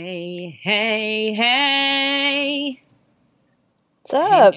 Hey, 0.00 0.56
hey, 0.62 1.34
hey. 1.34 2.82
What's 4.02 4.14
up? 4.14 4.54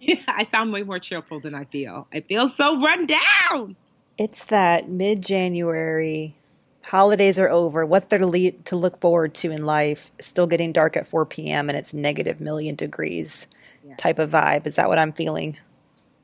Yeah, 0.00 0.16
I 0.28 0.44
sound 0.44 0.70
way 0.70 0.82
more 0.82 0.98
cheerful 0.98 1.40
than 1.40 1.54
I 1.54 1.64
feel. 1.64 2.06
I 2.12 2.20
feel 2.20 2.50
so 2.50 2.78
run 2.78 3.06
down. 3.06 3.74
It's 4.18 4.44
that 4.44 4.90
mid 4.90 5.22
January. 5.22 6.36
Holidays 6.82 7.40
are 7.40 7.48
over. 7.48 7.86
What's 7.86 8.04
there 8.06 8.18
to, 8.18 8.26
lead, 8.26 8.66
to 8.66 8.76
look 8.76 9.00
forward 9.00 9.32
to 9.36 9.50
in 9.50 9.64
life? 9.64 10.12
It's 10.18 10.28
still 10.28 10.46
getting 10.46 10.72
dark 10.72 10.98
at 10.98 11.06
4 11.06 11.24
p.m. 11.24 11.70
and 11.70 11.78
it's 11.78 11.94
negative 11.94 12.38
million 12.38 12.74
degrees 12.74 13.46
yeah. 13.82 13.94
type 13.96 14.18
of 14.18 14.28
vibe. 14.28 14.66
Is 14.66 14.74
that 14.74 14.90
what 14.90 14.98
I'm 14.98 15.14
feeling? 15.14 15.56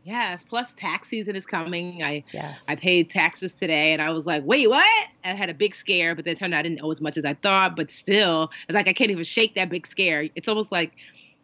Yes. 0.09 0.42
Plus, 0.42 0.73
tax 0.73 1.09
season 1.09 1.37
is 1.37 1.45
coming. 1.45 2.03
I 2.03 2.25
yes. 2.33 2.64
I 2.67 2.77
paid 2.77 3.11
taxes 3.11 3.53
today, 3.53 3.92
and 3.92 4.01
I 4.01 4.09
was 4.11 4.25
like, 4.25 4.42
"Wait, 4.45 4.67
what?" 4.67 5.09
I 5.23 5.34
had 5.34 5.51
a 5.51 5.55
big 5.55 5.75
scare, 5.75 6.14
but 6.14 6.25
then 6.25 6.34
turned 6.34 6.55
out 6.55 6.61
I 6.61 6.62
didn't 6.62 6.81
owe 6.83 6.91
as 6.91 7.03
much 7.03 7.19
as 7.19 7.27
I 7.27 7.34
thought. 7.34 7.77
But 7.77 7.92
still, 7.92 8.51
it's 8.67 8.75
like 8.75 8.89
I 8.89 8.95
can't 8.95 9.11
even 9.11 9.23
shake 9.23 9.55
that 9.56 9.69
big 9.69 9.86
scare. 9.86 10.31
It's 10.34 10.48
almost 10.48 10.73
like, 10.73 10.92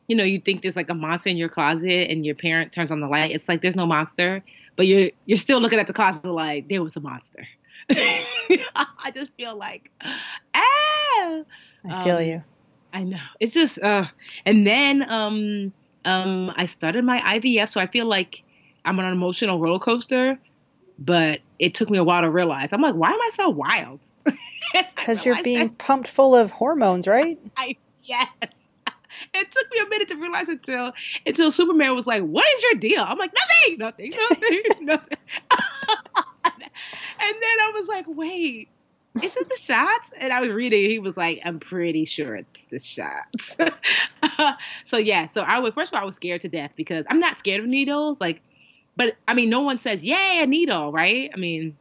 you 0.08 0.16
know, 0.16 0.24
you 0.24 0.40
think 0.40 0.62
there's 0.62 0.76
like 0.76 0.88
a 0.88 0.94
monster 0.94 1.28
in 1.28 1.36
your 1.36 1.50
closet, 1.50 2.10
and 2.10 2.24
your 2.24 2.34
parent 2.34 2.72
turns 2.72 2.90
on 2.90 3.00
the 3.00 3.06
light. 3.06 3.32
It's 3.32 3.50
like 3.50 3.60
there's 3.60 3.76
no 3.76 3.84
monster, 3.84 4.42
but 4.76 4.86
you're 4.86 5.10
you're 5.26 5.36
still 5.36 5.60
looking 5.60 5.78
at 5.78 5.86
the 5.86 5.92
closet 5.92 6.24
like 6.24 6.68
there 6.68 6.82
was 6.82 6.96
a 6.96 7.00
monster. 7.00 7.46
I 7.90 9.12
just 9.14 9.34
feel 9.34 9.56
like, 9.56 9.90
ah. 10.00 11.42
I 11.86 12.02
feel 12.02 12.16
um, 12.16 12.24
you. 12.24 12.42
I 12.94 13.02
know. 13.02 13.18
It's 13.40 13.52
just, 13.52 13.78
uh, 13.80 14.06
and 14.46 14.66
then 14.66 15.04
um, 15.10 15.70
um, 16.06 16.50
I 16.56 16.64
started 16.64 17.04
my 17.04 17.20
IVF, 17.20 17.68
so 17.68 17.78
I 17.78 17.86
feel 17.88 18.06
like 18.06 18.42
I'm 18.84 18.98
on 18.98 19.04
an 19.04 19.12
emotional 19.12 19.58
roller 19.58 19.78
coaster, 19.78 20.38
but 20.98 21.40
it 21.58 21.74
took 21.74 21.90
me 21.90 21.98
a 21.98 22.04
while 22.04 22.22
to 22.22 22.30
realize. 22.30 22.68
I'm 22.72 22.82
like, 22.82 22.94
why 22.94 23.10
am 23.10 23.20
I 23.20 23.30
so 23.34 23.48
wild? 23.48 24.00
Because 24.96 25.24
you're 25.24 25.40
being 25.44 25.68
that. 25.68 25.78
pumped 25.78 26.08
full 26.08 26.34
of 26.34 26.50
hormones, 26.50 27.06
right? 27.06 27.38
I 27.56 27.76
yes. 28.02 28.26
It 29.32 29.50
took 29.50 29.70
me 29.72 29.78
a 29.80 29.88
minute 29.88 30.08
to 30.08 30.16
realize 30.16 30.48
until 30.48 30.92
until 31.26 31.52
Superman 31.52 31.94
was 31.94 32.06
like, 32.06 32.22
"What 32.24 32.44
is 32.56 32.62
your 32.64 32.74
deal?" 32.74 33.04
I'm 33.06 33.18
like, 33.18 33.32
"Nothing, 33.32 33.78
nothing, 33.78 34.12
nothing, 34.30 34.62
nothing." 34.80 35.18
and 35.50 37.32
then 37.32 37.40
I 37.40 37.72
was 37.74 37.86
like, 37.88 38.06
"Wait, 38.08 38.68
is 39.22 39.36
it 39.36 39.48
the 39.48 39.56
shots?" 39.56 40.10
And 40.18 40.32
I 40.32 40.40
was 40.40 40.50
reading. 40.50 40.90
He 40.90 40.98
was 40.98 41.16
like, 41.16 41.40
"I'm 41.44 41.58
pretty 41.60 42.04
sure 42.04 42.34
it's 42.34 42.64
the 42.66 42.80
shots." 42.80 43.56
so 44.86 44.96
yeah, 44.96 45.28
so 45.28 45.42
I 45.42 45.60
was 45.60 45.74
first 45.74 45.92
of 45.92 45.96
all 45.96 46.02
I 46.02 46.06
was 46.06 46.16
scared 46.16 46.40
to 46.42 46.48
death 46.48 46.72
because 46.74 47.06
I'm 47.08 47.18
not 47.20 47.38
scared 47.38 47.60
of 47.60 47.66
needles. 47.66 48.20
Like 48.20 48.42
but 48.96 49.16
I 49.26 49.34
mean, 49.34 49.50
no 49.50 49.60
one 49.60 49.78
says, 49.78 50.02
"Yay, 50.02 50.40
a 50.42 50.46
needle!" 50.46 50.92
Right? 50.92 51.30
I 51.32 51.36
mean, 51.36 51.76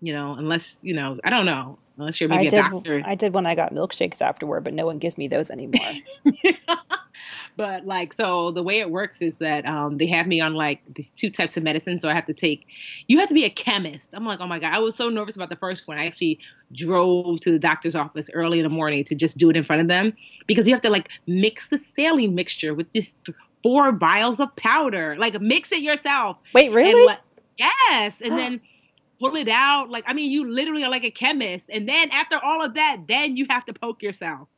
you 0.00 0.12
know, 0.12 0.34
unless 0.34 0.82
you 0.82 0.94
know, 0.94 1.18
I 1.24 1.30
don't 1.30 1.46
know, 1.46 1.78
unless 1.98 2.20
you're 2.20 2.28
maybe 2.28 2.44
I 2.44 2.46
a 2.46 2.50
did, 2.50 2.70
doctor. 2.70 3.02
I 3.04 3.14
did 3.14 3.34
when 3.34 3.46
I 3.46 3.54
got 3.54 3.72
milkshakes 3.72 4.20
afterward, 4.20 4.64
but 4.64 4.74
no 4.74 4.86
one 4.86 4.98
gives 4.98 5.18
me 5.18 5.28
those 5.28 5.50
anymore. 5.50 5.80
but 7.56 7.86
like, 7.86 8.12
so 8.14 8.50
the 8.50 8.62
way 8.62 8.80
it 8.80 8.90
works 8.90 9.18
is 9.20 9.38
that 9.38 9.66
um, 9.66 9.98
they 9.98 10.06
have 10.06 10.26
me 10.26 10.40
on 10.40 10.54
like 10.54 10.80
these 10.94 11.10
two 11.10 11.30
types 11.30 11.56
of 11.56 11.62
medicine, 11.62 12.00
so 12.00 12.08
I 12.08 12.14
have 12.14 12.26
to 12.26 12.34
take. 12.34 12.66
You 13.08 13.18
have 13.18 13.28
to 13.28 13.34
be 13.34 13.44
a 13.44 13.50
chemist. 13.50 14.10
I'm 14.12 14.24
like, 14.24 14.40
oh 14.40 14.46
my 14.46 14.58
god, 14.58 14.74
I 14.74 14.78
was 14.78 14.94
so 14.94 15.08
nervous 15.08 15.36
about 15.36 15.50
the 15.50 15.56
first 15.56 15.88
one. 15.88 15.98
I 15.98 16.06
actually 16.06 16.38
drove 16.72 17.40
to 17.40 17.50
the 17.50 17.58
doctor's 17.58 17.94
office 17.94 18.28
early 18.32 18.58
in 18.58 18.64
the 18.64 18.74
morning 18.74 19.04
to 19.04 19.14
just 19.14 19.38
do 19.38 19.50
it 19.50 19.56
in 19.56 19.62
front 19.62 19.82
of 19.82 19.88
them 19.88 20.12
because 20.46 20.66
you 20.66 20.74
have 20.74 20.82
to 20.82 20.90
like 20.90 21.08
mix 21.26 21.68
the 21.68 21.78
saline 21.78 22.34
mixture 22.34 22.74
with 22.74 22.90
this 22.92 23.14
four 23.64 23.92
vials 23.92 24.38
of 24.38 24.54
powder. 24.56 25.16
Like 25.18 25.40
mix 25.40 25.72
it 25.72 25.80
yourself. 25.80 26.36
Wait, 26.52 26.70
really? 26.70 27.08
And, 27.08 27.18
yes. 27.56 28.20
And 28.20 28.38
then 28.38 28.60
pull 29.18 29.34
it 29.36 29.48
out. 29.48 29.88
Like, 29.88 30.04
I 30.06 30.12
mean, 30.12 30.30
you 30.30 30.52
literally 30.52 30.84
are 30.84 30.90
like 30.90 31.04
a 31.04 31.10
chemist. 31.10 31.70
And 31.72 31.88
then 31.88 32.10
after 32.10 32.38
all 32.42 32.62
of 32.62 32.74
that, 32.74 32.98
then 33.08 33.38
you 33.38 33.46
have 33.48 33.64
to 33.64 33.72
poke 33.72 34.02
yourself. 34.02 34.48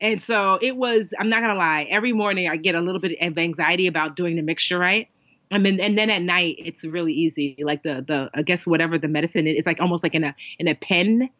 And 0.00 0.22
so 0.22 0.60
it 0.62 0.76
was, 0.76 1.12
I'm 1.18 1.28
not 1.28 1.40
going 1.40 1.50
to 1.50 1.56
lie, 1.56 1.88
every 1.90 2.12
morning 2.12 2.48
I 2.48 2.56
get 2.56 2.76
a 2.76 2.80
little 2.80 3.00
bit 3.00 3.18
of 3.20 3.36
anxiety 3.36 3.88
about 3.88 4.14
doing 4.14 4.36
the 4.36 4.42
mixture 4.42 4.78
right. 4.78 5.08
I 5.50 5.58
mean, 5.58 5.80
and 5.80 5.98
then 5.98 6.08
at 6.10 6.22
night 6.22 6.56
it's 6.58 6.84
really 6.84 7.14
easy. 7.14 7.56
Like 7.58 7.82
the, 7.82 8.04
the, 8.06 8.30
I 8.34 8.42
guess 8.42 8.64
whatever 8.64 8.96
the 8.96 9.08
medicine 9.08 9.46
is, 9.48 9.58
it's 9.58 9.66
like 9.66 9.80
almost 9.80 10.04
like 10.04 10.14
in 10.14 10.22
a, 10.22 10.36
in 10.60 10.68
a 10.68 10.74
pen, 10.76 11.30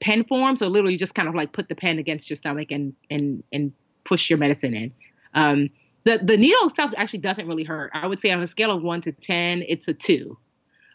pen 0.00 0.24
form. 0.24 0.56
So 0.56 0.66
literally 0.68 0.94
you 0.94 0.98
just 0.98 1.14
kind 1.14 1.28
of 1.28 1.36
like 1.36 1.52
put 1.52 1.68
the 1.68 1.76
pen 1.76 1.98
against 1.98 2.30
your 2.30 2.36
stomach 2.36 2.72
and, 2.72 2.94
and, 3.10 3.44
and 3.52 3.72
push 4.04 4.28
your 4.28 4.38
medicine 4.40 4.74
in. 4.74 4.92
Um, 5.34 5.70
the 6.08 6.24
the 6.24 6.36
needle 6.36 6.66
itself 6.66 6.92
actually 6.96 7.18
doesn't 7.20 7.46
really 7.46 7.64
hurt. 7.64 7.90
I 7.92 8.06
would 8.06 8.20
say 8.20 8.30
on 8.30 8.40
a 8.40 8.46
scale 8.46 8.70
of 8.70 8.82
one 8.82 9.02
to 9.02 9.12
ten, 9.12 9.62
it's 9.68 9.86
a 9.88 9.94
two. 9.94 10.38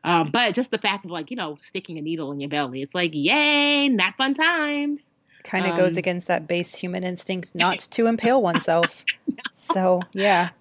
Um, 0.03 0.31
but 0.31 0.53
just 0.53 0.71
the 0.71 0.79
fact 0.79 1.05
of 1.05 1.11
like 1.11 1.29
you 1.29 1.37
know 1.37 1.55
sticking 1.59 1.97
a 1.97 2.01
needle 2.01 2.31
in 2.31 2.39
your 2.39 2.49
belly, 2.49 2.81
it's 2.81 2.95
like 2.95 3.11
yay, 3.13 3.89
not 3.89 4.15
fun 4.15 4.33
times. 4.33 5.03
Kind 5.43 5.65
of 5.65 5.73
um, 5.73 5.77
goes 5.77 5.97
against 5.97 6.27
that 6.29 6.47
base 6.47 6.75
human 6.75 7.03
instinct 7.03 7.53
not 7.55 7.79
to 7.79 8.07
impale 8.07 8.41
oneself. 8.41 9.05
so 9.53 10.01
yeah. 10.13 10.49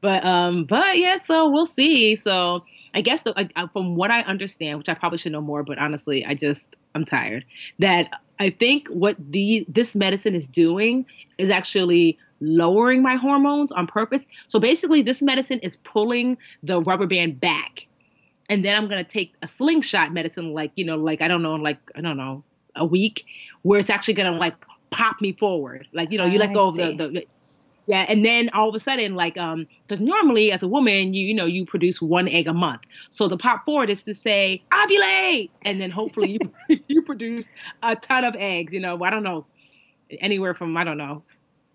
But 0.00 0.24
um, 0.24 0.64
but 0.64 0.96
yeah, 0.96 1.20
so 1.24 1.50
we'll 1.50 1.66
see. 1.66 2.14
So 2.14 2.62
I 2.94 3.00
guess 3.00 3.24
the, 3.24 3.34
I, 3.36 3.66
from 3.72 3.96
what 3.96 4.12
I 4.12 4.20
understand, 4.20 4.78
which 4.78 4.88
I 4.88 4.94
probably 4.94 5.18
should 5.18 5.32
know 5.32 5.40
more, 5.40 5.64
but 5.64 5.76
honestly, 5.76 6.24
I 6.24 6.34
just 6.34 6.76
I'm 6.94 7.04
tired. 7.04 7.44
That 7.80 8.08
I 8.38 8.50
think 8.50 8.86
what 8.90 9.16
the 9.18 9.66
this 9.68 9.96
medicine 9.96 10.36
is 10.36 10.46
doing 10.46 11.04
is 11.36 11.50
actually 11.50 12.16
lowering 12.40 13.02
my 13.02 13.16
hormones 13.16 13.72
on 13.72 13.86
purpose. 13.86 14.24
So 14.48 14.58
basically, 14.58 15.02
this 15.02 15.22
medicine 15.22 15.58
is 15.60 15.76
pulling 15.76 16.38
the 16.62 16.80
rubber 16.80 17.06
band 17.06 17.40
back. 17.40 17.86
And 18.48 18.64
then 18.64 18.76
I'm 18.76 18.88
going 18.88 19.04
to 19.04 19.10
take 19.10 19.34
a 19.42 19.48
slingshot 19.48 20.12
medicine, 20.12 20.54
like, 20.54 20.72
you 20.74 20.84
know, 20.84 20.96
like, 20.96 21.20
I 21.20 21.28
don't 21.28 21.42
know, 21.42 21.54
like, 21.54 21.78
I 21.94 22.00
don't 22.00 22.16
know, 22.16 22.44
a 22.74 22.84
week, 22.84 23.26
where 23.62 23.78
it's 23.78 23.90
actually 23.90 24.14
going 24.14 24.32
to 24.32 24.38
like 24.38 24.54
pop 24.90 25.20
me 25.20 25.32
forward. 25.32 25.86
Like, 25.92 26.10
you 26.10 26.18
know, 26.18 26.24
you 26.24 26.38
let 26.38 26.54
go 26.54 26.68
of 26.68 26.76
the, 26.76 26.94
the, 26.94 27.26
yeah. 27.88 28.04
And 28.06 28.24
then 28.24 28.50
all 28.52 28.68
of 28.68 28.74
a 28.74 28.78
sudden, 28.78 29.14
like, 29.14 29.38
um, 29.38 29.66
because 29.86 30.00
normally 30.00 30.52
as 30.52 30.62
a 30.62 30.68
woman, 30.68 31.14
you, 31.14 31.26
you 31.26 31.34
know, 31.34 31.46
you 31.46 31.64
produce 31.64 32.02
one 32.02 32.28
egg 32.28 32.46
a 32.46 32.52
month. 32.52 32.82
So 33.10 33.28
the 33.28 33.38
pop 33.38 33.64
forward 33.64 33.88
is 33.88 34.02
to 34.02 34.14
say, 34.14 34.62
ovulate. 34.70 35.48
And 35.62 35.80
then 35.80 35.90
hopefully 35.90 36.38
you, 36.68 36.78
you 36.86 37.00
produce 37.02 37.50
a 37.82 37.96
ton 37.96 38.24
of 38.24 38.36
eggs, 38.36 38.74
you 38.74 38.80
know, 38.80 39.02
I 39.02 39.08
don't 39.08 39.22
know, 39.22 39.46
anywhere 40.20 40.54
from, 40.54 40.76
I 40.76 40.84
don't 40.84 40.98
know, 40.98 41.22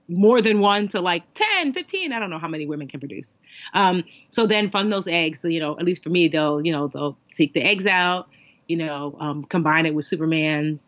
more 0.07 0.41
than 0.41 0.59
one 0.59 0.88
to 0.89 1.00
like 1.00 1.23
10 1.33 1.73
15 1.73 2.11
i 2.11 2.19
don't 2.19 2.29
know 2.29 2.38
how 2.38 2.47
many 2.47 2.65
women 2.65 2.88
can 2.88 3.00
produce. 3.00 3.35
Um, 3.73 4.03
so 4.29 4.45
then 4.45 4.69
from 4.69 4.89
those 4.89 5.07
eggs. 5.07 5.44
You 5.44 5.59
know 5.59 5.77
at 5.79 5.85
least 5.85 6.03
for 6.03 6.09
me 6.09 6.27
they'll 6.27 6.65
you 6.65 6.71
know 6.71 6.88
they'll 6.88 7.17
take 7.29 7.53
the 7.53 7.61
eggs 7.61 7.85
out 7.85 8.27
you 8.67 8.77
know 8.77 9.15
um, 9.19 9.44
combine 9.44 9.85
it 9.85 9.94
with 9.94 10.05
superman 10.05 10.79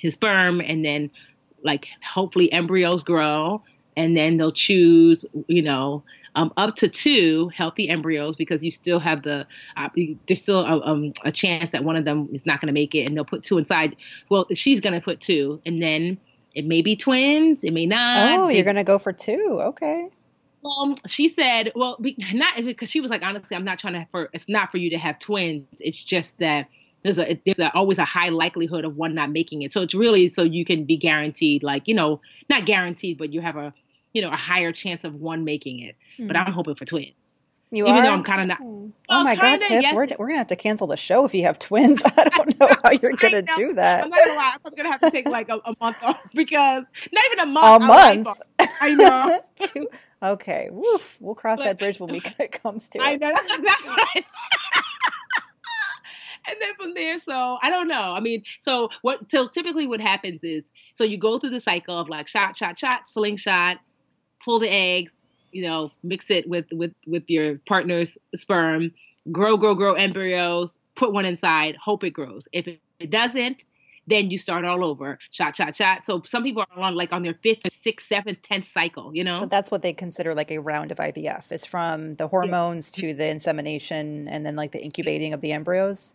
his 0.00 0.14
sperm 0.14 0.60
and 0.60 0.84
then 0.84 1.10
like 1.62 1.88
hopefully 2.02 2.50
embryos 2.52 3.02
grow. 3.02 3.62
And 3.96 4.16
then 4.16 4.36
they'll 4.36 4.52
choose 4.52 5.24
you 5.48 5.62
know 5.62 6.02
um, 6.34 6.52
up 6.56 6.76
to 6.76 6.88
two 6.88 7.50
healthy 7.54 7.88
embryos 7.88 8.36
because 8.36 8.62
you 8.62 8.70
still 8.70 9.00
have 9.00 9.22
the 9.22 9.46
uh, 9.76 9.88
there's 10.26 10.40
still 10.40 10.60
a, 10.60 10.80
um, 10.86 11.12
a 11.24 11.32
chance 11.32 11.72
that 11.72 11.84
one 11.84 11.96
of 11.96 12.04
them 12.04 12.28
is 12.32 12.46
not 12.46 12.60
going 12.60 12.68
to 12.68 12.72
make 12.72 12.94
it. 12.94 13.08
And 13.08 13.16
they'll 13.16 13.24
put 13.24 13.42
two 13.42 13.58
inside. 13.58 13.96
Well 14.28 14.46
she's 14.54 14.80
going 14.80 14.94
to 14.94 15.00
put 15.00 15.20
two. 15.20 15.60
And 15.66 15.82
then 15.82 16.18
it 16.54 16.64
may 16.64 16.82
be 16.82 16.96
twins. 16.96 17.64
It 17.64 17.72
may 17.72 17.86
not. 17.86 18.38
Oh, 18.38 18.48
you're 18.48 18.64
going 18.64 18.76
to 18.76 18.84
go 18.84 18.98
for 18.98 19.12
two. 19.12 19.58
Okay. 19.60 20.08
Um, 20.64 20.96
she 21.06 21.28
said, 21.28 21.72
well, 21.74 21.96
not 22.34 22.56
because 22.56 22.90
she 22.90 23.00
was 23.00 23.10
like, 23.10 23.22
honestly, 23.22 23.56
I'm 23.56 23.64
not 23.64 23.78
trying 23.78 23.94
to 23.94 24.06
for 24.10 24.28
it's 24.32 24.48
not 24.48 24.70
for 24.70 24.78
you 24.78 24.90
to 24.90 24.98
have 24.98 25.18
twins. 25.18 25.66
It's 25.78 26.02
just 26.02 26.38
that 26.38 26.68
there's 27.02 27.18
a 27.18 27.40
there's 27.46 27.58
a, 27.58 27.74
always 27.74 27.98
a 27.98 28.04
high 28.04 28.28
likelihood 28.28 28.84
of 28.84 28.96
one 28.96 29.14
not 29.14 29.30
making 29.30 29.62
it. 29.62 29.72
So 29.72 29.80
it's 29.80 29.94
really 29.94 30.28
so 30.28 30.42
you 30.42 30.64
can 30.64 30.84
be 30.84 30.96
guaranteed, 30.96 31.62
like 31.62 31.88
you 31.88 31.94
know, 31.94 32.20
not 32.48 32.66
guaranteed, 32.66 33.16
but 33.16 33.32
you 33.32 33.40
have 33.40 33.56
a 33.56 33.72
you 34.12 34.20
know 34.20 34.30
a 34.30 34.36
higher 34.36 34.72
chance 34.72 35.04
of 35.04 35.16
one 35.16 35.44
making 35.44 35.80
it. 35.80 35.96
Mm-hmm. 36.14 36.26
But 36.26 36.36
hmm. 36.36 36.42
I'm 36.46 36.52
hoping 36.52 36.74
for 36.74 36.84
twins. 36.84 37.14
You 37.72 37.86
Even 37.86 37.98
are? 37.98 38.02
though 38.02 38.12
I'm 38.12 38.24
kind 38.24 38.40
of 38.40 38.46
not. 38.48 38.58
Oh, 38.60 38.92
oh 39.08 39.24
my 39.24 39.36
God, 39.36 39.60
Tiff, 39.60 39.82
yes. 39.82 39.94
we're, 39.94 40.06
we're 40.18 40.26
going 40.26 40.34
to 40.34 40.38
have 40.38 40.48
to 40.48 40.56
cancel 40.56 40.88
the 40.88 40.96
show 40.96 41.24
if 41.24 41.34
you 41.34 41.44
have 41.44 41.58
twins. 41.58 42.02
I 42.04 42.24
don't 42.24 42.58
know 42.58 42.68
how 42.84 42.90
you're 42.90 43.12
going 43.12 43.34
to 43.34 43.42
do 43.56 43.74
that. 43.74 44.04
I'm 44.04 44.10
not 44.10 44.18
going 44.18 44.30
to 44.30 44.36
lie. 44.36 44.56
I'm 44.64 44.74
going 44.74 44.86
to 44.86 44.90
have 44.90 45.00
to 45.00 45.10
take 45.10 45.28
like 45.28 45.50
a, 45.50 45.60
a, 45.64 45.74
month 45.80 45.96
off 46.02 46.18
because 46.34 46.84
not 47.12 47.24
even 47.26 47.38
a 47.40 47.46
month. 47.46 47.82
A 47.82 47.86
month? 47.86 48.38
I 48.80 48.94
know. 48.94 49.40
Two, 49.56 49.88
okay. 50.20 50.68
Woof. 50.72 51.16
We'll 51.20 51.36
cross 51.36 51.58
but, 51.58 51.64
that 51.64 51.78
bridge 51.78 52.00
when 52.00 52.10
we 52.10 52.20
it 52.40 52.52
comes 52.52 52.88
to 52.88 52.98
it. 52.98 53.02
I 53.02 53.12
know. 53.14 53.30
That's 53.32 53.54
exactly 53.54 53.88
right. 53.88 54.24
and 56.48 56.56
then 56.60 56.74
from 56.74 56.94
there, 56.94 57.20
so 57.20 57.56
I 57.62 57.70
don't 57.70 57.86
know. 57.86 58.00
I 58.00 58.18
mean, 58.18 58.42
so 58.62 58.88
what? 59.02 59.30
So 59.30 59.46
typically, 59.46 59.86
what 59.86 60.00
happens 60.00 60.42
is, 60.42 60.64
so 60.96 61.04
you 61.04 61.18
go 61.18 61.38
through 61.38 61.50
the 61.50 61.60
cycle 61.60 61.96
of 61.96 62.08
like 62.08 62.26
shot, 62.26 62.56
shot, 62.56 62.76
shot, 62.76 63.02
slingshot, 63.08 63.78
pull 64.44 64.58
the 64.58 64.68
eggs, 64.68 65.19
you 65.52 65.62
know, 65.62 65.90
mix 66.02 66.30
it 66.30 66.48
with 66.48 66.66
with 66.72 66.92
with 67.06 67.24
your 67.28 67.58
partner's 67.66 68.16
sperm, 68.34 68.92
grow, 69.30 69.56
grow, 69.56 69.74
grow 69.74 69.94
embryos, 69.94 70.76
put 70.94 71.12
one 71.12 71.24
inside, 71.24 71.76
hope 71.76 72.04
it 72.04 72.10
grows. 72.10 72.48
If 72.52 72.68
it, 72.68 72.80
doesn't, 73.08 73.64
then 74.06 74.28
you 74.28 74.36
start 74.36 74.66
all 74.66 74.84
over, 74.84 75.18
shot, 75.30 75.56
shot, 75.56 75.74
shot. 75.74 76.04
So 76.04 76.22
some 76.26 76.42
people 76.42 76.62
are 76.70 76.82
on 76.82 76.94
like 76.94 77.14
on 77.14 77.22
their 77.22 77.34
fifth, 77.42 77.72
sixth, 77.72 78.06
seventh, 78.06 78.42
tenth 78.42 78.68
cycle. 78.68 79.14
You 79.14 79.24
know, 79.24 79.40
so 79.40 79.46
that's 79.46 79.70
what 79.70 79.80
they 79.80 79.94
consider 79.94 80.34
like 80.34 80.50
a 80.50 80.58
round 80.58 80.92
of 80.92 80.98
IVF. 80.98 81.50
It's 81.50 81.66
from 81.66 82.14
the 82.14 82.28
hormones 82.28 82.92
yeah. 82.94 83.08
to 83.08 83.14
the 83.14 83.26
insemination, 83.28 84.28
and 84.28 84.44
then 84.44 84.56
like 84.56 84.72
the 84.72 84.82
incubating 84.82 85.32
of 85.32 85.40
the 85.40 85.52
embryos 85.52 86.14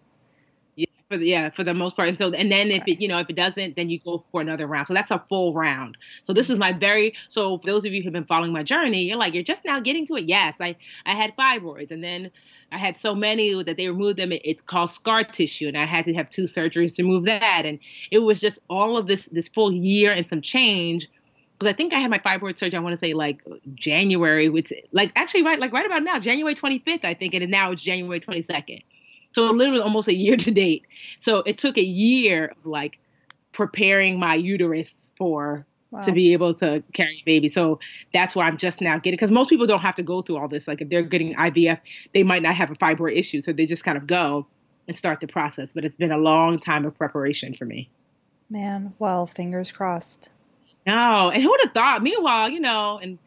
for 1.10 1.18
the, 1.18 1.26
yeah 1.26 1.50
for 1.50 1.64
the 1.64 1.74
most 1.74 1.96
part. 1.96 2.10
And 2.10 2.18
so 2.18 2.34
and 2.34 2.52
then 2.52 2.72
if 2.72 2.84
it 2.88 3.02
you 3.02 3.08
know 3.08 3.20
if 3.20 3.30
it 3.30 3.36
doesn't 3.36 3.76
then 3.76 3.90
you 3.90 4.00
go 4.00 4.24
for 4.32 4.42
another 4.42 4.68
round. 4.68 4.88
So 4.88 4.94
that's 4.94 5.12
a 5.12 5.24
full 5.30 5.54
round. 5.54 5.98
So 6.24 6.34
this 6.34 6.50
is 6.50 6.60
my 6.60 6.74
very 6.74 7.16
so 7.30 7.58
for 7.60 7.68
those 7.68 7.86
of 7.86 7.94
you 7.94 8.02
who've 8.02 8.14
been 8.14 8.26
following 8.26 8.52
my 8.52 8.64
journey 8.64 9.04
you're 9.04 9.18
like 9.18 9.34
you're 9.34 9.44
just 9.44 9.66
now 9.66 9.80
getting 9.80 10.06
to 10.08 10.16
it. 10.16 10.26
Yes 10.26 10.56
i 10.60 10.76
i 11.06 11.14
had 11.14 11.36
fibroids 11.36 11.92
and 11.92 12.04
then 12.04 12.32
i 12.72 12.78
had 12.78 12.98
so 13.00 13.14
many 13.14 13.64
that 13.64 13.78
they 13.78 13.88
removed 13.88 14.18
them 14.18 14.32
it, 14.32 14.42
it's 14.44 14.62
called 14.62 14.90
scar 14.90 15.24
tissue 15.24 15.68
and 15.68 15.78
i 15.78 15.86
had 15.86 16.06
to 16.06 16.14
have 16.14 16.30
two 16.30 16.44
surgeries 16.44 16.96
to 16.96 17.04
remove 17.04 17.26
that. 17.26 17.64
And 17.66 17.80
it 18.12 18.20
was 18.20 18.40
just 18.40 18.60
all 18.70 18.98
of 18.98 19.08
this 19.08 19.26
this 19.26 19.50
full 19.50 19.72
year 19.72 20.12
and 20.12 20.28
some 20.28 20.42
change. 20.42 21.08
But 21.58 21.70
I 21.70 21.74
think 21.74 21.94
I 21.94 22.00
had 22.00 22.12
my 22.12 22.20
fibroid 22.20 22.58
surgery. 22.58 22.78
I 22.78 22.82
want 22.82 22.94
to 22.94 23.00
say 23.00 23.14
like 23.14 23.42
January, 23.76 24.50
which 24.50 24.74
like 24.92 25.12
actually 25.16 25.44
right 25.44 25.60
like 25.60 25.72
right 25.72 25.86
about 25.86 26.04
now, 26.04 26.20
January 26.20 26.54
25th, 26.54 27.06
I 27.06 27.14
think, 27.14 27.34
and 27.34 27.50
now 27.50 27.72
it's 27.72 27.82
January 27.82 28.20
22nd. 28.20 28.82
So 29.36 29.52
literally 29.52 29.82
almost 29.82 30.08
a 30.08 30.16
year 30.16 30.38
to 30.38 30.50
date. 30.50 30.86
So 31.20 31.40
it 31.40 31.58
took 31.58 31.78
a 31.78 31.84
year 31.84 32.54
of 32.58 32.66
like 32.66 33.00
preparing 33.52 34.18
my 34.18 34.34
uterus 34.34 35.12
for 35.18 35.66
wow. 35.92 36.00
to 36.00 36.14
be 36.14 36.32
able 36.32 36.54
to 36.54 36.82
carry 36.94 37.20
a 37.22 37.24
baby. 37.26 37.50
So 37.50 37.82
that's 38.14 38.34
why 38.34 38.48
I'm 38.48 38.56
just 38.56 38.80
now 38.80 38.98
getting 38.98 39.18
because 39.18 39.34
most 39.34 39.50
people 39.50 39.68
don't 39.68 39.82
have 39.82 39.96
to 39.96 40.04
go 40.04 40.22
through 40.22 40.38
all 40.38 40.48
this. 40.48 40.70
Like 40.70 40.80
if 40.80 40.88
they're 40.88 41.04
getting 41.04 41.34
IVF, 41.34 41.82
they 42.14 42.24
might 42.24 42.44
not 42.44 42.56
have 42.56 42.72
a 42.72 42.76
fibroid 42.76 43.18
issue, 43.18 43.42
so 43.42 43.52
they 43.52 43.66
just 43.66 43.84
kind 43.84 43.98
of 43.98 44.08
go 44.08 44.48
and 44.88 44.96
start 44.96 45.20
the 45.20 45.28
process. 45.28 45.74
But 45.74 45.84
it's 45.84 45.98
been 45.98 46.14
a 46.14 46.18
long 46.18 46.58
time 46.58 46.86
of 46.86 46.98
preparation 46.98 47.54
for 47.56 47.66
me. 47.66 47.90
Man, 48.50 48.94
well, 49.00 49.28
fingers 49.28 49.70
crossed. 49.70 50.30
No, 50.88 51.30
and 51.30 51.44
who 51.44 51.50
would 51.50 51.62
have 51.62 51.74
thought? 51.74 52.04
Meanwhile, 52.04 52.52
you 52.52 52.62
know, 52.62 53.00
and 53.00 53.20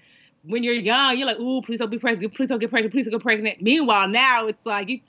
when 0.44 0.62
you're 0.62 0.72
young, 0.72 1.18
you're 1.18 1.26
like, 1.26 1.38
"Ooh, 1.38 1.60
please 1.60 1.80
don't 1.80 1.90
be 1.90 1.98
pregnant. 1.98 2.32
Please 2.32 2.48
don't 2.48 2.60
get 2.60 2.70
pregnant. 2.70 2.94
Please 2.94 3.04
don't 3.04 3.12
get 3.12 3.22
pregnant." 3.22 3.60
Meanwhile, 3.60 4.08
now 4.08 4.46
it's 4.46 4.64
like 4.64 4.88
you 4.88 5.00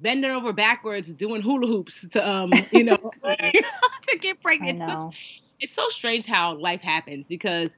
bending 0.00 0.30
over 0.30 0.52
backwards 0.52 1.12
doing 1.12 1.42
hula 1.42 1.66
hoops 1.66 2.06
to 2.12 2.28
um 2.28 2.50
you 2.72 2.84
know 2.84 2.96
to 3.24 4.18
get 4.18 4.40
pregnant. 4.42 4.82
I 4.82 4.86
know. 4.86 5.12
It's 5.60 5.74
so 5.74 5.88
strange 5.88 6.26
how 6.26 6.54
life 6.56 6.82
happens 6.82 7.26
because 7.26 7.70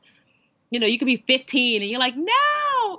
you 0.71 0.81
know 0.81 0.87
you 0.87 0.99
could 0.99 1.07
be 1.07 1.23
15 1.27 1.83
and 1.83 1.91
you're 1.91 2.01
like 2.01 2.17
no 2.17 2.33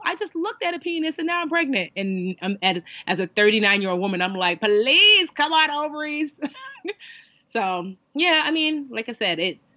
I 0.06 0.16
just 0.18 0.36
looked 0.36 0.64
at 0.64 0.74
a 0.74 0.80
penis 0.80 1.18
and 1.18 1.28
now 1.28 1.42
I'm 1.42 1.50
pregnant 1.50 1.92
and 1.96 2.36
I'm 2.42 2.58
at, 2.62 2.84
as 3.08 3.20
a 3.20 3.28
39 3.28 3.82
year 3.82 3.92
old 3.92 4.00
woman 4.00 4.22
I'm 4.22 4.36
like 4.36 4.62
please 4.62 5.30
come 5.32 5.52
on 5.52 5.70
ovaries. 5.72 6.32
so 7.50 7.94
yeah 8.14 8.44
I 8.46 8.52
mean 8.52 8.88
like 8.90 9.10
I 9.10 9.14
said 9.14 9.40
it's 9.40 9.76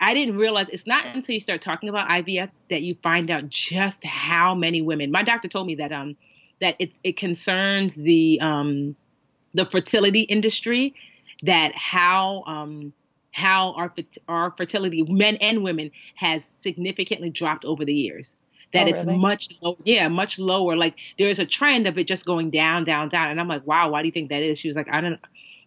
I 0.00 0.12
didn't 0.12 0.36
realize 0.36 0.68
it's 0.68 0.86
not 0.86 1.06
until 1.06 1.34
you 1.34 1.40
start 1.40 1.62
talking 1.62 1.88
about 1.88 2.08
IVF 2.08 2.50
that 2.68 2.82
you 2.82 2.96
find 3.02 3.30
out 3.30 3.48
just 3.48 4.04
how 4.04 4.54
many 4.54 4.82
women. 4.82 5.10
My 5.10 5.22
doctor 5.22 5.48
told 5.48 5.66
me 5.66 5.76
that 5.76 5.92
um 5.92 6.16
that 6.64 6.76
it, 6.78 6.92
it 7.04 7.18
concerns 7.18 7.94
the 7.94 8.40
um, 8.40 8.96
the 9.52 9.66
fertility 9.66 10.22
industry, 10.22 10.94
that 11.42 11.72
how 11.74 12.42
um, 12.46 12.92
how 13.32 13.72
our 13.74 13.92
our 14.28 14.50
fertility, 14.56 15.02
men 15.02 15.36
and 15.42 15.62
women, 15.62 15.90
has 16.14 16.42
significantly 16.58 17.28
dropped 17.28 17.66
over 17.66 17.84
the 17.84 17.94
years. 17.94 18.34
That 18.72 18.86
oh, 18.86 18.90
it's 18.90 19.04
really? 19.04 19.18
much 19.18 19.50
lower, 19.60 19.76
yeah, 19.84 20.08
much 20.08 20.38
lower. 20.38 20.74
Like 20.74 20.98
there's 21.18 21.38
a 21.38 21.44
trend 21.44 21.86
of 21.86 21.98
it 21.98 22.06
just 22.06 22.24
going 22.24 22.48
down, 22.50 22.84
down, 22.84 23.10
down. 23.10 23.30
And 23.30 23.38
I'm 23.38 23.46
like, 23.46 23.66
wow, 23.66 23.90
why 23.90 24.00
do 24.00 24.08
you 24.08 24.12
think 24.12 24.30
that 24.30 24.42
is? 24.42 24.58
She 24.58 24.68
was 24.68 24.76
like, 24.76 24.90
I 24.90 25.02
don't. 25.02 25.20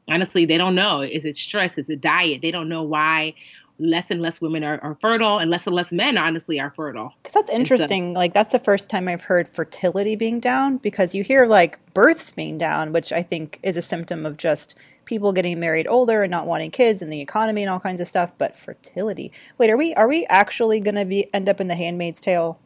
Honestly, 0.09 0.45
they 0.45 0.57
don't 0.57 0.73
know. 0.73 1.01
Is 1.01 1.25
it 1.25 1.37
stress? 1.37 1.77
Is 1.77 1.87
it 1.89 2.01
diet? 2.01 2.41
They 2.41 2.49
don't 2.49 2.69
know 2.69 2.81
why 2.81 3.35
less 3.79 4.09
and 4.09 4.21
less 4.21 4.41
women 4.41 4.63
are, 4.63 4.79
are 4.81 4.97
fertile 5.01 5.37
and 5.37 5.51
less 5.51 5.67
and 5.67 5.75
less 5.75 5.91
men 5.91 6.17
honestly 6.17 6.59
are 6.59 6.71
fertile. 6.71 7.13
Because 7.21 7.33
that's 7.33 7.49
interesting 7.49 8.13
so, 8.13 8.19
like 8.19 8.33
that's 8.33 8.51
the 8.51 8.59
first 8.59 8.89
time 8.89 9.07
i've 9.07 9.23
heard 9.23 9.47
fertility 9.47 10.15
being 10.15 10.39
down 10.39 10.77
because 10.77 11.13
you 11.13 11.23
hear 11.23 11.45
like 11.45 11.79
births 11.93 12.31
being 12.31 12.57
down 12.57 12.91
which 12.91 13.11
i 13.11 13.21
think 13.21 13.59
is 13.63 13.77
a 13.77 13.81
symptom 13.81 14.25
of 14.25 14.37
just 14.37 14.75
people 15.07 15.31
getting 15.31 15.59
married 15.59 15.87
older 15.87 16.21
and 16.21 16.29
not 16.29 16.45
wanting 16.45 16.69
kids 16.69 17.01
and 17.01 17.11
the 17.11 17.21
economy 17.21 17.63
and 17.63 17.71
all 17.71 17.79
kinds 17.79 17.99
of 17.99 18.07
stuff. 18.07 18.33
But 18.37 18.55
fertility 18.55 19.31
wait 19.57 19.71
are 19.71 19.77
we 19.77 19.95
are 19.95 20.07
we 20.07 20.27
actually 20.27 20.79
going 20.79 20.95
to 20.95 21.05
be 21.05 21.33
end 21.33 21.49
up 21.49 21.59
in 21.59 21.67
the 21.67 21.75
handmaid's 21.75 22.21
tale? 22.21 22.59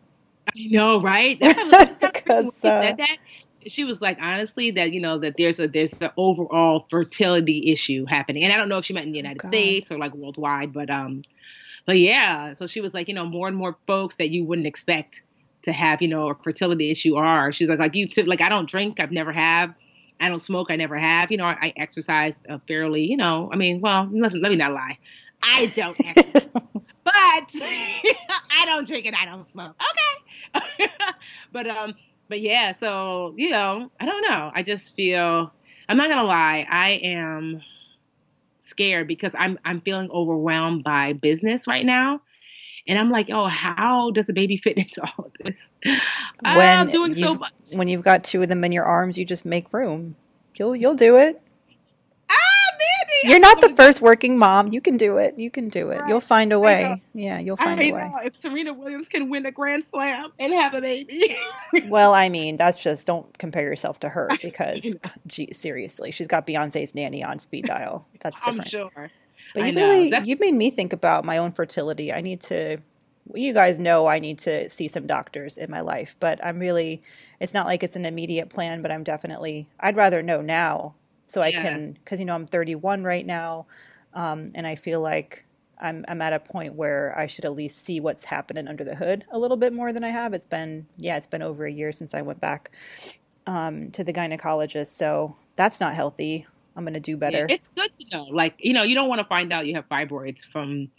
I 0.49 0.67
know 0.67 0.99
right? 0.99 1.39
That's 1.39 1.97
because 2.01 2.47
uh, 2.63 2.93
that 2.97 3.17
she 3.67 3.83
was 3.83 4.01
like 4.01 4.17
honestly 4.21 4.71
that 4.71 4.93
you 4.93 5.01
know 5.01 5.17
that 5.17 5.35
there's 5.37 5.59
a 5.59 5.67
there's 5.67 5.93
an 6.01 6.11
overall 6.17 6.85
fertility 6.89 7.71
issue 7.71 8.05
happening. 8.05 8.43
And 8.43 8.53
i 8.53 8.57
don't 8.57 8.69
know 8.69 8.77
if 8.77 8.85
she 8.85 8.93
meant 8.93 9.05
in 9.05 9.11
the 9.11 9.17
united 9.17 9.41
oh, 9.43 9.47
states 9.47 9.91
or 9.91 9.97
like 9.97 10.13
worldwide 10.15 10.73
but 10.73 10.89
um 10.89 11.23
but 11.85 11.97
yeah. 11.97 12.53
So 12.53 12.67
she 12.67 12.81
was 12.81 12.93
like 12.93 13.07
you 13.07 13.13
know 13.13 13.25
more 13.25 13.47
and 13.47 13.57
more 13.57 13.77
folks 13.87 14.15
that 14.17 14.29
you 14.29 14.45
wouldn't 14.45 14.67
expect 14.67 15.21
to 15.63 15.71
have 15.71 16.01
you 16.01 16.07
know 16.07 16.29
a 16.29 16.35
fertility 16.35 16.91
issue 16.91 17.15
are. 17.15 17.51
She's 17.51 17.69
like 17.69 17.79
like 17.79 17.95
you 17.95 18.07
too 18.07 18.23
like 18.23 18.41
i 18.41 18.49
don't 18.49 18.69
drink 18.69 18.99
i've 18.99 19.11
never 19.11 19.31
have. 19.31 19.73
I 20.19 20.29
don't 20.29 20.39
smoke 20.39 20.69
i 20.69 20.75
never 20.75 20.97
have. 20.97 21.31
You 21.31 21.37
know 21.37 21.45
i, 21.45 21.57
I 21.61 21.73
exercise 21.77 22.35
uh, 22.49 22.59
fairly 22.67 23.05
you 23.05 23.17
know 23.17 23.49
i 23.51 23.55
mean 23.55 23.81
well 23.81 24.09
let, 24.11 24.33
let 24.33 24.51
me 24.51 24.57
not 24.57 24.73
lie. 24.73 24.97
I 25.43 25.71
don't 25.75 25.99
exercise 26.05 26.49
but 26.53 26.63
i 27.03 28.63
don't 28.65 28.85
drink 28.85 29.05
and 29.07 29.15
i 29.15 29.25
don't 29.25 29.43
smoke. 29.43 29.75
Okay. 30.55 30.87
But 31.53 31.67
um 31.67 31.95
but 32.31 32.39
yeah, 32.39 32.71
so 32.71 33.33
you 33.37 33.49
know, 33.49 33.91
I 33.99 34.05
don't 34.05 34.21
know. 34.21 34.51
I 34.55 34.63
just 34.63 34.95
feel 34.95 35.51
I'm 35.89 35.97
not 35.97 36.07
gonna 36.07 36.23
lie, 36.23 36.65
I 36.67 36.91
am 37.03 37.61
scared 38.59 39.09
because 39.09 39.33
I'm 39.37 39.59
I'm 39.65 39.81
feeling 39.81 40.09
overwhelmed 40.09 40.85
by 40.85 41.11
business 41.11 41.67
right 41.67 41.85
now. 41.85 42.21
And 42.87 42.97
I'm 42.97 43.11
like, 43.11 43.29
oh, 43.29 43.47
how 43.47 44.11
does 44.11 44.29
a 44.29 44.33
baby 44.33 44.55
fit 44.55 44.77
into 44.77 45.01
all 45.01 45.25
of 45.25 45.33
this? 45.43 45.57
When 46.41 46.79
I'm 46.79 46.89
doing 46.89 47.13
so 47.13 47.33
much. 47.35 47.51
When 47.73 47.89
you've 47.89 48.01
got 48.01 48.23
two 48.23 48.41
of 48.41 48.47
them 48.47 48.63
in 48.63 48.71
your 48.71 48.85
arms, 48.85 49.17
you 49.17 49.25
just 49.25 49.45
make 49.45 49.73
room. 49.73 50.15
You'll 50.57 50.75
you'll 50.75 50.95
do 50.95 51.17
it. 51.17 51.41
You're 53.23 53.39
not 53.39 53.61
the 53.61 53.69
first 53.75 54.01
working 54.01 54.37
mom. 54.37 54.71
You 54.71 54.81
can 54.81 54.97
do 54.97 55.17
it. 55.17 55.37
You 55.37 55.49
can 55.49 55.69
do 55.69 55.91
it. 55.91 55.99
Right. 55.99 56.09
You'll 56.09 56.21
find 56.21 56.51
a 56.51 56.59
way. 56.59 57.01
Yeah, 57.13 57.39
you'll 57.39 57.57
find 57.57 57.79
I 57.79 57.83
a 57.83 57.91
way. 57.93 58.09
Know. 58.09 58.19
If 58.23 58.39
Serena 58.39 58.73
Williams 58.73 59.07
can 59.07 59.29
win 59.29 59.45
a 59.45 59.51
Grand 59.51 59.83
Slam 59.83 60.31
and 60.39 60.53
have 60.53 60.73
a 60.73 60.81
baby. 60.81 61.35
well, 61.87 62.13
I 62.13 62.29
mean, 62.29 62.57
that's 62.57 62.81
just 62.81 63.07
don't 63.07 63.37
compare 63.37 63.63
yourself 63.63 63.99
to 64.01 64.09
her 64.09 64.29
because, 64.41 64.95
gee, 65.27 65.51
seriously, 65.53 66.11
she's 66.11 66.27
got 66.27 66.47
Beyonce's 66.47 66.95
nanny 66.95 67.23
on 67.23 67.39
speed 67.39 67.65
dial. 67.65 68.05
That's 68.19 68.39
different. 68.39 68.61
I'm 68.61 68.65
sure. 68.67 69.11
But 69.53 69.67
you 69.67 69.73
really, 69.73 70.09
that's- 70.09 70.27
you've 70.27 70.39
made 70.39 70.53
me 70.55 70.71
think 70.71 70.93
about 70.93 71.25
my 71.25 71.37
own 71.37 71.51
fertility. 71.51 72.11
I 72.13 72.21
need 72.21 72.41
to. 72.41 72.77
You 73.33 73.53
guys 73.53 73.79
know 73.79 74.07
I 74.07 74.19
need 74.19 74.39
to 74.39 74.67
see 74.67 74.87
some 74.87 75.07
doctors 75.07 75.57
in 75.57 75.69
my 75.69 75.81
life, 75.81 76.15
but 76.19 76.43
I'm 76.43 76.59
really. 76.59 77.01
It's 77.39 77.53
not 77.53 77.65
like 77.65 77.83
it's 77.83 77.95
an 77.95 78.05
immediate 78.05 78.49
plan, 78.49 78.81
but 78.81 78.91
I'm 78.91 79.03
definitely. 79.03 79.67
I'd 79.79 79.95
rather 79.95 80.21
know 80.21 80.41
now 80.41 80.95
so 81.31 81.41
I 81.41 81.47
yes. 81.47 81.61
can 81.61 81.93
because 81.93 82.19
you 82.19 82.25
know 82.25 82.35
I'm 82.35 82.45
31 82.45 83.03
right 83.03 83.25
now, 83.25 83.65
um, 84.13 84.51
and 84.53 84.67
I 84.67 84.75
feel 84.75 84.99
like 84.99 85.45
I'm 85.79 86.03
I'm 86.07 86.21
at 86.21 86.33
a 86.33 86.39
point 86.39 86.75
where 86.75 87.17
I 87.17 87.27
should 87.27 87.45
at 87.45 87.53
least 87.53 87.85
see 87.85 87.99
what's 87.99 88.25
happening 88.25 88.67
under 88.67 88.83
the 88.83 88.95
hood 88.95 89.25
a 89.31 89.39
little 89.39 89.57
bit 89.57 89.71
more 89.71 89.93
than 89.93 90.03
I 90.03 90.09
have. 90.09 90.33
It's 90.33 90.45
been 90.45 90.87
yeah, 90.97 91.15
it's 91.15 91.27
been 91.27 91.41
over 91.41 91.65
a 91.65 91.71
year 91.71 91.93
since 91.93 92.13
I 92.13 92.21
went 92.21 92.41
back 92.41 92.71
um, 93.47 93.91
to 93.91 94.03
the 94.03 94.11
gynecologist, 94.11 94.87
so 94.87 95.35
that's 95.55 95.79
not 95.79 95.95
healthy. 95.95 96.45
I'm 96.75 96.83
gonna 96.83 96.99
do 96.99 97.15
better. 97.15 97.45
Yeah, 97.47 97.55
it's 97.55 97.69
good 97.75 97.91
to 97.99 98.17
know. 98.17 98.23
Like 98.25 98.55
you 98.59 98.73
know, 98.73 98.83
you 98.83 98.95
don't 98.95 99.07
want 99.07 99.19
to 99.19 99.25
find 99.25 99.53
out 99.53 99.67
you 99.67 99.75
have 99.75 99.87
fibroids 99.87 100.43
from 100.43 100.89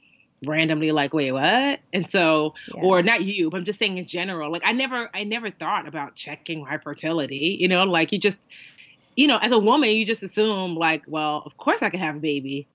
randomly 0.45 0.93
like, 0.93 1.15
wait, 1.15 1.33
what? 1.33 1.81
And 1.93 2.11
so, 2.11 2.55
yeah. 2.75 2.83
or 2.83 3.03
not 3.03 3.25
you, 3.25 3.51
but 3.51 3.59
I'm 3.59 3.65
just 3.65 3.79
saying 3.79 3.99
in 3.99 4.07
general, 4.07 4.51
like 4.51 4.63
I 4.65 4.73
never, 4.73 5.09
I 5.15 5.25
never 5.25 5.51
thought 5.51 5.87
about 5.87 6.17
checking 6.17 6.63
my 6.63 6.79
fertility, 6.79 7.57
you 7.61 7.69
know, 7.69 7.85
like 7.85 8.13
you 8.13 8.19
just, 8.19 8.41
you 9.17 9.27
know, 9.27 9.39
as 9.39 9.53
a 9.53 9.59
woman, 9.59 9.91
you 9.91 10.05
just 10.05 10.23
assume 10.23 10.75
like, 10.75 11.05
well, 11.07 11.43
of 11.45 11.57
course 11.57 11.83
I 11.83 11.91
can 11.91 12.01
have 12.01 12.17
a 12.17 12.21
baby. 12.21 12.69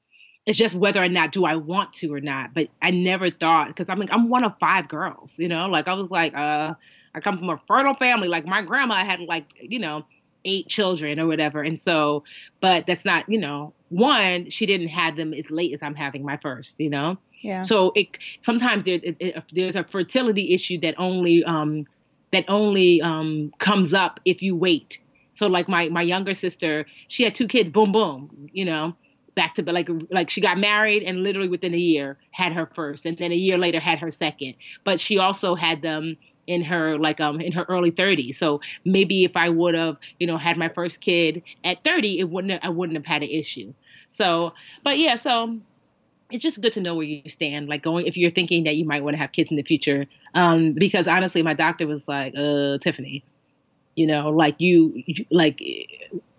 It's 0.46 0.58
just 0.58 0.75
whether 0.75 1.03
or 1.03 1.10
not 1.10 1.34
do 1.34 1.46
I 1.46 1.56
want 1.56 1.94
to 1.94 2.13
or 2.13 2.22
not. 2.22 2.53
But 2.53 2.70
I 2.82 2.91
never 2.91 3.29
thought 3.29 3.67
because 3.67 3.89
I 3.89 3.96
mean 3.96 4.10
I'm 4.12 4.29
one 4.29 4.44
of 4.44 4.58
five 4.60 4.88
girls, 4.88 5.38
you 5.38 5.48
know, 5.48 5.67
like 5.67 5.88
I 5.88 5.94
was 5.94 6.10
like, 6.10 6.38
uh, 6.38 6.74
I 7.13 7.20
come 7.20 7.38
from 7.38 7.50
a 7.50 7.62
fertile 7.67 7.96
family. 7.96 8.27
Like 8.27 8.46
my 8.46 8.62
grandma 8.62 9.03
had 9.03 9.20
like, 9.20 9.46
you 9.60 9.79
know, 9.79 10.06
eight 10.46 10.67
children 10.67 11.20
or 11.20 11.27
whatever. 11.27 11.62
And 11.62 11.79
so, 11.79 12.24
but 12.62 12.86
that's 12.88 13.06
not, 13.06 13.27
you 13.29 13.39
know, 13.39 13.74
one, 13.89 14.50
she 14.50 14.65
didn't 14.65 14.89
have 14.89 15.15
them 15.15 15.34
as 15.34 15.51
late 15.51 15.74
as 15.74 15.84
I'm 15.84 15.96
having 15.96 16.24
my 16.24 16.38
first, 16.38 16.79
you 16.79 16.89
know? 16.89 17.17
Yeah. 17.41 17.62
So 17.63 17.91
it 17.96 18.17
sometimes 18.41 18.84
there, 18.84 19.00
it, 19.03 19.17
it, 19.20 19.44
there's 19.53 19.75
a 19.75 19.84
fertility 19.84 20.53
issue 20.53 20.79
that 20.82 20.96
only 20.98 21.44
um, 21.44 21.86
that 22.32 22.46
only 22.48 23.01
um, 23.01 23.53
comes 23.60 23.94
up 23.94 24.20
if 24.25 24.41
you 24.41 24.56
wait. 24.56 25.00
So 25.38 25.46
like 25.46 25.70
my 25.70 25.88
my 25.89 26.01
younger 26.01 26.34
sister, 26.34 26.88
she 27.08 27.24
had 27.24 27.36
two 27.36 27.48
kids, 27.48 27.70
boom 27.70 27.91
boom, 27.91 28.50
you 28.53 28.65
know, 28.65 28.96
back 29.36 29.53
to 29.56 29.62
like 29.62 29.88
like 30.10 30.32
she 30.32 30.41
got 30.41 30.58
married 30.58 31.03
and 31.03 31.22
literally 31.22 31.48
within 31.48 31.75
a 31.75 31.77
year 31.77 32.17
had 32.32 32.53
her 32.53 32.65
first, 32.74 33.06
and 33.06 33.15
then 33.20 33.32
a 33.32 33.36
year 33.36 33.58
later 33.58 33.79
had 33.79 34.00
her 34.00 34.10
second. 34.10 34.56
But 34.84 35.00
she 35.00 35.20
also 35.20 35.53
had 35.53 35.84
them 35.84 36.17
in 36.48 36.63
her 36.63 36.98
like 36.98 37.22
um 37.22 37.39
in 37.39 37.51
her 37.51 37.65
early 37.70 37.91
30s. 37.91 38.36
So 38.36 38.62
maybe 38.84 39.25
if 39.25 39.38
I 39.38 39.50
would 39.50 39.75
have 39.75 39.98
you 40.17 40.25
know 40.25 40.38
had 40.38 40.58
my 40.58 40.70
first 40.70 41.01
kid 41.01 41.44
at 41.63 41.84
30, 41.84 42.20
it 42.20 42.29
wouldn't 42.32 42.53
have, 42.53 42.62
I 42.63 42.70
wouldn't 42.70 42.98
have 42.98 43.06
had 43.06 43.22
an 43.22 43.29
issue. 43.29 43.74
So, 44.10 44.53
but 44.84 44.98
yeah, 44.98 45.15
so 45.15 45.60
it's 46.32 46.44
just 46.44 46.62
good 46.62 46.74
to 46.74 46.82
know 46.82 46.96
where 46.96 47.06
you 47.06 47.29
stand. 47.29 47.70
Like 47.70 47.84
going 47.84 48.08
if 48.08 48.17
you're 48.17 48.32
thinking 48.32 48.63
that 48.63 48.75
you 48.75 48.86
might 48.86 49.03
want 49.03 49.13
to 49.13 49.20
have 49.20 49.34
kids 49.34 49.51
in 49.51 49.58
the 49.58 49.63
future, 49.63 50.08
um, 50.34 50.74
because 50.74 51.08
honestly, 51.08 51.44
my 51.44 51.53
doctor 51.53 51.86
was 51.86 52.08
like, 52.08 52.34
uh, 52.36 52.79
Tiffany, 52.79 53.24
you 53.98 54.06
know, 54.08 54.30
like 54.30 54.56
you, 54.60 54.94
you 54.96 55.25
like 55.32 55.60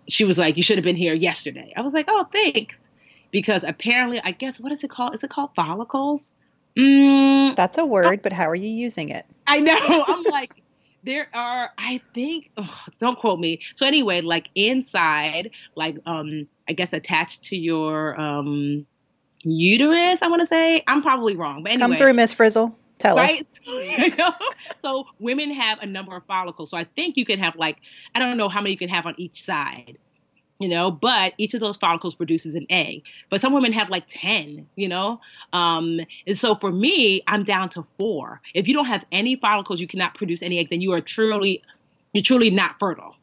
she 0.07 0.23
was 0.23 0.37
like, 0.37 0.57
you 0.57 0.63
should 0.63 0.77
have 0.77 0.85
been 0.85 0.95
here 0.95 1.13
yesterday. 1.13 1.71
I 1.75 1.81
was 1.81 1.93
like, 1.93 2.05
oh, 2.07 2.25
thanks, 2.31 2.89
because 3.31 3.63
apparently, 3.63 4.19
I 4.23 4.31
guess 4.31 4.59
what 4.59 4.71
is 4.71 4.83
it 4.83 4.89
called? 4.89 5.13
Is 5.13 5.23
it 5.23 5.29
called 5.29 5.51
follicles? 5.55 6.31
Mm, 6.77 7.55
That's 7.55 7.77
a 7.77 7.85
word, 7.85 8.21
but 8.21 8.31
how 8.31 8.49
are 8.49 8.55
you 8.55 8.69
using 8.69 9.09
it? 9.09 9.25
I 9.45 9.59
know. 9.59 9.77
I'm 10.07 10.23
like, 10.23 10.63
there 11.03 11.27
are, 11.33 11.71
I 11.77 12.01
think, 12.13 12.51
oh, 12.57 12.85
don't 12.99 13.19
quote 13.19 13.39
me. 13.39 13.59
So 13.75 13.85
anyway, 13.85 14.21
like 14.21 14.47
inside, 14.55 15.51
like, 15.75 15.97
um, 16.05 16.47
I 16.67 16.73
guess 16.73 16.93
attached 16.93 17.43
to 17.45 17.57
your 17.57 18.19
um 18.19 18.85
uterus, 19.43 20.21
I 20.21 20.27
want 20.27 20.41
to 20.41 20.45
say. 20.45 20.81
I'm 20.87 21.01
probably 21.01 21.35
wrong, 21.35 21.63
but 21.63 21.73
anyway. 21.73 21.89
Come 21.89 21.95
through, 21.97 22.13
Miss 22.13 22.33
Frizzle. 22.33 22.75
Tell 22.99 23.15
right? 23.15 23.47
us. 24.19 24.35
so 24.81 25.07
women 25.19 25.51
have 25.51 25.81
a 25.81 25.85
number 25.85 26.15
of 26.15 26.23
follicles. 26.25 26.69
So 26.69 26.77
I 26.77 26.83
think 26.83 27.17
you 27.17 27.25
can 27.25 27.39
have 27.39 27.55
like, 27.55 27.77
I 28.13 28.19
don't 28.19 28.37
know 28.37 28.49
how 28.49 28.61
many 28.61 28.71
you 28.71 28.77
can 28.77 28.89
have 28.89 29.05
on 29.05 29.15
each 29.17 29.43
side 29.43 29.97
you 30.59 30.67
know 30.67 30.91
but 30.91 31.33
each 31.37 31.53
of 31.53 31.59
those 31.61 31.77
follicles 31.77 32.13
produces 32.13 32.53
an 32.53 32.65
egg 32.69 33.01
but 33.29 33.41
some 33.41 33.53
women 33.53 33.71
have 33.71 33.89
like 33.89 34.05
10 34.09 34.67
you 34.75 34.87
know 34.87 35.19
um, 35.53 35.99
and 36.27 36.37
so 36.37 36.53
for 36.53 36.71
me 36.71 37.23
i'm 37.27 37.43
down 37.43 37.69
to 37.69 37.83
four 37.97 38.41
if 38.53 38.67
you 38.67 38.73
don't 38.73 38.85
have 38.85 39.05
any 39.11 39.35
follicles 39.35 39.79
you 39.79 39.87
cannot 39.87 40.13
produce 40.13 40.41
any 40.43 40.59
eggs 40.59 40.69
then 40.69 40.81
you 40.81 40.91
are 40.93 41.01
truly 41.01 41.63
you're 42.13 42.23
truly 42.23 42.49
not 42.49 42.77
fertile 42.79 43.15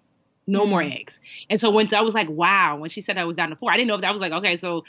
no 0.46 0.64
mm. 0.64 0.70
more 0.70 0.82
eggs 0.82 1.18
and 1.50 1.60
so 1.60 1.70
when 1.70 1.92
i 1.94 2.00
was 2.00 2.14
like 2.14 2.28
wow 2.30 2.76
when 2.76 2.90
she 2.90 3.02
said 3.02 3.18
i 3.18 3.24
was 3.24 3.36
down 3.36 3.50
to 3.50 3.56
four 3.56 3.70
i 3.70 3.76
didn't 3.76 3.88
know 3.88 3.94
if 3.94 4.00
that 4.00 4.12
was 4.12 4.20
like 4.20 4.32
okay 4.32 4.56
so 4.56 4.84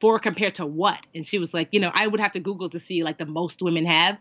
four 0.00 0.18
compared 0.18 0.54
to 0.54 0.66
what 0.66 0.98
and 1.14 1.26
she 1.26 1.38
was 1.38 1.52
like 1.52 1.68
you 1.72 1.80
know 1.80 1.90
i 1.94 2.06
would 2.06 2.20
have 2.20 2.32
to 2.32 2.40
google 2.40 2.68
to 2.68 2.80
see 2.80 3.02
like 3.02 3.18
the 3.18 3.26
most 3.26 3.62
women 3.62 3.84
have 3.84 4.18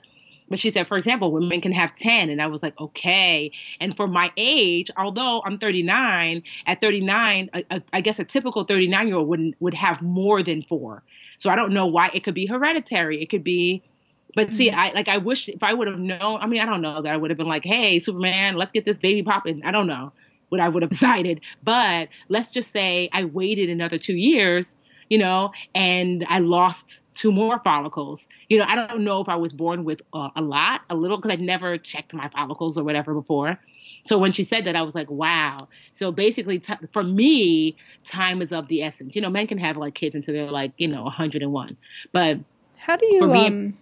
but 0.50 0.60
she 0.60 0.72
said, 0.72 0.88
for 0.88 0.98
example, 0.98 1.32
women 1.32 1.62
can 1.62 1.72
have 1.72 1.96
10. 1.96 2.30
And 2.30 2.42
I 2.42 2.48
was 2.48 2.64
like, 2.64 2.80
okay. 2.80 3.52
And 3.80 3.96
for 3.96 4.08
my 4.08 4.32
age, 4.38 4.90
although 4.96 5.42
I'm 5.46 5.58
39, 5.58 6.44
at 6.66 6.82
39, 6.82 7.50
I, 7.54 7.84
I 7.92 8.02
guess 8.02 8.20
a 8.20 8.24
typical 8.24 8.64
39 8.64 9.08
year 9.08 9.18
old 9.18 9.28
would 9.28 9.56
would 9.60 9.74
have 9.74 10.02
more 10.02 10.42
than 10.42 10.64
four. 10.64 11.04
So 11.38 11.50
I 11.50 11.56
don't 11.56 11.74
know 11.74 11.86
why 11.86 12.10
it 12.14 12.24
could 12.24 12.34
be 12.34 12.46
hereditary. 12.46 13.22
It 13.22 13.30
could 13.30 13.44
be, 13.44 13.84
but 14.36 14.54
see, 14.54 14.70
mm-hmm. 14.70 14.80
I 14.80 14.92
like 14.94 15.08
I 15.08 15.18
wish 15.18 15.50
if 15.50 15.64
I 15.64 15.74
would 15.74 15.88
have 15.88 16.00
known. 16.00 16.40
I 16.42 16.48
mean, 16.48 16.62
I 16.62 16.66
don't 16.66 16.82
know 16.82 17.02
that 17.02 17.14
I 17.14 17.18
would 17.18 17.30
have 17.30 17.38
been 17.38 17.48
like, 17.48 17.66
hey, 17.66 18.00
Superman, 18.00 18.56
let's 18.56 18.72
get 18.72 18.86
this 18.86 18.98
baby 18.98 19.24
popping. 19.24 19.64
I 19.64 19.72
don't 19.72 19.88
know 19.88 20.14
what 20.50 20.62
I 20.62 20.70
would 20.70 20.82
have 20.82 20.90
decided. 20.98 21.42
But 21.64 22.10
let's 22.30 22.50
just 22.50 22.72
say 22.72 23.10
I 23.12 23.26
waited 23.26 23.70
another 23.70 23.98
two 23.98 24.16
years, 24.16 24.76
you 25.10 25.18
know, 25.18 25.52
and 25.74 26.26
I 26.30 26.40
lost 26.40 27.02
two 27.14 27.32
more 27.32 27.60
follicles. 27.60 28.28
You 28.50 28.60
know, 28.60 28.66
I 28.68 28.76
don't 28.76 29.02
know 29.02 29.22
if 29.22 29.30
I 29.30 29.36
was 29.36 29.54
born 29.54 29.84
with 29.84 30.02
uh, 30.14 30.30
a 30.36 30.42
lot, 30.42 30.82
a 30.90 30.96
little, 30.96 31.18
because 31.18 31.32
I'd 31.32 31.42
never 31.42 31.78
checked 31.78 32.14
my 32.14 32.30
follicles 32.30 32.78
or 32.78 32.84
whatever 32.84 33.14
before. 33.14 33.60
So 34.06 34.18
when 34.18 34.32
she 34.32 34.44
said 34.44 34.66
that, 34.66 34.76
I 34.76 34.82
was 34.82 34.96
like, 34.96 35.10
wow. 35.10 35.58
So 35.94 36.12
basically, 36.12 36.60
t- 36.60 36.74
for 36.94 37.04
me, 37.04 37.78
time 38.06 38.42
is 38.42 38.52
of 38.52 38.68
the 38.68 38.84
essence. 38.84 39.16
You 39.16 39.22
know, 39.22 39.30
men 39.30 39.48
can 39.48 39.58
have 39.58 39.78
like 39.78 39.96
kids 39.96 40.16
until 40.16 40.34
they're 40.34 40.52
like, 40.52 40.74
you 40.78 40.88
know, 40.88 41.04
101. 41.04 41.78
But 42.12 42.40
how 42.78 42.96
do 42.96 43.06
you, 43.06 43.28
me, 43.28 43.48
um, 43.48 43.78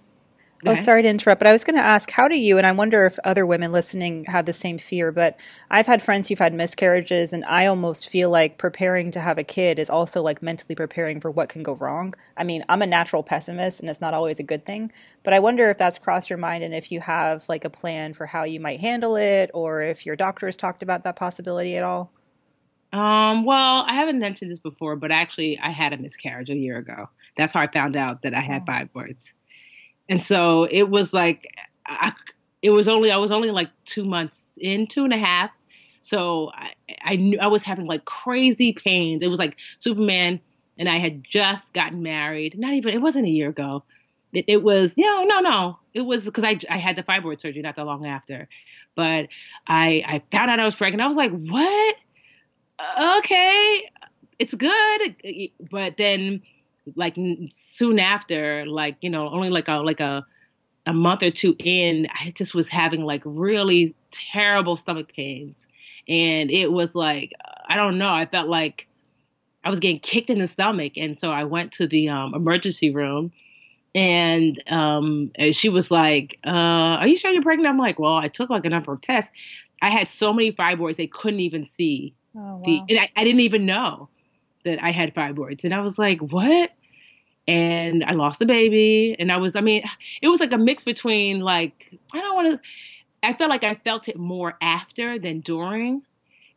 Oh, 0.65 0.75
sorry 0.75 1.03
to 1.03 1.09
interrupt, 1.09 1.39
but 1.39 1.47
I 1.47 1.51
was 1.51 1.63
going 1.63 1.75
to 1.75 1.83
ask, 1.83 2.09
how 2.09 2.27
do 2.27 2.39
you, 2.39 2.57
and 2.57 2.65
I 2.65 2.71
wonder 2.71 3.05
if 3.05 3.19
other 3.24 3.45
women 3.45 3.71
listening 3.71 4.25
have 4.25 4.45
the 4.45 4.53
same 4.53 4.77
fear, 4.77 5.12
but 5.12 5.38
I've 5.69 5.85
had 5.85 6.01
friends 6.01 6.27
who've 6.27 6.39
had 6.39 6.53
miscarriages, 6.53 7.33
and 7.33 7.43
I 7.45 7.65
almost 7.65 8.09
feel 8.09 8.29
like 8.29 8.57
preparing 8.57 9.12
to 9.12 9.19
have 9.19 9.38
a 9.38 9.43
kid 9.43 9.77
is 9.77 9.89
also 9.89 10.24
like 10.24 10.41
mentally 10.41 10.74
preparing 10.74 11.19
for 11.19 11.29
what 11.29 11.50
can 11.50 11.62
go 11.62 11.75
wrong. 11.75 12.15
I 12.38 12.45
mean, 12.45 12.63
I'm 12.69 12.81
a 12.81 12.88
natural 12.88 13.21
pessimist, 13.21 13.79
and 13.79 13.89
it's 13.89 14.01
not 14.01 14.13
always 14.13 14.39
a 14.39 14.43
good 14.43 14.65
thing, 14.65 14.91
but 15.24 15.33
I 15.33 15.39
wonder 15.39 15.69
if 15.69 15.77
that's 15.77 16.00
crossed 16.00 16.29
your 16.29 16.39
mind 16.39 16.63
and 16.63 16.74
if 16.74 16.91
you 16.91 17.01
have 17.01 17.47
like 17.50 17.65
a 17.65 17.69
plan 17.69 18.13
for 18.13 18.25
how 18.25 18.43
you 18.43 18.59
might 18.59 18.79
handle 18.79 19.17
it, 19.17 19.51
or 19.53 19.81
if 19.81 20.05
your 20.05 20.15
doctor 20.15 20.47
has 20.47 20.57
talked 20.57 20.81
about 20.81 21.03
that 21.03 21.17
possibility 21.17 21.75
at 21.75 21.83
all. 21.83 22.12
Um, 22.93 23.43
well, 23.43 23.83
I 23.85 23.93
haven't 23.93 24.19
mentioned 24.19 24.51
this 24.51 24.59
before, 24.59 24.95
but 24.95 25.12
actually, 25.12 25.59
I 25.59 25.71
had 25.71 25.91
a 25.91 25.97
miscarriage 25.97 26.50
a 26.50 26.55
year 26.55 26.77
ago. 26.77 27.09
That's 27.38 27.53
how 27.53 27.59
I 27.59 27.67
found 27.67 27.97
out 27.97 28.21
that 28.21 28.33
I 28.33 28.39
had 28.39 28.63
oh. 28.67 28.71
fibroids. 28.71 29.33
And 30.09 30.21
so 30.21 30.67
it 30.69 30.89
was 30.89 31.13
like, 31.13 31.47
I, 31.85 32.13
it 32.62 32.69
was 32.69 32.88
only, 32.88 33.12
I 33.12 33.17
was 33.17 33.31
only 33.31 33.51
like 33.51 33.69
two 33.85 34.05
months 34.05 34.57
in, 34.62 34.88
two 34.88 35.03
and 35.03 35.13
a 35.13 35.17
half. 35.17 35.51
So 36.01 36.51
I, 36.53 36.74
I 37.01 37.15
knew 37.15 37.39
I 37.39 37.47
was 37.47 37.63
having 37.63 37.85
like 37.85 38.05
crazy 38.05 38.74
pains. 38.74 39.21
It 39.21 39.29
was 39.29 39.39
like 39.39 39.57
Superman 39.79 40.39
and 40.77 40.88
I 40.88 40.97
had 40.97 41.24
just 41.24 41.74
gotten 41.74 42.03
married. 42.03 42.57
Not 42.57 42.74
even, 42.74 42.93
it 42.93 43.01
wasn't 43.01 43.25
a 43.25 43.29
year 43.29 43.50
ago. 43.50 43.83
It, 44.33 44.45
it 44.47 44.63
was, 44.63 44.95
know, 44.97 45.24
no, 45.24 45.39
no. 45.39 45.79
It 45.93 46.01
was 46.01 46.25
because 46.25 46.43
I, 46.43 46.59
I 46.69 46.77
had 46.77 46.95
the 46.95 47.03
fibroid 47.03 47.39
surgery 47.39 47.62
not 47.62 47.75
that 47.75 47.85
long 47.85 48.05
after. 48.05 48.47
But 48.95 49.29
I, 49.67 50.03
I 50.05 50.21
found 50.31 50.51
out 50.51 50.59
I 50.59 50.65
was 50.65 50.75
pregnant. 50.75 51.01
I 51.01 51.07
was 51.07 51.17
like, 51.17 51.31
what? 51.31 51.95
Okay, 53.17 53.89
it's 54.38 54.53
good. 54.53 55.51
But 55.71 55.97
then 55.97 56.41
like 56.95 57.17
soon 57.49 57.99
after, 57.99 58.65
like 58.65 58.97
you 59.01 59.09
know, 59.09 59.29
only 59.29 59.49
like 59.49 59.67
a 59.67 59.75
like 59.75 59.99
a 59.99 60.25
a 60.85 60.93
month 60.93 61.23
or 61.23 61.31
two 61.31 61.55
in, 61.59 62.07
I 62.13 62.31
just 62.31 62.53
was 62.53 62.67
having 62.69 63.03
like 63.03 63.23
really 63.25 63.95
terrible 64.11 64.75
stomach 64.75 65.11
pains, 65.15 65.67
and 66.07 66.51
it 66.51 66.71
was 66.71 66.95
like 66.95 67.33
I 67.67 67.75
don't 67.75 67.97
know. 67.97 68.09
I 68.09 68.25
felt 68.25 68.47
like 68.47 68.87
I 69.63 69.69
was 69.69 69.79
getting 69.79 69.99
kicked 69.99 70.29
in 70.29 70.39
the 70.39 70.47
stomach, 70.47 70.93
and 70.97 71.19
so 71.19 71.31
I 71.31 71.43
went 71.43 71.71
to 71.73 71.87
the 71.87 72.09
um, 72.09 72.33
emergency 72.33 72.91
room. 72.91 73.31
And 73.95 74.61
um, 74.69 75.31
she 75.53 75.69
was 75.69 75.89
like, 75.89 76.37
uh, 76.45 76.49
"Are 76.99 77.07
you 77.07 77.15
sure 77.15 77.31
you're 77.31 77.41
pregnant?" 77.41 77.69
I'm 77.69 77.79
like, 77.79 77.97
"Well, 77.97 78.17
I 78.17 78.27
took 78.27 78.49
like 78.49 78.65
a 78.65 78.69
number 78.69 78.91
of 78.91 78.99
tests. 78.99 79.31
I 79.81 79.89
had 79.89 80.09
so 80.09 80.33
many 80.33 80.51
fibroids 80.51 80.97
they 80.97 81.07
couldn't 81.07 81.39
even 81.39 81.65
see. 81.65 82.13
Oh, 82.35 82.57
wow. 82.57 82.61
the, 82.65 82.81
and 82.89 82.99
I, 82.99 83.09
I 83.15 83.23
didn't 83.23 83.39
even 83.39 83.65
know 83.65 84.09
that 84.65 84.84
I 84.84 84.91
had 84.91 85.15
fibroids. 85.15 85.63
And 85.63 85.74
I 85.74 85.79
was 85.79 85.98
like, 85.98 86.19
what? 86.19 86.72
And 87.48 88.03
I 88.03 88.13
lost 88.13 88.41
a 88.41 88.45
baby. 88.45 89.15
And 89.17 89.31
I 89.31 89.38
was, 89.38 89.55
I 89.55 89.62
mean, 89.62 89.84
it 90.22 90.27
was 90.27 90.39
like 90.39 90.51
a 90.51 90.57
mix 90.57 90.84
between 90.84 91.39
like, 91.39 91.98
I 92.13 92.19
don't 92.19 92.36
want 92.36 92.48
to, 92.50 92.62
I 93.24 93.34
felt 93.34 93.50
like 93.50 93.63
I 93.63 93.75
felt 93.75 94.07
it 94.07 94.17
more 94.17 94.55
after 94.62 95.17
than 95.17 95.39
during 95.39 96.01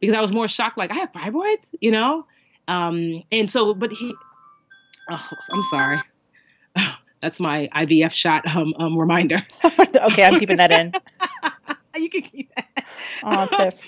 because 0.00 0.16
I 0.16 0.20
was 0.20 0.32
more 0.32 0.48
shocked, 0.48 0.78
like, 0.78 0.90
I 0.90 0.94
have 0.94 1.12
fibroids, 1.12 1.74
you 1.80 1.90
know? 1.90 2.26
Um, 2.66 3.22
and 3.32 3.50
so, 3.50 3.74
but 3.74 3.92
he, 3.92 4.14
oh, 5.10 5.28
I'm 5.50 5.62
sorry. 5.64 5.98
that's 7.20 7.40
my 7.40 7.68
IVF 7.74 8.12
shot 8.12 8.46
um, 8.54 8.74
um 8.78 8.98
reminder. 8.98 9.42
okay, 9.64 10.24
I'm 10.24 10.38
keeping 10.38 10.56
that 10.56 10.70
in. 10.70 10.92
you 11.96 12.10
can 12.10 12.22
keep 12.22 12.54
that. 12.54 12.67
Oh, 13.22 13.46
Tiff. 13.56 13.80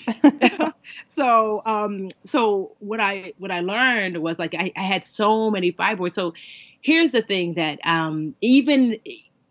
so, 1.07 1.61
um, 1.65 2.09
so 2.23 2.75
what 2.79 2.99
I 2.99 3.33
what 3.37 3.51
I 3.51 3.61
learned 3.61 4.17
was 4.17 4.39
like 4.39 4.53
I, 4.55 4.71
I 4.75 4.83
had 4.83 5.05
so 5.05 5.49
many 5.51 5.71
fibroids. 5.71 6.15
So, 6.15 6.33
here's 6.81 7.11
the 7.11 7.21
thing 7.21 7.55
that 7.55 7.79
um, 7.85 8.35
even 8.41 8.97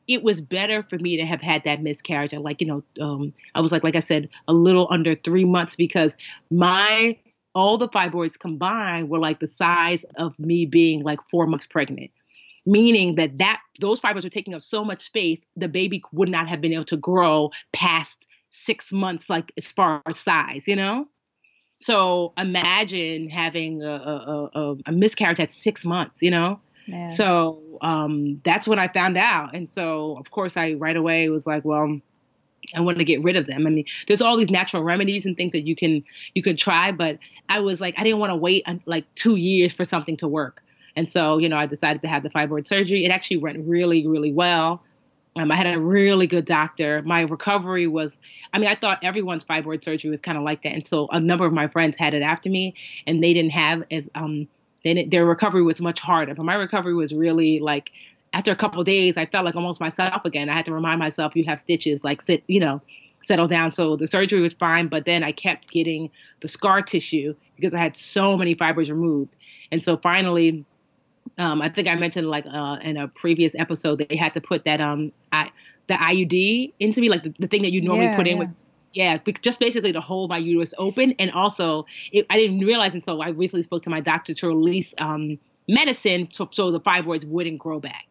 it 0.08 0.22
was 0.22 0.40
better 0.40 0.82
for 0.82 0.98
me 0.98 1.16
to 1.16 1.24
have 1.24 1.40
had 1.40 1.62
that 1.64 1.82
miscarriage. 1.82 2.34
I 2.34 2.38
like, 2.38 2.60
you 2.60 2.66
know, 2.66 2.82
um, 3.00 3.32
I 3.54 3.60
was 3.60 3.70
like, 3.72 3.84
like 3.84 3.94
I 3.96 4.00
said, 4.00 4.28
a 4.48 4.52
little 4.52 4.88
under 4.90 5.14
three 5.14 5.44
months 5.44 5.76
because 5.76 6.12
my 6.50 7.16
all 7.54 7.78
the 7.78 7.88
fibroids 7.88 8.38
combined 8.38 9.08
were 9.08 9.18
like 9.18 9.40
the 9.40 9.48
size 9.48 10.04
of 10.16 10.38
me 10.38 10.66
being 10.66 11.02
like 11.02 11.20
four 11.28 11.46
months 11.46 11.66
pregnant. 11.66 12.10
meaning 12.66 13.14
that 13.16 13.38
that 13.38 13.60
those 13.80 14.00
fibroids 14.00 14.24
are 14.24 14.30
taking 14.30 14.54
up 14.54 14.60
so 14.60 14.84
much 14.84 15.00
space, 15.00 15.44
the 15.56 15.68
baby 15.68 16.02
would 16.12 16.28
not 16.28 16.48
have 16.48 16.60
been 16.60 16.72
able 16.72 16.84
to 16.84 16.96
grow 16.96 17.50
past 17.72 18.26
six 18.50 18.92
months, 18.92 19.30
like 19.30 19.52
as 19.56 19.72
far 19.72 20.02
as 20.06 20.18
size, 20.18 20.64
you 20.66 20.76
know. 20.76 21.06
So 21.80 22.34
imagine 22.36 23.30
having 23.30 23.82
a, 23.82 23.90
a, 23.90 24.50
a, 24.54 24.76
a 24.86 24.92
miscarriage 24.92 25.40
at 25.40 25.50
six 25.50 25.84
months, 25.84 26.20
you 26.20 26.30
know. 26.30 26.60
So 27.08 27.78
um, 27.80 28.40
that's 28.44 28.68
when 28.68 28.78
I 28.78 28.88
found 28.88 29.16
out, 29.16 29.54
and 29.54 29.72
so 29.72 30.16
of 30.18 30.30
course 30.30 30.56
I 30.56 30.74
right 30.74 30.96
away 30.96 31.28
was 31.28 31.46
like, 31.46 31.64
well, 31.64 32.00
I 32.74 32.80
want 32.80 32.98
to 32.98 33.04
get 33.04 33.22
rid 33.22 33.36
of 33.36 33.46
them. 33.46 33.66
I 33.66 33.70
mean, 33.70 33.84
there's 34.06 34.20
all 34.20 34.36
these 34.36 34.50
natural 34.50 34.82
remedies 34.82 35.24
and 35.24 35.36
things 35.36 35.52
that 35.52 35.66
you 35.66 35.74
can 35.74 36.04
you 36.34 36.42
can 36.42 36.56
try, 36.56 36.92
but 36.92 37.18
I 37.48 37.60
was 37.60 37.80
like, 37.80 37.98
I 37.98 38.04
didn't 38.04 38.18
want 38.18 38.30
to 38.30 38.36
wait 38.36 38.64
like 38.86 39.12
two 39.14 39.36
years 39.36 39.72
for 39.72 39.84
something 39.84 40.16
to 40.18 40.28
work. 40.28 40.62
And 40.96 41.08
so, 41.08 41.38
you 41.38 41.48
know, 41.48 41.56
I 41.56 41.66
decided 41.66 42.02
to 42.02 42.08
have 42.08 42.22
the 42.22 42.30
fibroid 42.30 42.66
surgery. 42.66 43.04
It 43.04 43.10
actually 43.10 43.38
went 43.38 43.64
really, 43.66 44.06
really 44.06 44.32
well. 44.32 44.82
Um, 45.36 45.52
I 45.52 45.56
had 45.56 45.66
a 45.66 45.78
really 45.78 46.26
good 46.26 46.44
doctor. 46.44 47.02
My 47.02 47.20
recovery 47.20 47.86
was, 47.86 48.16
I 48.52 48.58
mean, 48.58 48.68
I 48.68 48.74
thought 48.74 48.98
everyone's 49.02 49.44
fibroid 49.44 49.82
surgery 49.84 50.10
was 50.10 50.20
kind 50.20 50.36
of 50.36 50.42
like 50.42 50.62
that 50.62 50.74
until 50.74 51.08
a 51.12 51.20
number 51.20 51.46
of 51.46 51.52
my 51.52 51.68
friends 51.68 51.96
had 51.96 52.14
it 52.14 52.22
after 52.22 52.50
me, 52.50 52.74
and 53.06 53.22
they 53.22 53.32
didn't 53.32 53.52
have 53.52 53.84
as, 53.90 54.10
um, 54.16 54.48
they, 54.82 55.04
their 55.04 55.24
recovery 55.24 55.62
was 55.62 55.80
much 55.80 56.00
harder. 56.00 56.34
But 56.34 56.44
my 56.44 56.54
recovery 56.54 56.94
was 56.94 57.14
really 57.14 57.60
like, 57.60 57.92
after 58.32 58.50
a 58.50 58.56
couple 58.56 58.82
days, 58.84 59.16
I 59.16 59.26
felt 59.26 59.44
like 59.44 59.56
almost 59.56 59.80
myself 59.80 60.24
again. 60.24 60.48
I 60.48 60.54
had 60.54 60.64
to 60.66 60.74
remind 60.74 60.98
myself, 60.98 61.36
you 61.36 61.44
have 61.44 61.60
stitches, 61.60 62.02
like 62.02 62.22
sit, 62.22 62.42
you 62.48 62.60
know, 62.60 62.80
settle 63.22 63.46
down. 63.46 63.70
So 63.70 63.96
the 63.96 64.06
surgery 64.06 64.40
was 64.40 64.54
fine, 64.54 64.88
but 64.88 65.04
then 65.04 65.22
I 65.22 65.32
kept 65.32 65.70
getting 65.70 66.10
the 66.40 66.48
scar 66.48 66.82
tissue 66.82 67.34
because 67.56 67.74
I 67.74 67.78
had 67.78 67.96
so 67.96 68.36
many 68.36 68.54
fibroids 68.54 68.88
removed. 68.88 69.34
And 69.70 69.82
so 69.82 69.96
finally, 69.96 70.64
um, 71.40 71.62
I 71.62 71.70
think 71.70 71.88
I 71.88 71.94
mentioned 71.94 72.28
like 72.28 72.44
uh, 72.46 72.76
in 72.82 72.98
a 72.98 73.08
previous 73.08 73.54
episode 73.54 74.06
they 74.06 74.16
had 74.16 74.34
to 74.34 74.40
put 74.40 74.64
that 74.64 74.80
um 74.80 75.10
I, 75.32 75.50
the 75.86 75.94
IUD 75.94 76.74
into 76.78 77.00
me, 77.00 77.08
like 77.08 77.24
the, 77.24 77.34
the 77.38 77.48
thing 77.48 77.62
that 77.62 77.72
you 77.72 77.80
normally 77.80 78.06
yeah, 78.06 78.16
put 78.16 78.28
in 78.28 78.36
yeah. 78.36 78.44
with 78.44 78.50
yeah, 78.92 79.18
just 79.40 79.60
basically 79.60 79.92
to 79.92 80.00
hold 80.00 80.30
my 80.30 80.36
uterus 80.36 80.74
open, 80.76 81.14
and 81.18 81.30
also 81.30 81.86
it, 82.12 82.26
I 82.28 82.36
didn't 82.36 82.60
realize 82.60 82.94
until 82.94 83.22
I 83.22 83.30
recently 83.30 83.62
spoke 83.62 83.84
to 83.84 83.90
my 83.90 84.00
doctor 84.00 84.34
to 84.34 84.48
release 84.48 84.92
um, 84.98 85.38
medicine 85.68 86.26
to, 86.34 86.48
so 86.50 86.70
the 86.72 86.80
fibroids 86.80 87.24
wouldn't 87.24 87.58
grow 87.58 87.80
back. 87.80 88.06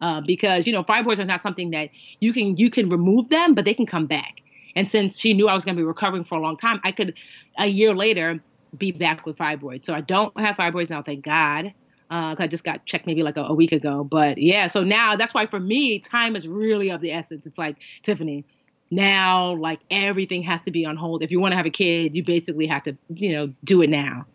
Uh, 0.00 0.20
because 0.20 0.66
you 0.66 0.72
know 0.72 0.84
fibroids 0.84 1.18
are 1.18 1.24
not 1.24 1.42
something 1.42 1.70
that 1.70 1.90
you 2.20 2.32
can 2.32 2.56
you 2.56 2.70
can 2.70 2.88
remove 2.88 3.28
them, 3.28 3.54
but 3.54 3.64
they 3.64 3.74
can 3.74 3.86
come 3.86 4.06
back. 4.06 4.42
And 4.74 4.88
since 4.88 5.18
she 5.18 5.34
knew 5.34 5.48
I 5.48 5.54
was 5.54 5.64
going 5.64 5.76
to 5.76 5.80
be 5.80 5.86
recovering 5.86 6.24
for 6.24 6.38
a 6.38 6.40
long 6.40 6.56
time, 6.56 6.80
I 6.82 6.92
could 6.92 7.14
a 7.58 7.66
year 7.66 7.94
later 7.94 8.40
be 8.76 8.90
back 8.90 9.26
with 9.26 9.36
fibroids. 9.36 9.84
So 9.84 9.94
I 9.94 10.00
don't 10.00 10.36
have 10.40 10.56
fibroids 10.56 10.90
now, 10.90 11.02
thank 11.02 11.24
God 11.24 11.74
uh, 12.10 12.36
I 12.38 12.46
just 12.46 12.64
got 12.64 12.84
checked 12.86 13.06
maybe 13.06 13.22
like 13.22 13.36
a, 13.36 13.42
a, 13.42 13.54
week 13.54 13.72
ago. 13.72 14.04
But 14.04 14.38
yeah, 14.38 14.68
so 14.68 14.84
now 14.84 15.16
that's 15.16 15.34
why 15.34 15.46
for 15.46 15.60
me, 15.60 15.98
time 15.98 16.36
is 16.36 16.46
really 16.46 16.90
of 16.90 17.00
the 17.00 17.12
essence. 17.12 17.46
It's 17.46 17.58
like 17.58 17.76
Tiffany. 18.02 18.44
Now, 18.90 19.54
like 19.54 19.80
everything 19.90 20.42
has 20.42 20.60
to 20.64 20.70
be 20.70 20.84
on 20.84 20.96
hold. 20.96 21.22
If 21.22 21.32
you 21.32 21.40
want 21.40 21.52
to 21.52 21.56
have 21.56 21.66
a 21.66 21.70
kid, 21.70 22.14
you 22.14 22.22
basically 22.22 22.66
have 22.66 22.82
to, 22.84 22.96
you 23.08 23.32
know, 23.32 23.52
do 23.64 23.82
it 23.82 23.90
now. 23.90 24.26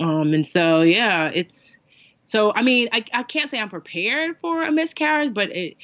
Um, 0.00 0.34
and 0.34 0.46
so 0.46 0.82
yeah, 0.82 1.30
it's 1.34 1.76
so. 2.24 2.52
I 2.54 2.62
mean, 2.62 2.88
I 2.92 3.04
I 3.12 3.22
can't 3.24 3.50
say 3.50 3.58
I'm 3.58 3.70
prepared 3.70 4.38
for 4.40 4.62
a 4.62 4.70
miscarriage, 4.70 5.34
but 5.34 5.50
it, 5.50 5.76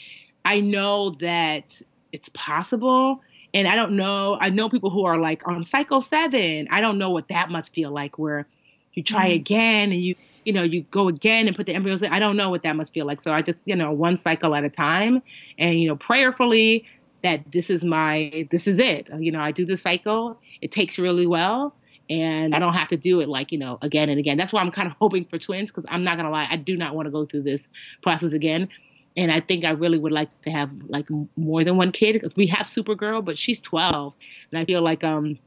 I 0.44 0.60
know 0.60 1.10
that 1.20 1.64
it's 2.12 2.28
possible. 2.28 3.20
And 3.52 3.66
I 3.68 3.76
don't 3.76 3.92
know. 3.96 4.36
I 4.40 4.50
know 4.50 4.68
people 4.68 4.90
who 4.90 5.04
are 5.04 5.18
like 5.18 5.46
on 5.48 5.64
cycle 5.64 6.00
seven. 6.00 6.68
I 6.70 6.80
don't 6.80 6.98
know 6.98 7.10
what 7.10 7.28
that 7.28 7.50
must 7.50 7.72
feel 7.72 7.90
like, 7.90 8.18
where 8.18 8.46
you 8.94 9.02
try 9.02 9.28
mm-hmm. 9.28 9.36
again 9.36 9.92
and 9.92 10.00
you 10.00 10.14
you 10.44 10.52
know 10.52 10.62
you 10.62 10.82
go 10.90 11.08
again 11.08 11.46
and 11.46 11.56
put 11.56 11.66
the 11.66 11.74
embryos 11.74 12.02
in. 12.02 12.12
I 12.12 12.18
don't 12.18 12.36
know 12.36 12.50
what 12.50 12.62
that 12.62 12.76
must 12.76 12.92
feel 12.92 13.06
like. 13.06 13.22
So 13.22 13.32
i 13.32 13.42
just 13.42 13.66
you 13.66 13.76
know 13.76 13.92
one 13.92 14.18
cycle 14.18 14.54
at 14.54 14.64
a 14.64 14.70
time 14.70 15.22
and 15.58 15.80
you 15.80 15.88
know 15.88 15.96
prayerfully 15.96 16.86
that 17.22 17.50
this 17.52 17.70
is 17.70 17.84
my 17.84 18.46
this 18.50 18.66
is 18.66 18.78
it. 18.78 19.08
You 19.18 19.32
know 19.32 19.40
i 19.40 19.50
do 19.50 19.64
the 19.64 19.76
cycle. 19.76 20.38
It 20.60 20.72
takes 20.72 20.98
really 20.98 21.26
well 21.26 21.74
and 22.10 22.54
i 22.54 22.58
don't 22.58 22.74
have 22.74 22.88
to 22.88 22.98
do 22.98 23.20
it 23.20 23.28
like 23.30 23.50
you 23.50 23.56
know 23.58 23.78
again 23.82 24.08
and 24.10 24.18
again. 24.18 24.36
That's 24.36 24.52
why 24.52 24.60
i'm 24.60 24.70
kind 24.70 24.88
of 24.88 24.94
hoping 25.00 25.24
for 25.24 25.38
twins 25.38 25.70
because 25.70 25.84
i'm 25.88 26.04
not 26.04 26.16
gonna 26.16 26.30
lie 26.30 26.46
i 26.50 26.56
do 26.56 26.76
not 26.76 26.94
want 26.94 27.06
to 27.06 27.10
go 27.10 27.24
through 27.24 27.42
this 27.42 27.68
process 28.02 28.32
again. 28.32 28.68
And 29.16 29.30
i 29.30 29.40
think 29.40 29.64
i 29.64 29.70
really 29.70 29.98
would 29.98 30.12
like 30.12 30.28
to 30.42 30.50
have 30.50 30.70
like 30.88 31.06
more 31.36 31.64
than 31.64 31.76
one 31.76 31.92
kid 31.92 32.14
because 32.14 32.36
we 32.36 32.46
have 32.48 32.66
supergirl 32.66 33.24
but 33.24 33.38
she's 33.38 33.60
12 33.60 34.12
and 34.50 34.58
i 34.58 34.64
feel 34.64 34.82
like 34.82 35.04
um 35.04 35.38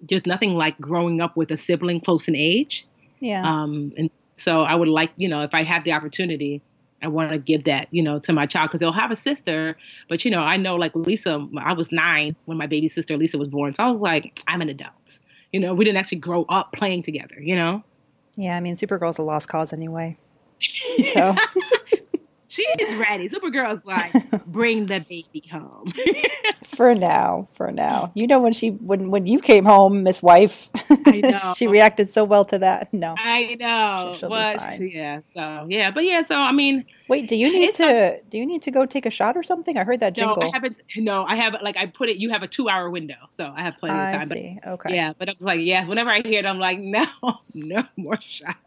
there's 0.00 0.26
nothing 0.26 0.54
like 0.54 0.78
growing 0.78 1.20
up 1.20 1.36
with 1.36 1.50
a 1.50 1.56
sibling 1.56 2.00
close 2.00 2.28
in 2.28 2.36
age 2.36 2.86
yeah. 3.24 3.42
Um, 3.42 3.90
and 3.96 4.10
so 4.34 4.62
I 4.62 4.74
would 4.74 4.88
like, 4.88 5.12
you 5.16 5.28
know, 5.28 5.40
if 5.40 5.54
I 5.54 5.62
had 5.62 5.84
the 5.84 5.92
opportunity, 5.92 6.60
I 7.02 7.08
want 7.08 7.30
to 7.30 7.38
give 7.38 7.64
that, 7.64 7.88
you 7.90 8.02
know, 8.02 8.18
to 8.18 8.34
my 8.34 8.44
child 8.44 8.68
because 8.68 8.80
they'll 8.80 8.92
have 8.92 9.10
a 9.10 9.16
sister. 9.16 9.78
But, 10.10 10.26
you 10.26 10.30
know, 10.30 10.40
I 10.40 10.58
know 10.58 10.76
like 10.76 10.94
Lisa, 10.94 11.48
I 11.58 11.72
was 11.72 11.90
nine 11.90 12.36
when 12.44 12.58
my 12.58 12.66
baby 12.66 12.88
sister 12.88 13.16
Lisa 13.16 13.38
was 13.38 13.48
born. 13.48 13.72
So 13.72 13.82
I 13.82 13.88
was 13.88 13.96
like, 13.96 14.42
I'm 14.46 14.60
an 14.60 14.68
adult. 14.68 15.18
You 15.52 15.60
know, 15.60 15.72
we 15.72 15.86
didn't 15.86 15.96
actually 15.96 16.18
grow 16.18 16.44
up 16.50 16.72
playing 16.72 17.02
together, 17.02 17.40
you 17.40 17.56
know? 17.56 17.82
Yeah, 18.36 18.56
I 18.56 18.60
mean, 18.60 18.74
Supergirl's 18.74 19.18
a 19.18 19.22
lost 19.22 19.48
cause 19.48 19.72
anyway. 19.72 20.18
So 21.12 21.34
she 22.54 22.62
is 22.78 22.94
ready. 22.94 23.28
Supergirl's 23.28 23.84
like, 23.84 24.12
bring 24.46 24.86
the 24.86 25.00
baby 25.00 25.42
home. 25.50 25.92
for 26.64 26.94
now, 26.94 27.48
for 27.52 27.72
now. 27.72 28.12
You 28.14 28.28
know 28.28 28.38
when 28.38 28.52
she 28.52 28.70
when 28.70 29.10
when 29.10 29.26
you 29.26 29.40
came 29.40 29.64
home, 29.64 30.04
Miss 30.04 30.22
Wife. 30.22 30.68
I 31.06 31.20
know. 31.24 31.54
she 31.56 31.66
reacted 31.66 32.08
so 32.08 32.22
well 32.22 32.44
to 32.46 32.58
that. 32.58 32.94
No. 32.94 33.16
I 33.18 33.56
know. 33.58 34.12
She, 34.14 34.26
but 34.28 34.80
yeah, 34.80 35.20
so 35.34 35.66
yeah, 35.68 35.90
but 35.90 36.04
yeah, 36.04 36.22
so 36.22 36.38
I 36.38 36.52
mean 36.52 36.84
Wait, 37.08 37.26
do 37.26 37.34
you 37.34 37.52
need 37.52 37.72
to 37.74 38.20
do 38.28 38.38
you 38.38 38.46
need 38.46 38.62
to 38.62 38.70
go 38.70 38.86
take 38.86 39.04
a 39.04 39.10
shot 39.10 39.36
or 39.36 39.42
something? 39.42 39.76
I 39.76 39.82
heard 39.82 39.98
that 40.00 40.14
jingle. 40.14 40.36
No, 40.40 40.48
I 40.48 40.50
haven't 40.52 40.76
no, 40.96 41.24
I 41.24 41.34
have 41.34 41.60
like 41.60 41.76
I 41.76 41.86
put 41.86 42.08
it 42.08 42.18
you 42.18 42.30
have 42.30 42.44
a 42.44 42.48
two 42.48 42.68
hour 42.68 42.88
window, 42.88 43.16
so 43.30 43.52
I 43.56 43.64
have 43.64 43.78
plenty 43.78 43.98
of 43.98 44.20
time. 44.20 44.30
I 44.30 44.34
see. 44.34 44.58
But, 44.62 44.70
okay. 44.74 44.94
Yeah, 44.94 45.12
but 45.18 45.28
I 45.28 45.32
was 45.32 45.44
like, 45.44 45.60
yeah, 45.60 45.88
whenever 45.88 46.10
I 46.10 46.20
hear 46.20 46.38
it, 46.38 46.46
I'm 46.46 46.60
like, 46.60 46.78
no, 46.78 47.04
no 47.54 47.82
more 47.96 48.20
shots. 48.20 48.58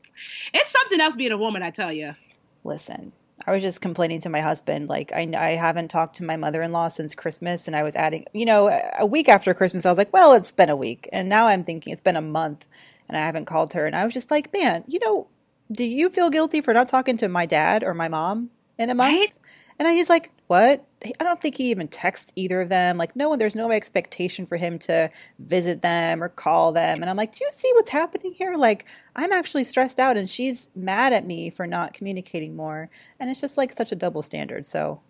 It's 0.53 0.71
something 0.71 0.99
else 0.99 1.15
being 1.15 1.31
a 1.31 1.37
woman, 1.37 1.63
I 1.63 1.69
tell 1.69 1.93
you. 1.93 2.15
Listen, 2.63 3.13
I 3.47 3.53
was 3.53 3.63
just 3.63 3.79
complaining 3.79 4.19
to 4.21 4.29
my 4.29 4.41
husband, 4.41 4.89
like 4.89 5.13
I, 5.13 5.21
I 5.35 5.55
haven't 5.55 5.87
talked 5.87 6.17
to 6.17 6.25
my 6.25 6.35
mother 6.35 6.61
in 6.61 6.73
law 6.73 6.89
since 6.89 7.15
Christmas, 7.15 7.65
and 7.65 7.77
I 7.77 7.83
was 7.83 7.95
adding, 7.95 8.25
you 8.33 8.45
know, 8.45 8.67
a 8.99 9.05
week 9.05 9.29
after 9.29 9.53
Christmas, 9.53 9.85
I 9.85 9.89
was 9.89 9.97
like, 9.97 10.11
well, 10.11 10.33
it's 10.33 10.51
been 10.51 10.69
a 10.69 10.75
week, 10.75 11.07
and 11.13 11.29
now 11.29 11.47
I'm 11.47 11.63
thinking 11.63 11.93
it's 11.93 12.01
been 12.01 12.17
a 12.17 12.21
month, 12.21 12.65
and 13.07 13.17
I 13.17 13.21
haven't 13.21 13.45
called 13.45 13.71
her, 13.71 13.85
and 13.85 13.95
I 13.95 14.03
was 14.03 14.13
just 14.13 14.29
like, 14.29 14.51
man, 14.51 14.83
you 14.85 14.99
know, 14.99 15.27
do 15.71 15.85
you 15.85 16.09
feel 16.09 16.29
guilty 16.29 16.59
for 16.59 16.73
not 16.73 16.89
talking 16.89 17.15
to 17.17 17.29
my 17.29 17.45
dad 17.45 17.83
or 17.83 17.93
my 17.93 18.09
mom 18.09 18.49
in 18.77 18.89
a 18.89 18.95
month? 18.95 19.17
Right? 19.17 19.33
And 19.79 19.87
he's 19.87 20.09
like, 20.09 20.31
what? 20.47 20.85
I 21.03 21.23
don't 21.23 21.39
think 21.39 21.55
he 21.55 21.69
even 21.69 21.87
texts 21.87 22.31
either 22.35 22.61
of 22.61 22.69
them. 22.69 22.97
Like, 22.97 23.15
no 23.15 23.29
one, 23.29 23.37
there's 23.37 23.55
no 23.55 23.71
expectation 23.71 24.45
for 24.45 24.57
him 24.57 24.79
to 24.79 25.11
visit 25.39 25.81
them 25.81 26.23
or 26.23 26.29
call 26.29 26.71
them. 26.71 27.01
And 27.01 27.09
I'm 27.09 27.17
like, 27.17 27.33
do 27.33 27.39
you 27.43 27.51
see 27.53 27.69
what's 27.75 27.89
happening 27.89 28.33
here? 28.33 28.55
Like, 28.55 28.85
I'm 29.15 29.31
actually 29.31 29.65
stressed 29.65 29.99
out 29.99 30.17
and 30.17 30.29
she's 30.29 30.69
mad 30.75 31.13
at 31.13 31.25
me 31.25 31.49
for 31.49 31.67
not 31.67 31.93
communicating 31.93 32.55
more. 32.55 32.89
And 33.19 33.29
it's 33.29 33.41
just 33.41 33.57
like 33.57 33.73
such 33.73 33.91
a 33.91 33.95
double 33.95 34.21
standard. 34.21 34.65
So 34.65 35.01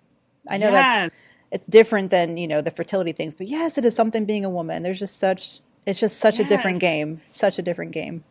I 0.48 0.58
know 0.58 0.70
yes. 0.72 0.74
that's, 1.04 1.16
it's 1.52 1.68
different 1.68 2.10
than, 2.10 2.38
you 2.38 2.48
know, 2.48 2.62
the 2.62 2.72
fertility 2.72 3.14
things, 3.14 3.34
but 3.36 3.48
yes, 3.48 3.78
it 3.78 3.86
is 3.86 3.96
something 3.96 4.26
being 4.26 4.44
a 4.44 4.50
woman. 4.50 4.84
There's 4.84 5.00
just 5.00 5.18
such, 5.18 5.62
it's 5.86 6.00
just 6.00 6.18
such 6.18 6.40
a 6.40 6.44
different 6.44 6.80
game, 6.80 7.22
such 7.24 7.60
a 7.60 7.62
different 7.62 7.92
game 7.92 8.24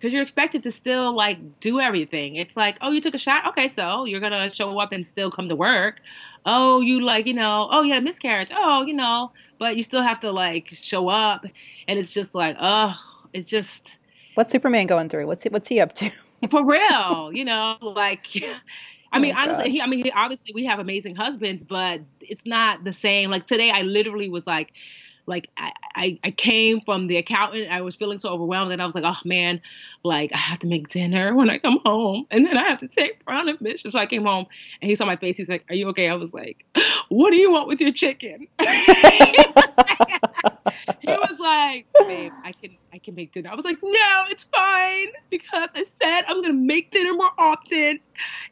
because 0.00 0.14
you're 0.14 0.22
expected 0.22 0.62
to 0.62 0.72
still 0.72 1.14
like 1.14 1.60
do 1.60 1.78
everything. 1.78 2.36
It's 2.36 2.56
like, 2.56 2.78
oh, 2.80 2.90
you 2.90 3.02
took 3.02 3.14
a 3.14 3.18
shot, 3.18 3.46
okay, 3.48 3.68
so 3.68 4.06
you're 4.06 4.20
gonna 4.20 4.48
show 4.48 4.78
up 4.78 4.92
and 4.92 5.06
still 5.06 5.30
come 5.30 5.48
to 5.50 5.56
work. 5.56 6.00
Oh, 6.46 6.80
you 6.80 7.00
like, 7.00 7.26
you 7.26 7.34
know, 7.34 7.68
oh, 7.70 7.82
you 7.82 7.92
had 7.92 8.02
a 8.02 8.04
miscarriage. 8.04 8.50
Oh, 8.56 8.82
you 8.82 8.94
know, 8.94 9.30
but 9.58 9.76
you 9.76 9.82
still 9.82 10.00
have 10.00 10.18
to 10.20 10.32
like 10.32 10.68
show 10.68 11.08
up, 11.08 11.44
and 11.86 11.98
it's 11.98 12.14
just 12.14 12.34
like, 12.34 12.56
oh, 12.58 12.98
it's 13.34 13.48
just. 13.48 13.98
What's 14.34 14.50
Superman 14.50 14.86
going 14.86 15.10
through? 15.10 15.26
What's 15.26 15.42
he, 15.42 15.50
what's 15.50 15.68
he 15.68 15.80
up 15.80 15.92
to? 15.96 16.10
For 16.50 16.64
real, 16.64 17.30
you 17.32 17.44
know, 17.44 17.76
like. 17.82 18.26
I 19.12 19.18
mean, 19.18 19.34
oh, 19.36 19.40
honestly, 19.40 19.70
he, 19.70 19.82
I 19.82 19.86
mean, 19.86 20.08
obviously 20.14 20.54
we 20.54 20.64
have 20.66 20.78
amazing 20.78 21.16
husbands, 21.16 21.64
but 21.64 22.00
it's 22.20 22.46
not 22.46 22.84
the 22.84 22.92
same. 22.92 23.28
Like 23.28 23.46
today, 23.48 23.72
I 23.72 23.82
literally 23.82 24.30
was 24.30 24.46
like, 24.46 24.72
like 25.26 25.48
I, 25.56 26.18
I, 26.24 26.30
came 26.30 26.80
from 26.80 27.06
the 27.06 27.16
accountant. 27.18 27.70
I 27.70 27.80
was 27.82 27.96
feeling 27.96 28.18
so 28.18 28.30
overwhelmed, 28.30 28.72
and 28.72 28.80
I 28.80 28.84
was 28.84 28.94
like, 28.94 29.04
oh 29.04 29.16
man, 29.24 29.60
like 30.02 30.32
I 30.32 30.38
have 30.38 30.58
to 30.60 30.66
make 30.66 30.88
dinner 30.88 31.34
when 31.34 31.50
I 31.50 31.58
come 31.58 31.80
home, 31.84 32.26
and 32.30 32.46
then 32.46 32.56
I 32.56 32.68
have 32.68 32.78
to 32.78 32.88
take 32.88 33.24
Brown 33.24 33.48
Ambition. 33.48 33.90
So 33.90 33.98
I 33.98 34.06
came 34.06 34.24
home, 34.24 34.46
and 34.80 34.88
he 34.90 34.96
saw 34.96 35.04
my 35.04 35.16
face. 35.16 35.36
He's 35.36 35.48
like, 35.48 35.64
"Are 35.68 35.74
you 35.74 35.88
okay?" 35.88 36.08
I 36.08 36.14
was 36.14 36.32
like, 36.32 36.64
"What 37.08 37.30
do 37.30 37.36
you 37.36 37.50
want 37.50 37.68
with 37.68 37.80
your 37.80 37.92
chicken?" 37.92 38.48
he 38.60 38.66
was 41.06 41.38
like, 41.38 41.86
"Babe, 41.98 42.32
I 42.44 42.52
can 42.52 42.76
I 42.92 42.98
can 42.98 43.14
make 43.14 43.32
dinner." 43.32 43.50
I 43.50 43.54
was 43.54 43.64
like, 43.64 43.78
"No, 43.82 44.24
it's 44.28 44.44
fine 44.44 45.08
because 45.28 45.68
I 45.74 45.84
said 45.84 46.22
I'm 46.28 46.42
gonna 46.42 46.54
make 46.54 46.90
dinner 46.90 47.14
more 47.14 47.32
often." 47.38 48.00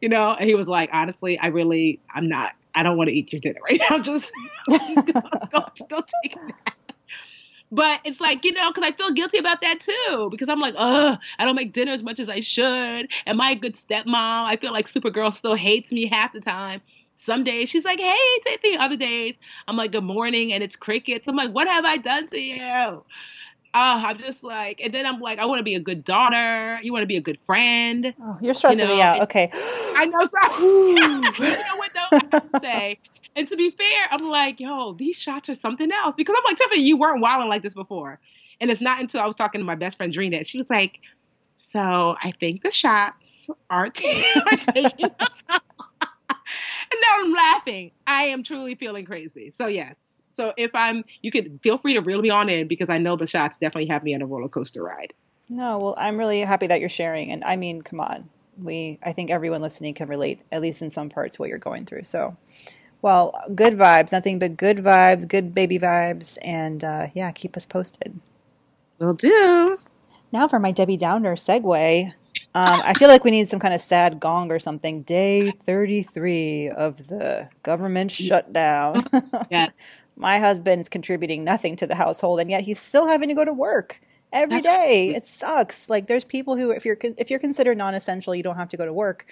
You 0.00 0.08
know, 0.08 0.36
and 0.38 0.48
he 0.48 0.54
was 0.54 0.68
like, 0.68 0.90
"Honestly, 0.92 1.38
I 1.38 1.48
really 1.48 2.00
I'm 2.14 2.28
not 2.28 2.54
I 2.78 2.84
don't 2.84 2.96
want 2.96 3.10
to 3.10 3.16
eat 3.16 3.32
your 3.32 3.40
dinner 3.40 3.58
right 3.68 3.80
now. 3.90 3.98
Just 4.02 4.30
go, 4.68 4.78
go, 5.52 5.64
go 5.88 6.00
take 6.22 6.36
a 6.36 6.46
nap. 6.46 6.74
But 7.72 8.00
it's 8.04 8.20
like, 8.20 8.44
you 8.44 8.52
know, 8.52 8.70
because 8.70 8.88
I 8.88 8.92
feel 8.92 9.10
guilty 9.10 9.38
about 9.38 9.60
that 9.62 9.80
too. 9.80 10.28
Because 10.30 10.48
I'm 10.48 10.60
like, 10.60 10.74
ugh, 10.76 11.18
I 11.38 11.44
don't 11.44 11.56
make 11.56 11.72
dinner 11.72 11.90
as 11.92 12.04
much 12.04 12.20
as 12.20 12.28
I 12.28 12.38
should. 12.38 13.10
Am 13.26 13.40
I 13.40 13.50
a 13.50 13.56
good 13.56 13.74
stepmom? 13.74 14.14
I 14.14 14.56
feel 14.60 14.72
like 14.72 14.88
Supergirl 14.88 15.32
still 15.32 15.56
hates 15.56 15.90
me 15.90 16.06
half 16.06 16.32
the 16.32 16.40
time. 16.40 16.80
Some 17.16 17.42
days 17.42 17.68
she's 17.68 17.84
like, 17.84 17.98
hey, 17.98 18.40
Tiffy. 18.46 18.78
Other 18.78 18.96
days 18.96 19.34
I'm 19.66 19.76
like, 19.76 19.90
good 19.90 20.04
morning, 20.04 20.52
and 20.52 20.62
it's 20.62 20.76
crickets. 20.76 21.26
I'm 21.26 21.34
like, 21.34 21.50
what 21.50 21.66
have 21.66 21.84
I 21.84 21.96
done 21.96 22.28
to 22.28 22.40
you? 22.40 23.04
Oh, 23.80 24.02
I'm 24.06 24.18
just 24.18 24.42
like, 24.42 24.80
and 24.82 24.92
then 24.92 25.06
I'm 25.06 25.20
like, 25.20 25.38
I 25.38 25.46
want 25.46 25.58
to 25.58 25.64
be 25.64 25.76
a 25.76 25.80
good 25.80 26.04
daughter. 26.04 26.80
You 26.82 26.92
want 26.92 27.04
to 27.04 27.06
be 27.06 27.16
a 27.16 27.20
good 27.20 27.38
friend. 27.46 28.12
Oh, 28.20 28.36
you're 28.40 28.54
stressing 28.54 28.80
you 28.80 28.86
know, 28.86 28.96
me 28.96 29.02
out. 29.02 29.20
Okay. 29.22 29.50
I 29.54 30.06
know. 30.06 30.26
So, 30.26 30.58
you 30.64 31.50
know 31.50 31.76
what 31.76 31.90
though? 31.94 32.40
I 32.52 32.60
say 32.62 32.98
and 33.38 33.46
to 33.46 33.56
be 33.56 33.70
fair, 33.70 34.08
I'm 34.10 34.28
like, 34.28 34.58
yo, 34.58 34.94
these 34.94 35.16
shots 35.16 35.48
are 35.48 35.54
something 35.54 35.92
else. 35.92 36.16
Because 36.16 36.34
I'm 36.36 36.42
like, 36.44 36.56
Tiffany, 36.56 36.82
you 36.82 36.96
weren't 36.96 37.22
wilding 37.22 37.48
like 37.48 37.62
this 37.62 37.72
before. 37.72 38.18
And 38.60 38.68
it's 38.68 38.80
not 38.80 39.00
until 39.00 39.20
I 39.20 39.26
was 39.26 39.36
talking 39.36 39.60
to 39.60 39.64
my 39.64 39.76
best 39.76 39.96
friend 39.96 40.12
Drina, 40.12 40.44
she 40.44 40.58
was 40.58 40.68
like, 40.68 40.98
so 41.56 42.16
I 42.20 42.32
think 42.40 42.62
the 42.64 42.72
shots 42.72 43.46
are, 43.70 43.90
t- 43.90 44.26
are 44.50 44.56
taking 44.56 45.04
and 45.50 47.00
now 47.00 47.14
I'm 47.18 47.30
laughing. 47.30 47.92
I 48.08 48.24
am 48.24 48.42
truly 48.42 48.74
feeling 48.74 49.04
crazy. 49.04 49.52
So 49.56 49.68
yes. 49.68 49.94
So 50.38 50.52
if 50.56 50.70
I'm, 50.72 51.04
you 51.20 51.32
could 51.32 51.58
feel 51.64 51.78
free 51.78 51.94
to 51.94 52.00
reel 52.00 52.22
me 52.22 52.30
on 52.30 52.48
in 52.48 52.68
because 52.68 52.88
I 52.88 52.98
know 52.98 53.16
the 53.16 53.26
shots 53.26 53.58
definitely 53.60 53.88
have 53.88 54.04
me 54.04 54.14
on 54.14 54.22
a 54.22 54.26
roller 54.26 54.48
coaster 54.48 54.84
ride. 54.84 55.12
No, 55.48 55.78
well, 55.78 55.94
I'm 55.98 56.16
really 56.16 56.40
happy 56.42 56.68
that 56.68 56.78
you're 56.78 56.88
sharing. 56.88 57.32
And 57.32 57.42
I 57.42 57.56
mean, 57.56 57.82
come 57.82 57.98
on, 57.98 58.28
we, 58.62 59.00
I 59.02 59.12
think 59.12 59.30
everyone 59.30 59.62
listening 59.62 59.94
can 59.94 60.08
relate, 60.08 60.42
at 60.52 60.62
least 60.62 60.80
in 60.80 60.92
some 60.92 61.08
parts, 61.08 61.40
what 61.40 61.48
you're 61.48 61.58
going 61.58 61.86
through. 61.86 62.04
So 62.04 62.36
well, 63.02 63.34
good 63.52 63.74
vibes, 63.74 64.12
nothing 64.12 64.38
but 64.38 64.56
good 64.56 64.78
vibes, 64.78 65.26
good 65.26 65.54
baby 65.54 65.76
vibes, 65.76 66.38
and 66.42 66.84
uh, 66.84 67.08
yeah, 67.14 67.32
keep 67.32 67.56
us 67.56 67.66
posted. 67.66 68.20
Will 69.00 69.14
do. 69.14 69.76
Now 70.30 70.46
for 70.46 70.60
my 70.60 70.70
Debbie 70.70 70.96
Downer 70.96 71.34
segue. 71.34 72.12
Um, 72.54 72.80
I 72.84 72.94
feel 72.94 73.08
like 73.08 73.24
we 73.24 73.30
need 73.30 73.48
some 73.48 73.60
kind 73.60 73.74
of 73.74 73.80
sad 73.80 74.20
gong 74.20 74.50
or 74.50 74.58
something. 74.58 75.02
Day 75.02 75.50
33 75.50 76.70
of 76.70 77.08
the 77.08 77.48
government 77.62 78.10
shutdown. 78.10 79.04
yeah. 79.50 79.68
My 80.18 80.38
husband's 80.38 80.88
contributing 80.88 81.44
nothing 81.44 81.76
to 81.76 81.86
the 81.86 81.94
household, 81.94 82.40
and 82.40 82.50
yet 82.50 82.62
he's 82.62 82.78
still 82.78 83.06
having 83.06 83.28
to 83.28 83.34
go 83.34 83.44
to 83.44 83.52
work 83.52 84.00
every 84.32 84.60
That's 84.60 84.76
day. 84.76 85.14
It 85.14 85.26
sucks. 85.26 85.88
Like 85.88 86.06
there's 86.06 86.24
people 86.24 86.56
who, 86.56 86.70
if 86.70 86.84
you're 86.84 86.98
if 87.02 87.30
you're 87.30 87.38
considered 87.38 87.78
non-essential, 87.78 88.34
you 88.34 88.42
don't 88.42 88.56
have 88.56 88.68
to 88.70 88.76
go 88.76 88.84
to 88.84 88.92
work 88.92 89.26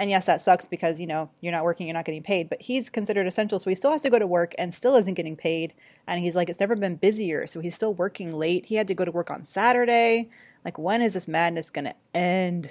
and 0.00 0.08
yes, 0.08 0.24
that 0.26 0.40
sucks 0.40 0.66
because, 0.66 0.98
you 0.98 1.06
know, 1.06 1.28
you're 1.42 1.52
not 1.52 1.64
working, 1.64 1.86
you're 1.86 1.94
not 1.94 2.06
getting 2.06 2.22
paid, 2.22 2.48
but 2.48 2.62
he's 2.62 2.88
considered 2.88 3.26
essential. 3.26 3.58
So 3.58 3.68
he 3.70 3.76
still 3.76 3.90
has 3.90 4.00
to 4.02 4.10
go 4.10 4.18
to 4.18 4.26
work 4.26 4.54
and 4.56 4.72
still 4.72 4.96
isn't 4.96 5.12
getting 5.12 5.36
paid. 5.36 5.74
And 6.06 6.20
he's 6.20 6.34
like, 6.34 6.48
it's 6.48 6.58
never 6.58 6.76
been 6.76 6.96
busier. 6.96 7.46
So 7.46 7.60
he's 7.60 7.74
still 7.74 7.92
working 7.92 8.32
late. 8.32 8.66
He 8.66 8.76
had 8.76 8.88
to 8.88 8.94
go 8.94 9.04
to 9.04 9.10
work 9.10 9.30
on 9.30 9.44
Saturday. 9.44 10.30
Like, 10.64 10.78
when 10.78 11.02
is 11.02 11.14
this 11.14 11.28
madness 11.28 11.68
going 11.68 11.86
to 11.86 11.94
end? 12.14 12.70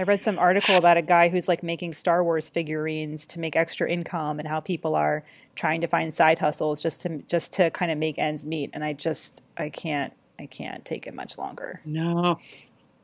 I 0.00 0.04
read 0.04 0.22
some 0.22 0.38
article 0.38 0.76
about 0.76 0.96
a 0.96 1.02
guy 1.02 1.28
who's 1.28 1.46
like 1.46 1.62
making 1.62 1.92
Star 1.92 2.24
Wars 2.24 2.48
figurines 2.48 3.26
to 3.26 3.38
make 3.38 3.54
extra 3.54 3.90
income 3.90 4.38
and 4.38 4.48
how 4.48 4.58
people 4.58 4.94
are 4.94 5.22
trying 5.56 5.82
to 5.82 5.86
find 5.86 6.14
side 6.14 6.38
hustles 6.38 6.82
just 6.82 7.02
to 7.02 7.18
just 7.18 7.52
to 7.52 7.70
kind 7.70 7.92
of 7.92 7.98
make 7.98 8.18
ends 8.18 8.46
meet 8.46 8.70
and 8.72 8.82
I 8.82 8.94
just 8.94 9.42
I 9.58 9.68
can't 9.68 10.14
I 10.38 10.46
can't 10.46 10.86
take 10.86 11.06
it 11.06 11.12
much 11.12 11.36
longer. 11.36 11.82
No 11.84 12.38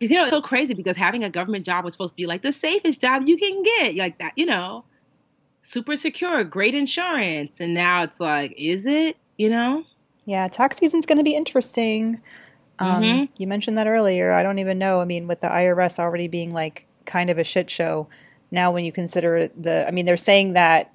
you 0.00 0.08
know, 0.08 0.22
it's 0.22 0.30
so 0.30 0.42
crazy 0.42 0.74
because 0.74 0.96
having 0.96 1.24
a 1.24 1.30
government 1.30 1.64
job 1.64 1.84
was 1.84 1.94
supposed 1.94 2.12
to 2.12 2.16
be 2.16 2.26
like 2.26 2.42
the 2.42 2.52
safest 2.52 3.00
job 3.00 3.22
you 3.26 3.36
can 3.36 3.62
get, 3.62 3.96
like 3.96 4.18
that, 4.18 4.32
you 4.36 4.46
know, 4.46 4.84
super 5.62 5.96
secure, 5.96 6.44
great 6.44 6.74
insurance. 6.74 7.60
And 7.60 7.74
now 7.74 8.02
it's 8.02 8.20
like, 8.20 8.52
is 8.56 8.86
it, 8.86 9.16
you 9.38 9.48
know? 9.48 9.84
Yeah, 10.26 10.48
tax 10.48 10.76
season's 10.78 11.06
going 11.06 11.18
to 11.18 11.24
be 11.24 11.34
interesting. 11.34 12.20
Um, 12.78 13.02
mm-hmm. 13.02 13.32
You 13.38 13.46
mentioned 13.46 13.78
that 13.78 13.86
earlier. 13.86 14.32
I 14.32 14.42
don't 14.42 14.58
even 14.58 14.78
know. 14.78 15.00
I 15.00 15.04
mean, 15.04 15.26
with 15.26 15.40
the 15.40 15.48
IRS 15.48 15.98
already 15.98 16.28
being 16.28 16.52
like 16.52 16.85
kind 17.06 17.30
of 17.30 17.38
a 17.38 17.44
shit 17.44 17.70
show, 17.70 18.08
now 18.50 18.70
when 18.70 18.84
you 18.84 18.92
consider 18.92 19.48
the, 19.48 19.86
I 19.86 19.90
mean, 19.90 20.06
they're 20.06 20.16
saying 20.16 20.52
that 20.52 20.92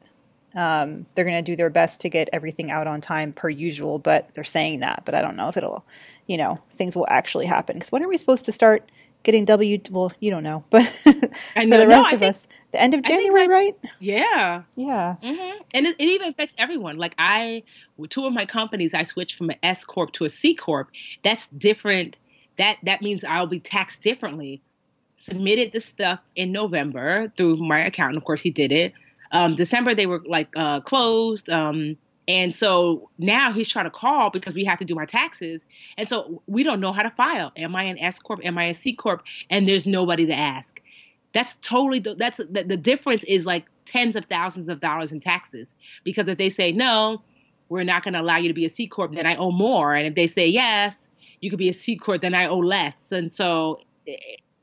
um, 0.56 1.06
they're 1.16 1.26
going 1.26 1.44
to 1.44 1.52
do 1.52 1.56
their 1.56 1.70
best 1.70 2.02
to 2.02 2.10
get 2.10 2.30
everything 2.34 2.70
out 2.72 2.86
on 2.86 3.02
time 3.02 3.34
per 3.34 3.50
usual, 3.50 4.00
but 4.00 4.34
they're 4.34 4.44
saying 4.44 4.82
that, 4.82 5.04
but 5.06 5.16
I 5.16 5.22
don't 5.22 5.36
know 5.36 5.48
if 5.48 5.58
it'll 5.58 5.86
you 6.32 6.38
know, 6.38 6.60
things 6.72 6.96
will 6.96 7.08
actually 7.10 7.46
happen. 7.46 7.76
Because 7.76 7.92
when 7.92 8.02
are 8.04 8.08
we 8.08 8.18
supposed 8.18 8.46
to 8.46 8.54
start 8.54 8.90
getting 9.24 9.44
W? 9.44 9.80
Well, 9.90 10.14
you 10.22 10.32
don't 10.32 10.44
know, 10.44 10.64
but 10.70 10.86
for 11.04 11.12
the 11.12 11.88
rest 11.88 11.90
no, 11.90 12.04
of 12.06 12.10
think, 12.10 12.24
us, 12.24 12.48
the 12.72 12.82
end 12.82 12.94
of 12.94 13.02
January, 13.02 13.50
right? 13.50 13.78
Yeah, 14.00 14.64
yeah. 14.76 15.18
Mm-hmm. 15.22 15.62
And 15.74 15.88
it, 15.88 15.96
it, 16.00 16.06
even 16.06 16.30
affects 16.30 16.54
everyone. 16.58 16.98
Like 16.98 17.16
I, 17.18 17.64
with 17.98 18.12
two 18.12 18.26
of 18.26 18.32
my 18.32 18.46
companies, 18.46 18.94
I 18.94 19.04
switched 19.04 19.38
from 19.38 19.50
an 19.50 19.58
S 19.62 19.84
corp 19.84 20.14
to 20.14 20.24
a 20.24 20.30
C 20.30 20.56
corp. 20.56 20.90
That's 21.22 21.46
different. 21.58 22.18
That 22.58 22.78
that 22.84 23.02
means 23.02 23.26
I'll 23.26 23.48
be 23.48 23.60
taxed 23.60 24.02
differently. 24.02 24.62
Submitted 25.22 25.72
the 25.72 25.82
stuff 25.82 26.20
in 26.36 26.52
November 26.52 27.32
through 27.38 27.58
my 27.58 27.80
accountant. 27.80 28.18
Of 28.18 28.24
course, 28.24 28.42
he 28.42 28.50
did 28.50 28.72
it. 28.72 28.94
Um, 29.32 29.56
December 29.56 29.96
they 29.96 30.08
were 30.08 30.22
like 30.26 30.50
uh, 30.56 30.82
closed. 30.82 31.50
Um, 31.50 31.98
and 32.28 32.56
so 32.56 33.10
now 33.18 33.52
he's 33.52 33.68
trying 33.68 33.86
to 33.86 33.92
call 33.92 34.30
because 34.30 34.54
we 34.54 34.64
have 34.66 34.80
to 34.80 34.86
do 34.86 34.98
our 34.98 35.06
taxes. 35.06 35.64
And 35.98 36.08
so 36.08 36.42
we 36.48 36.64
don't 36.64 36.80
know 36.80 36.92
how 36.92 37.04
to 37.04 37.10
file. 37.10 37.52
Am 37.58 37.76
I 37.76 37.84
an 37.84 38.00
S 38.00 38.20
corp? 38.20 38.40
Am 38.44 38.58
I 38.58 38.66
a 38.66 38.74
C 38.74 38.94
corp? 38.94 39.24
And 39.50 39.68
there's 39.68 39.86
nobody 39.86 40.26
to 40.26 40.34
ask. 40.34 40.82
That's 41.34 41.56
totally 41.62 42.00
that's 42.00 42.38
the, 42.38 42.64
the 42.68 42.78
difference 42.78 43.24
is 43.24 43.46
like 43.46 43.66
tens 43.86 44.16
of 44.16 44.26
thousands 44.26 44.70
of 44.70 44.80
dollars 44.82 45.12
in 45.12 45.20
taxes 45.20 45.68
because 46.04 46.28
if 46.28 46.38
they 46.38 46.50
say 46.50 46.72
no, 46.72 47.22
we're 47.70 47.84
not 47.84 48.04
going 48.04 48.14
to 48.14 48.22
allow 48.22 48.38
you 48.38 48.50
to 48.50 48.54
be 48.54 48.66
a 48.66 48.70
C 48.70 48.88
corp, 48.88 49.14
then 49.14 49.26
I 49.26 49.36
owe 49.38 49.52
more. 49.52 49.96
And 49.96 50.06
if 50.06 50.16
they 50.16 50.28
say 50.28 50.48
yes, 50.48 51.08
you 51.40 51.50
could 51.50 51.60
be 51.60 51.70
a 51.70 51.74
C 51.74 51.96
corp, 51.96 52.22
then 52.22 52.34
I 52.34 52.48
owe 52.48 52.60
less. 52.60 53.12
And 53.12 53.32
so, 53.32 53.80
eh, 54.08 54.18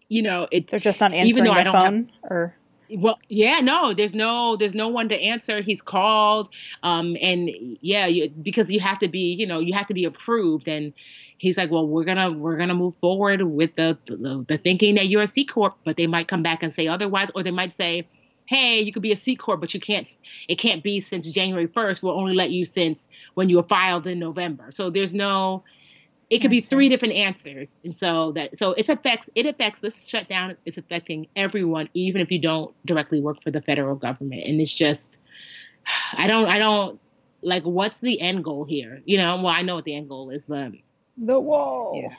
you 0.08 0.22
know, 0.22 0.48
it, 0.50 0.70
they're 0.70 0.80
just 0.80 1.00
not 1.00 1.12
answering 1.12 1.46
even 1.46 1.64
the 1.64 1.70
phone 1.70 2.10
have, 2.22 2.32
or 2.32 2.54
well, 2.90 3.18
yeah, 3.28 3.60
no, 3.60 3.92
there's 3.92 4.14
no, 4.14 4.56
there's 4.56 4.74
no 4.74 4.88
one 4.88 5.08
to 5.10 5.20
answer. 5.20 5.60
He's 5.60 5.82
called, 5.82 6.48
um, 6.82 7.16
and 7.20 7.50
yeah, 7.80 8.06
you, 8.06 8.30
because 8.30 8.70
you 8.70 8.80
have 8.80 8.98
to 9.00 9.08
be, 9.08 9.34
you 9.34 9.46
know, 9.46 9.58
you 9.58 9.74
have 9.74 9.86
to 9.88 9.94
be 9.94 10.04
approved. 10.04 10.68
And 10.68 10.92
he's 11.36 11.56
like, 11.56 11.70
well, 11.70 11.86
we're 11.86 12.04
gonna, 12.04 12.32
we're 12.32 12.56
gonna 12.56 12.74
move 12.74 12.94
forward 13.00 13.42
with 13.42 13.76
the, 13.76 13.98
the, 14.06 14.44
the 14.48 14.58
thinking 14.58 14.94
that 14.94 15.08
you're 15.08 15.22
a 15.22 15.26
C 15.26 15.44
corp, 15.44 15.76
but 15.84 15.96
they 15.96 16.06
might 16.06 16.28
come 16.28 16.42
back 16.42 16.62
and 16.62 16.72
say 16.72 16.88
otherwise, 16.88 17.30
or 17.34 17.42
they 17.42 17.50
might 17.50 17.76
say, 17.76 18.06
hey, 18.46 18.80
you 18.80 18.92
could 18.92 19.02
be 19.02 19.12
a 19.12 19.16
C 19.16 19.36
corp, 19.36 19.60
but 19.60 19.74
you 19.74 19.80
can't, 19.80 20.08
it 20.48 20.56
can't 20.56 20.82
be 20.82 21.00
since 21.00 21.28
January 21.28 21.68
1st. 21.68 22.02
We'll 22.02 22.18
only 22.18 22.34
let 22.34 22.50
you 22.50 22.64
since 22.64 23.06
when 23.34 23.50
you 23.50 23.56
were 23.56 23.62
filed 23.64 24.06
in 24.06 24.18
November. 24.18 24.70
So 24.70 24.88
there's 24.88 25.12
no, 25.12 25.64
it 26.30 26.40
could 26.40 26.50
be 26.50 26.60
three 26.60 26.88
different 26.88 27.14
answers. 27.14 27.76
And 27.84 27.96
so 27.96 28.32
that 28.32 28.58
so 28.58 28.72
it 28.72 28.88
affects 28.88 29.30
it 29.34 29.46
affects 29.46 29.80
this 29.80 30.06
shutdown 30.06 30.56
it's 30.64 30.76
affecting 30.76 31.26
everyone 31.36 31.88
even 31.94 32.20
if 32.20 32.30
you 32.30 32.40
don't 32.40 32.74
directly 32.86 33.20
work 33.20 33.42
for 33.42 33.50
the 33.50 33.62
federal 33.62 33.96
government. 33.96 34.42
And 34.44 34.60
it's 34.60 34.72
just 34.72 35.16
i 36.12 36.26
don't 36.26 36.46
i 36.46 36.58
don't 36.58 37.00
like 37.40 37.62
what's 37.62 38.00
the 38.00 38.20
end 38.20 38.44
goal 38.44 38.64
here? 38.64 39.02
You 39.04 39.18
know 39.18 39.36
well 39.36 39.48
i 39.48 39.62
know 39.62 39.76
what 39.76 39.84
the 39.84 39.96
end 39.96 40.08
goal 40.08 40.30
is 40.30 40.44
but 40.44 40.72
the 41.16 41.40
wall. 41.40 41.92
Yeah. 42.00 42.14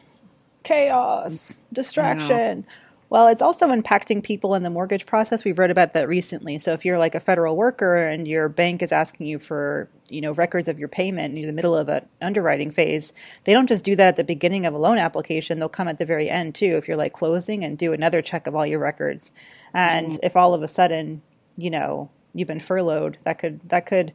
chaos. 0.63 1.59
Distraction 1.71 2.65
well, 3.09 3.27
it's 3.27 3.41
also 3.41 3.67
impacting 3.69 4.23
people 4.23 4.53
in 4.53 4.61
the 4.61 4.69
mortgage 4.69 5.07
process. 5.07 5.43
We've 5.43 5.57
read 5.57 5.71
about 5.71 5.93
that 5.93 6.07
recently. 6.07 6.59
So 6.59 6.73
if 6.73 6.85
you're 6.85 6.99
like 6.99 7.15
a 7.15 7.19
federal 7.19 7.55
worker 7.55 8.07
and 8.07 8.27
your 8.27 8.49
bank 8.49 8.83
is 8.83 8.91
asking 8.91 9.25
you 9.25 9.39
for, 9.39 9.89
you 10.09 10.21
know, 10.21 10.31
records 10.33 10.67
of 10.67 10.77
your 10.77 10.89
payment 10.89 11.35
in 11.35 11.47
the 11.47 11.51
middle 11.51 11.75
of 11.75 11.89
an 11.89 12.05
underwriting 12.21 12.69
phase, 12.69 13.11
they 13.45 13.53
don't 13.53 13.67
just 13.67 13.83
do 13.83 13.95
that 13.95 14.09
at 14.09 14.15
the 14.15 14.23
beginning 14.23 14.67
of 14.67 14.75
a 14.75 14.77
loan 14.77 14.99
application. 14.99 15.57
They'll 15.57 15.69
come 15.69 15.87
at 15.87 15.97
the 15.97 16.05
very 16.05 16.29
end 16.29 16.53
too. 16.53 16.77
If 16.77 16.87
you're 16.87 16.97
like 16.97 17.13
closing 17.13 17.63
and 17.63 17.77
do 17.77 17.93
another 17.93 18.21
check 18.21 18.45
of 18.45 18.55
all 18.55 18.65
your 18.65 18.79
records. 18.79 19.33
And 19.73 20.11
mm-hmm. 20.11 20.25
if 20.25 20.37
all 20.37 20.53
of 20.53 20.61
a 20.61 20.67
sudden, 20.67 21.23
you 21.57 21.71
know, 21.71 22.11
you've 22.35 22.47
been 22.47 22.59
furloughed, 22.59 23.17
that 23.23 23.39
could 23.39 23.67
that 23.69 23.87
could 23.87 24.13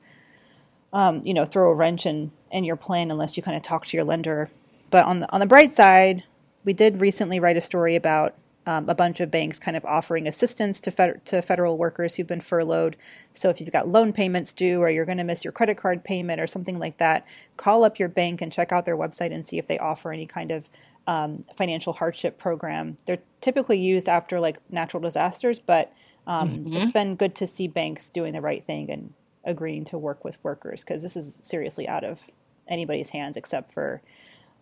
um, 0.92 1.20
you 1.24 1.34
know, 1.34 1.44
throw 1.44 1.70
a 1.70 1.74
wrench 1.74 2.06
in 2.06 2.30
in 2.52 2.62
your 2.62 2.76
plan 2.76 3.10
unless 3.10 3.36
you 3.36 3.42
kind 3.42 3.56
of 3.56 3.62
talk 3.64 3.84
to 3.86 3.96
your 3.96 4.04
lender. 4.04 4.50
But 4.90 5.04
on 5.04 5.20
the 5.20 5.32
on 5.32 5.40
the 5.40 5.46
bright 5.46 5.74
side, 5.74 6.22
we 6.64 6.72
did 6.72 7.00
recently 7.00 7.40
write 7.40 7.56
a 7.56 7.60
story 7.60 7.96
about 7.96 8.36
um, 8.66 8.88
a 8.88 8.94
bunch 8.94 9.20
of 9.20 9.30
banks 9.30 9.58
kind 9.58 9.76
of 9.76 9.84
offering 9.84 10.26
assistance 10.26 10.80
to, 10.80 10.90
fed- 10.90 11.24
to 11.26 11.42
federal 11.42 11.76
workers 11.76 12.16
who've 12.16 12.26
been 12.26 12.40
furloughed. 12.40 12.96
So 13.34 13.50
if 13.50 13.60
you've 13.60 13.70
got 13.70 13.88
loan 13.88 14.12
payments 14.12 14.52
due 14.52 14.80
or 14.80 14.88
you're 14.88 15.04
going 15.04 15.18
to 15.18 15.24
miss 15.24 15.44
your 15.44 15.52
credit 15.52 15.76
card 15.76 16.04
payment 16.04 16.40
or 16.40 16.46
something 16.46 16.78
like 16.78 16.98
that, 16.98 17.26
call 17.56 17.84
up 17.84 17.98
your 17.98 18.08
bank 18.08 18.40
and 18.40 18.50
check 18.50 18.72
out 18.72 18.84
their 18.84 18.96
website 18.96 19.32
and 19.32 19.44
see 19.44 19.58
if 19.58 19.66
they 19.66 19.78
offer 19.78 20.12
any 20.12 20.26
kind 20.26 20.50
of 20.50 20.68
um, 21.06 21.42
financial 21.56 21.92
hardship 21.92 22.38
program. 22.38 22.96
They're 23.04 23.18
typically 23.40 23.78
used 23.78 24.08
after 24.08 24.40
like 24.40 24.58
natural 24.70 25.02
disasters, 25.02 25.58
but 25.58 25.92
um, 26.26 26.50
mm-hmm. 26.50 26.76
it's 26.76 26.92
been 26.92 27.16
good 27.16 27.34
to 27.36 27.46
see 27.46 27.68
banks 27.68 28.08
doing 28.08 28.32
the 28.32 28.40
right 28.40 28.64
thing 28.64 28.90
and 28.90 29.12
agreeing 29.44 29.84
to 29.84 29.98
work 29.98 30.24
with 30.24 30.38
workers 30.42 30.82
because 30.82 31.02
this 31.02 31.16
is 31.16 31.38
seriously 31.42 31.86
out 31.86 32.02
of 32.04 32.30
anybody's 32.66 33.10
hands 33.10 33.36
except 33.36 33.70
for 33.72 34.00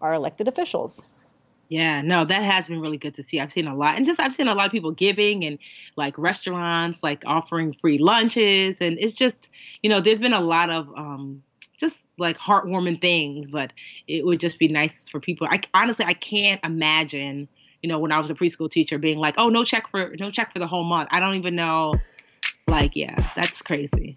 our 0.00 0.12
elected 0.12 0.48
officials. 0.48 1.06
Yeah, 1.68 2.03
no, 2.03 2.25
that 2.25 2.42
has 2.42 2.66
been 2.66 2.81
really 2.81 2.98
good 2.98 3.14
to 3.14 3.22
see. 3.22 3.40
I've 3.40 3.51
seen 3.51 3.66
a 3.66 3.75
lot, 3.75 3.96
and 3.96 4.05
just 4.05 4.20
I've 4.20 4.35
seen 4.35 4.48
a 4.48 4.55
lot 4.55 4.66
of 4.66 4.72
people 4.72 4.92
giving 4.92 5.44
and 5.44 5.59
like 5.96 6.18
restaurants, 6.18 7.03
like 7.03 7.22
offering 7.25 7.72
free 7.72 7.96
lunches, 7.98 8.79
and 8.81 8.98
it's 9.01 9.14
just, 9.14 9.48
you 9.83 9.88
know, 9.88 10.01
there's 10.01 10.20
been 10.20 10.35
a 10.35 10.40
lot 10.40 10.68
of 10.68 10.88
um, 10.96 11.42
just 11.79 12.07
like 12.18 12.37
heartwarming 12.37 13.01
things. 13.01 13.48
But 13.48 13.72
it 14.07 14.27
would 14.27 14.38
just 14.38 14.59
be 14.59 14.68
nice 14.68 15.09
for 15.09 15.18
people. 15.18 15.46
I 15.51 15.62
honestly 15.72 16.05
I 16.05 16.14
can't 16.14 16.61
imagine, 16.62 17.48
you 17.83 17.88
know, 17.88 17.98
when 17.98 18.12
I 18.12 18.18
was 18.18 18.31
a 18.31 18.35
preschool 18.35 18.70
teacher 18.70 18.98
being 18.98 19.18
like, 19.18 19.37
oh, 19.38 19.48
no 19.48 19.64
check 19.64 19.88
for 19.90 20.14
no 20.18 20.31
check 20.31 20.53
for 20.53 20.59
the 20.59 20.66
whole 20.66 20.85
month. 20.85 21.09
I 21.11 21.20
don't 21.20 21.37
even 21.37 21.57
know. 21.57 21.94
Like, 22.68 22.96
yeah, 22.96 23.16
that's 23.35 23.62
crazy. 23.62 24.16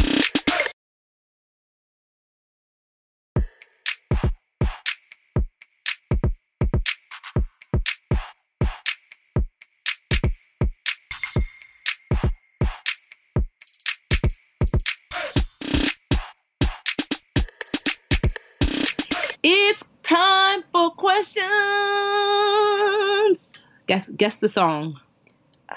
Guess 23.87 24.09
guess 24.09 24.37
the 24.37 24.49
song. 24.49 24.99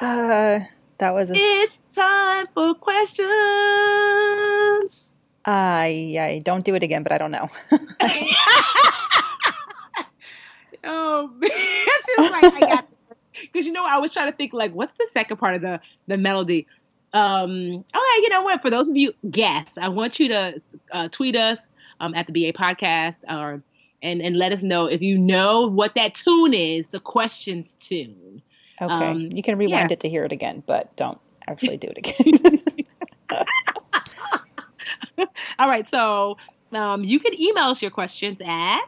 Uh, 0.01 0.61
that 0.99 1.15
was 1.15 1.31
a. 1.31 1.35
It's 1.37 1.79
time 1.95 2.47
for 2.55 2.75
questions. 2.75 3.29
I 5.45 6.17
I 6.21 6.41
don't 6.43 6.65
do 6.65 6.75
it 6.75 6.83
again, 6.83 7.03
but 7.03 7.13
I 7.13 7.19
don't 7.19 7.31
know. 7.31 7.49
oh 10.85 11.29
man, 11.39 11.51
it 11.53 12.21
was 12.21 12.31
like 12.31 12.55
I 12.55 12.61
got 12.61 12.89
because 13.41 13.67
you 13.67 13.73
know 13.73 13.85
I 13.87 13.99
was 13.99 14.11
trying 14.11 14.31
to 14.31 14.37
think 14.37 14.53
like 14.53 14.73
what's 14.73 14.97
the 14.99 15.09
second 15.13 15.37
part 15.37 15.57
of 15.57 15.63
the 15.63 15.81
the 16.07 16.17
melody. 16.17 16.67
Um, 17.13 17.85
oh, 17.95 18.21
you 18.23 18.29
know 18.29 18.43
what? 18.43 18.61
For 18.61 18.71
those 18.71 18.91
of 18.91 18.97
you 18.97 19.13
guess, 19.31 19.79
I 19.79 19.89
want 19.89 20.19
you 20.19 20.29
to 20.29 20.61
uh, 20.91 21.09
tweet 21.11 21.37
us 21.37 21.69
um, 22.01 22.13
at 22.15 22.27
the 22.27 22.33
BA 22.33 22.59
podcast 22.59 23.21
or 23.29 23.63
and 24.05 24.23
and 24.23 24.37
let 24.37 24.53
us 24.53 24.63
know 24.63 24.87
if 24.87 25.03
you 25.03 25.19
know 25.19 25.67
what 25.67 25.97
that 25.97 26.15
tune 26.15 26.55
is, 26.55 26.85
the 26.93 27.01
questions 27.01 27.75
tune. 27.81 28.43
Okay, 28.81 28.93
um, 28.93 29.21
you 29.33 29.43
can 29.43 29.59
rewind 29.59 29.91
yeah. 29.91 29.95
it 29.95 30.01
to 30.01 30.09
hear 30.09 30.25
it 30.25 30.33
again, 30.33 30.63
but 30.67 30.95
don't 30.97 31.19
actually 31.49 31.79
do 31.79 31.89
it 31.91 31.99
again. 31.99 32.65
All 35.59 35.69
right, 35.69 35.89
so 35.89 36.37
um, 36.73 37.03
you 37.03 37.19
can 37.19 37.41
email 37.41 37.65
us 37.65 37.83
your 37.83 37.91
questions 37.91 38.41
at 38.45 38.83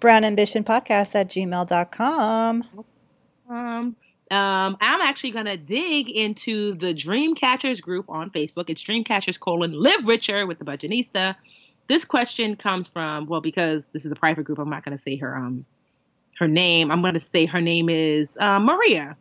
brownambitionpodcast 0.00 1.14
at 1.14 1.28
gmail.com. 1.28 2.64
Um, 3.48 3.96
um, 4.30 4.76
I'm 4.80 5.00
actually 5.00 5.32
going 5.32 5.44
to 5.44 5.56
dig 5.56 6.10
into 6.10 6.74
the 6.74 6.94
Dreamcatchers 6.94 7.80
group 7.80 8.06
on 8.08 8.30
Facebook. 8.30 8.68
It's 8.68 8.82
Dreamcatchers 8.82 9.38
colon 9.38 9.72
live 9.72 10.06
richer 10.06 10.46
with 10.46 10.58
the 10.58 10.64
Budgetnista. 10.64 11.36
This 11.92 12.06
question 12.06 12.56
comes 12.56 12.88
from 12.88 13.26
well, 13.26 13.42
because 13.42 13.84
this 13.92 14.06
is 14.06 14.10
a 14.10 14.14
private 14.14 14.44
group, 14.44 14.58
I'm 14.58 14.70
not 14.70 14.82
going 14.82 14.96
to 14.96 15.02
say 15.02 15.16
her 15.16 15.36
um 15.36 15.66
her 16.38 16.48
name. 16.48 16.90
I'm 16.90 17.02
going 17.02 17.12
to 17.12 17.20
say 17.20 17.44
her 17.44 17.60
name 17.60 17.90
is 17.90 18.34
uh, 18.40 18.58
Maria. 18.60 19.14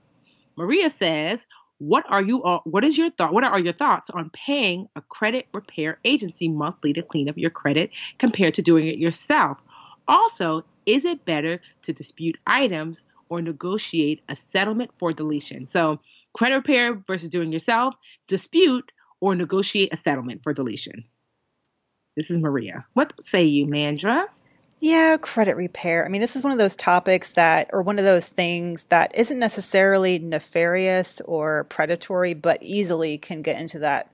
Maria 0.56 0.90
says, 0.90 1.42
"What 1.80 2.06
are 2.08 2.24
you? 2.24 2.42
Uh, 2.44 2.62
what 2.64 2.86
is 2.86 2.98
your 2.98 3.12
thought? 3.12 3.34
What 3.34 3.44
are 3.44 3.60
your 3.60 3.74
thoughts 3.74 4.10
on 4.10 4.30
paying 4.30 4.88
a 4.96 5.02
credit 5.02 5.48
repair 5.54 6.00
agency 6.06 6.48
monthly 6.48 6.94
to 6.94 7.02
clean 7.02 7.28
up 7.28 7.38
your 7.38 7.50
credit 7.50 7.90
compared 8.20 8.54
to 8.54 8.62
doing 8.62 8.88
it 8.88 8.98
yourself? 8.98 9.58
Also, 10.08 10.64
is 10.86 11.04
it 11.04 11.26
better 11.26 11.60
to 11.84 11.92
dispute 11.92 12.38
items 12.48 13.04
or 13.28 13.42
negotiate 13.42 14.22
a 14.30 14.36
settlement 14.38 14.92
for 14.96 15.12
deletion? 15.12 15.68
So, 15.70 16.00
credit 16.32 16.56
repair 16.56 16.94
versus 17.06 17.28
doing 17.28 17.52
yourself, 17.52 17.96
dispute 18.30 18.94
or 19.20 19.36
negotiate 19.36 19.94
a 19.94 19.98
settlement 19.98 20.42
for 20.42 20.54
deletion." 20.54 21.04
This 22.16 22.30
is 22.30 22.38
Maria. 22.40 22.86
What 22.94 23.14
say 23.22 23.44
you, 23.44 23.68
Mandi? 23.68 24.08
Yeah, 24.80 25.18
credit 25.18 25.56
repair. 25.56 26.04
I 26.04 26.10
mean, 26.10 26.22
this 26.22 26.36
is 26.36 26.44
one 26.44 26.52
of 26.52 26.58
those 26.58 26.76
topics 26.76 27.34
that, 27.34 27.70
or 27.72 27.84
one 27.84 28.00
of 28.00 28.06
those 28.06 28.30
things 28.30 28.86
that 28.86 29.14
isn't 29.14 29.38
necessarily 29.38 30.18
nefarious 30.18 31.22
or 31.22 31.66
predatory, 31.66 32.34
but 32.34 32.64
easily 32.64 33.20
can 33.20 33.44
get 33.44 33.60
into 33.60 33.80
that 33.80 34.12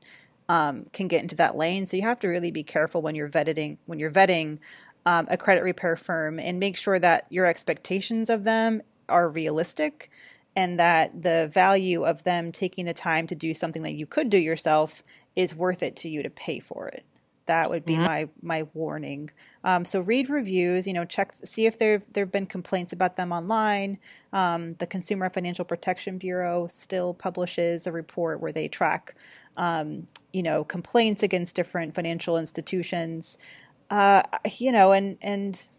um, 0.49 0.85
can 0.93 1.07
get 1.07 1.21
into 1.21 1.35
that 1.35 1.57
lane. 1.57 1.85
So 1.85 1.97
you 1.97 2.03
have 2.03 2.19
to 2.19 2.27
really 2.27 2.51
be 2.51 2.63
careful 2.63 3.01
when 3.01 3.15
you're 3.15 3.29
vetting 3.29 3.77
when 3.85 3.99
you're 3.99 4.11
vetting 4.11 4.59
um, 5.05 5.27
a 5.29 5.37
credit 5.37 5.63
repair 5.63 5.95
firm 5.95 6.39
and 6.39 6.59
make 6.59 6.77
sure 6.77 6.99
that 6.99 7.25
your 7.29 7.45
expectations 7.45 8.29
of 8.29 8.43
them 8.43 8.81
are 9.09 9.29
realistic 9.29 10.09
and 10.55 10.79
that 10.79 11.21
the 11.21 11.49
value 11.51 12.03
of 12.03 12.23
them 12.23 12.51
taking 12.51 12.85
the 12.85 12.93
time 12.93 13.27
to 13.27 13.35
do 13.35 13.53
something 13.53 13.83
that 13.83 13.93
you 13.93 14.05
could 14.05 14.29
do 14.29 14.37
yourself 14.37 15.03
is 15.35 15.55
worth 15.55 15.83
it 15.83 15.95
to 15.95 16.09
you 16.09 16.23
to 16.23 16.29
pay 16.29 16.59
for 16.59 16.87
it. 16.89 17.05
That 17.47 17.69
would 17.69 17.85
be 17.85 17.93
mm-hmm. 17.93 18.03
my 18.03 18.29
my 18.41 18.63
warning. 18.73 19.31
Um, 19.63 19.83
so 19.83 19.99
read 19.99 20.29
reviews. 20.29 20.87
You 20.87 20.93
know, 20.93 21.03
check 21.05 21.33
see 21.43 21.65
if 21.65 21.77
there 21.77 22.01
there 22.13 22.23
have 22.23 22.31
been 22.31 22.45
complaints 22.45 22.93
about 22.93 23.15
them 23.15 23.31
online. 23.31 23.97
Um, 24.31 24.73
the 24.73 24.87
Consumer 24.87 25.29
Financial 25.29 25.65
Protection 25.65 26.17
Bureau 26.17 26.67
still 26.67 27.13
publishes 27.13 27.87
a 27.87 27.91
report 27.91 28.39
where 28.39 28.51
they 28.51 28.67
track, 28.67 29.15
um, 29.57 30.07
you 30.31 30.43
know, 30.43 30.63
complaints 30.63 31.23
against 31.23 31.55
different 31.55 31.95
financial 31.95 32.37
institutions. 32.37 33.37
Uh, 33.89 34.23
you 34.57 34.71
know, 34.71 34.91
and 34.91 35.17
and 35.21 35.69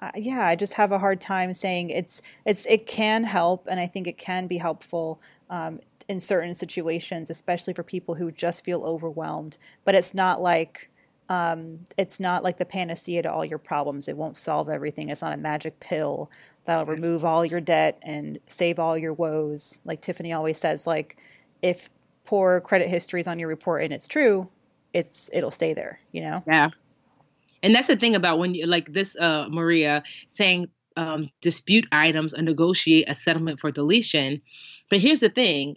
uh, 0.00 0.10
yeah, 0.14 0.46
I 0.46 0.54
just 0.54 0.74
have 0.74 0.92
a 0.92 0.98
hard 0.98 1.20
time 1.20 1.52
saying 1.52 1.90
it's 1.90 2.22
it's 2.44 2.66
it 2.66 2.86
can 2.86 3.24
help, 3.24 3.66
and 3.68 3.80
I 3.80 3.86
think 3.86 4.06
it 4.06 4.18
can 4.18 4.46
be 4.46 4.58
helpful 4.58 5.20
um, 5.50 5.80
in 6.08 6.20
certain 6.20 6.54
situations, 6.54 7.30
especially 7.30 7.74
for 7.74 7.82
people 7.82 8.14
who 8.14 8.32
just 8.32 8.64
feel 8.64 8.82
overwhelmed. 8.82 9.58
But 9.84 9.94
it's 9.94 10.14
not 10.14 10.40
like 10.40 10.90
um, 11.28 11.80
it's 11.98 12.18
not 12.18 12.42
like 12.42 12.56
the 12.56 12.64
panacea 12.64 13.22
to 13.22 13.30
all 13.32 13.44
your 13.44 13.58
problems. 13.58 14.08
It 14.08 14.16
won't 14.16 14.36
solve 14.36 14.68
everything. 14.68 15.10
It's 15.10 15.20
not 15.20 15.34
a 15.34 15.36
magic 15.36 15.78
pill 15.78 16.30
that'll 16.64 16.86
remove 16.86 17.24
all 17.24 17.44
your 17.44 17.60
debt 17.60 17.98
and 18.02 18.38
save 18.46 18.78
all 18.78 18.96
your 18.96 19.12
woes. 19.12 19.78
Like 19.84 20.00
Tiffany 20.00 20.32
always 20.32 20.58
says, 20.58 20.86
like 20.86 21.18
if 21.60 21.90
poor 22.24 22.60
credit 22.60 22.88
history 22.88 23.20
is 23.20 23.26
on 23.26 23.38
your 23.38 23.48
report 23.48 23.82
and 23.82 23.92
it's 23.92 24.08
true, 24.08 24.48
it's 24.94 25.28
it'll 25.32 25.50
stay 25.50 25.74
there. 25.74 26.00
You 26.12 26.22
know. 26.22 26.42
Yeah. 26.46 26.70
And 27.62 27.74
that's 27.74 27.88
the 27.88 27.96
thing 27.96 28.14
about 28.14 28.38
when 28.38 28.54
you 28.54 28.66
like 28.66 28.92
this, 28.92 29.16
uh, 29.16 29.46
Maria 29.50 30.04
saying 30.28 30.68
um, 30.96 31.28
dispute 31.40 31.86
items 31.92 32.32
and 32.32 32.46
negotiate 32.46 33.08
a 33.08 33.16
settlement 33.16 33.60
for 33.60 33.70
deletion. 33.70 34.40
But 34.90 35.00
here's 35.00 35.20
the 35.20 35.28
thing 35.28 35.76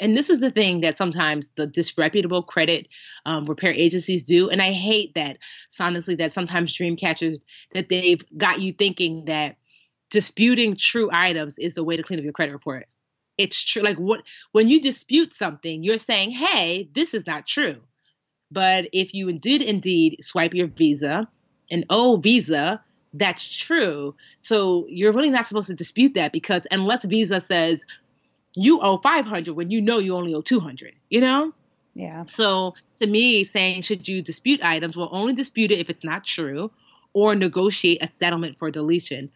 and 0.00 0.16
this 0.16 0.30
is 0.30 0.40
the 0.40 0.50
thing 0.50 0.80
that 0.80 0.96
sometimes 0.96 1.50
the 1.56 1.66
disreputable 1.66 2.42
credit 2.42 2.88
um, 3.26 3.44
repair 3.44 3.72
agencies 3.72 4.22
do 4.22 4.48
and 4.48 4.62
i 4.62 4.72
hate 4.72 5.12
that 5.14 5.36
honestly 5.78 6.14
that 6.14 6.32
sometimes 6.32 6.74
dream 6.74 6.96
catchers 6.96 7.40
that 7.74 7.88
they've 7.88 8.22
got 8.36 8.60
you 8.60 8.72
thinking 8.72 9.26
that 9.26 9.56
disputing 10.10 10.76
true 10.76 11.10
items 11.12 11.58
is 11.58 11.74
the 11.74 11.84
way 11.84 11.96
to 11.96 12.02
clean 12.02 12.18
up 12.18 12.24
your 12.24 12.32
credit 12.32 12.52
report. 12.52 12.86
It's 13.36 13.62
true 13.62 13.82
like 13.82 13.98
what 13.98 14.22
when 14.52 14.68
you 14.68 14.80
dispute 14.80 15.34
something 15.34 15.82
you're 15.82 15.98
saying 15.98 16.30
hey 16.30 16.88
this 16.94 17.12
is 17.12 17.26
not 17.26 17.46
true. 17.46 17.76
But 18.50 18.86
if 18.92 19.12
you 19.12 19.32
did 19.32 19.60
indeed 19.62 20.20
swipe 20.22 20.54
your 20.54 20.68
visa 20.68 21.28
and 21.70 21.84
oh 21.90 22.16
visa 22.16 22.82
that's 23.12 23.46
true. 23.46 24.14
So 24.42 24.86
you're 24.88 25.12
really 25.12 25.30
not 25.30 25.48
supposed 25.48 25.68
to 25.68 25.74
dispute 25.74 26.14
that 26.14 26.32
because 26.32 26.62
unless 26.70 27.04
visa 27.04 27.44
says 27.48 27.80
you 28.56 28.80
owe 28.80 28.98
500 28.98 29.54
when 29.54 29.70
you 29.70 29.80
know 29.80 29.98
you 29.98 30.16
only 30.16 30.34
owe 30.34 30.40
200, 30.40 30.94
you 31.10 31.20
know? 31.20 31.52
Yeah. 31.94 32.24
So 32.28 32.74
to 33.00 33.06
me, 33.06 33.44
saying 33.44 33.82
should 33.82 34.08
you 34.08 34.22
dispute 34.22 34.62
items, 34.62 34.96
will 34.96 35.10
only 35.12 35.34
dispute 35.34 35.70
it 35.70 35.78
if 35.78 35.88
it's 35.90 36.02
not 36.02 36.24
true 36.24 36.70
or 37.12 37.34
negotiate 37.34 38.02
a 38.02 38.10
settlement 38.12 38.58
for 38.58 38.70
deletion. 38.70 39.30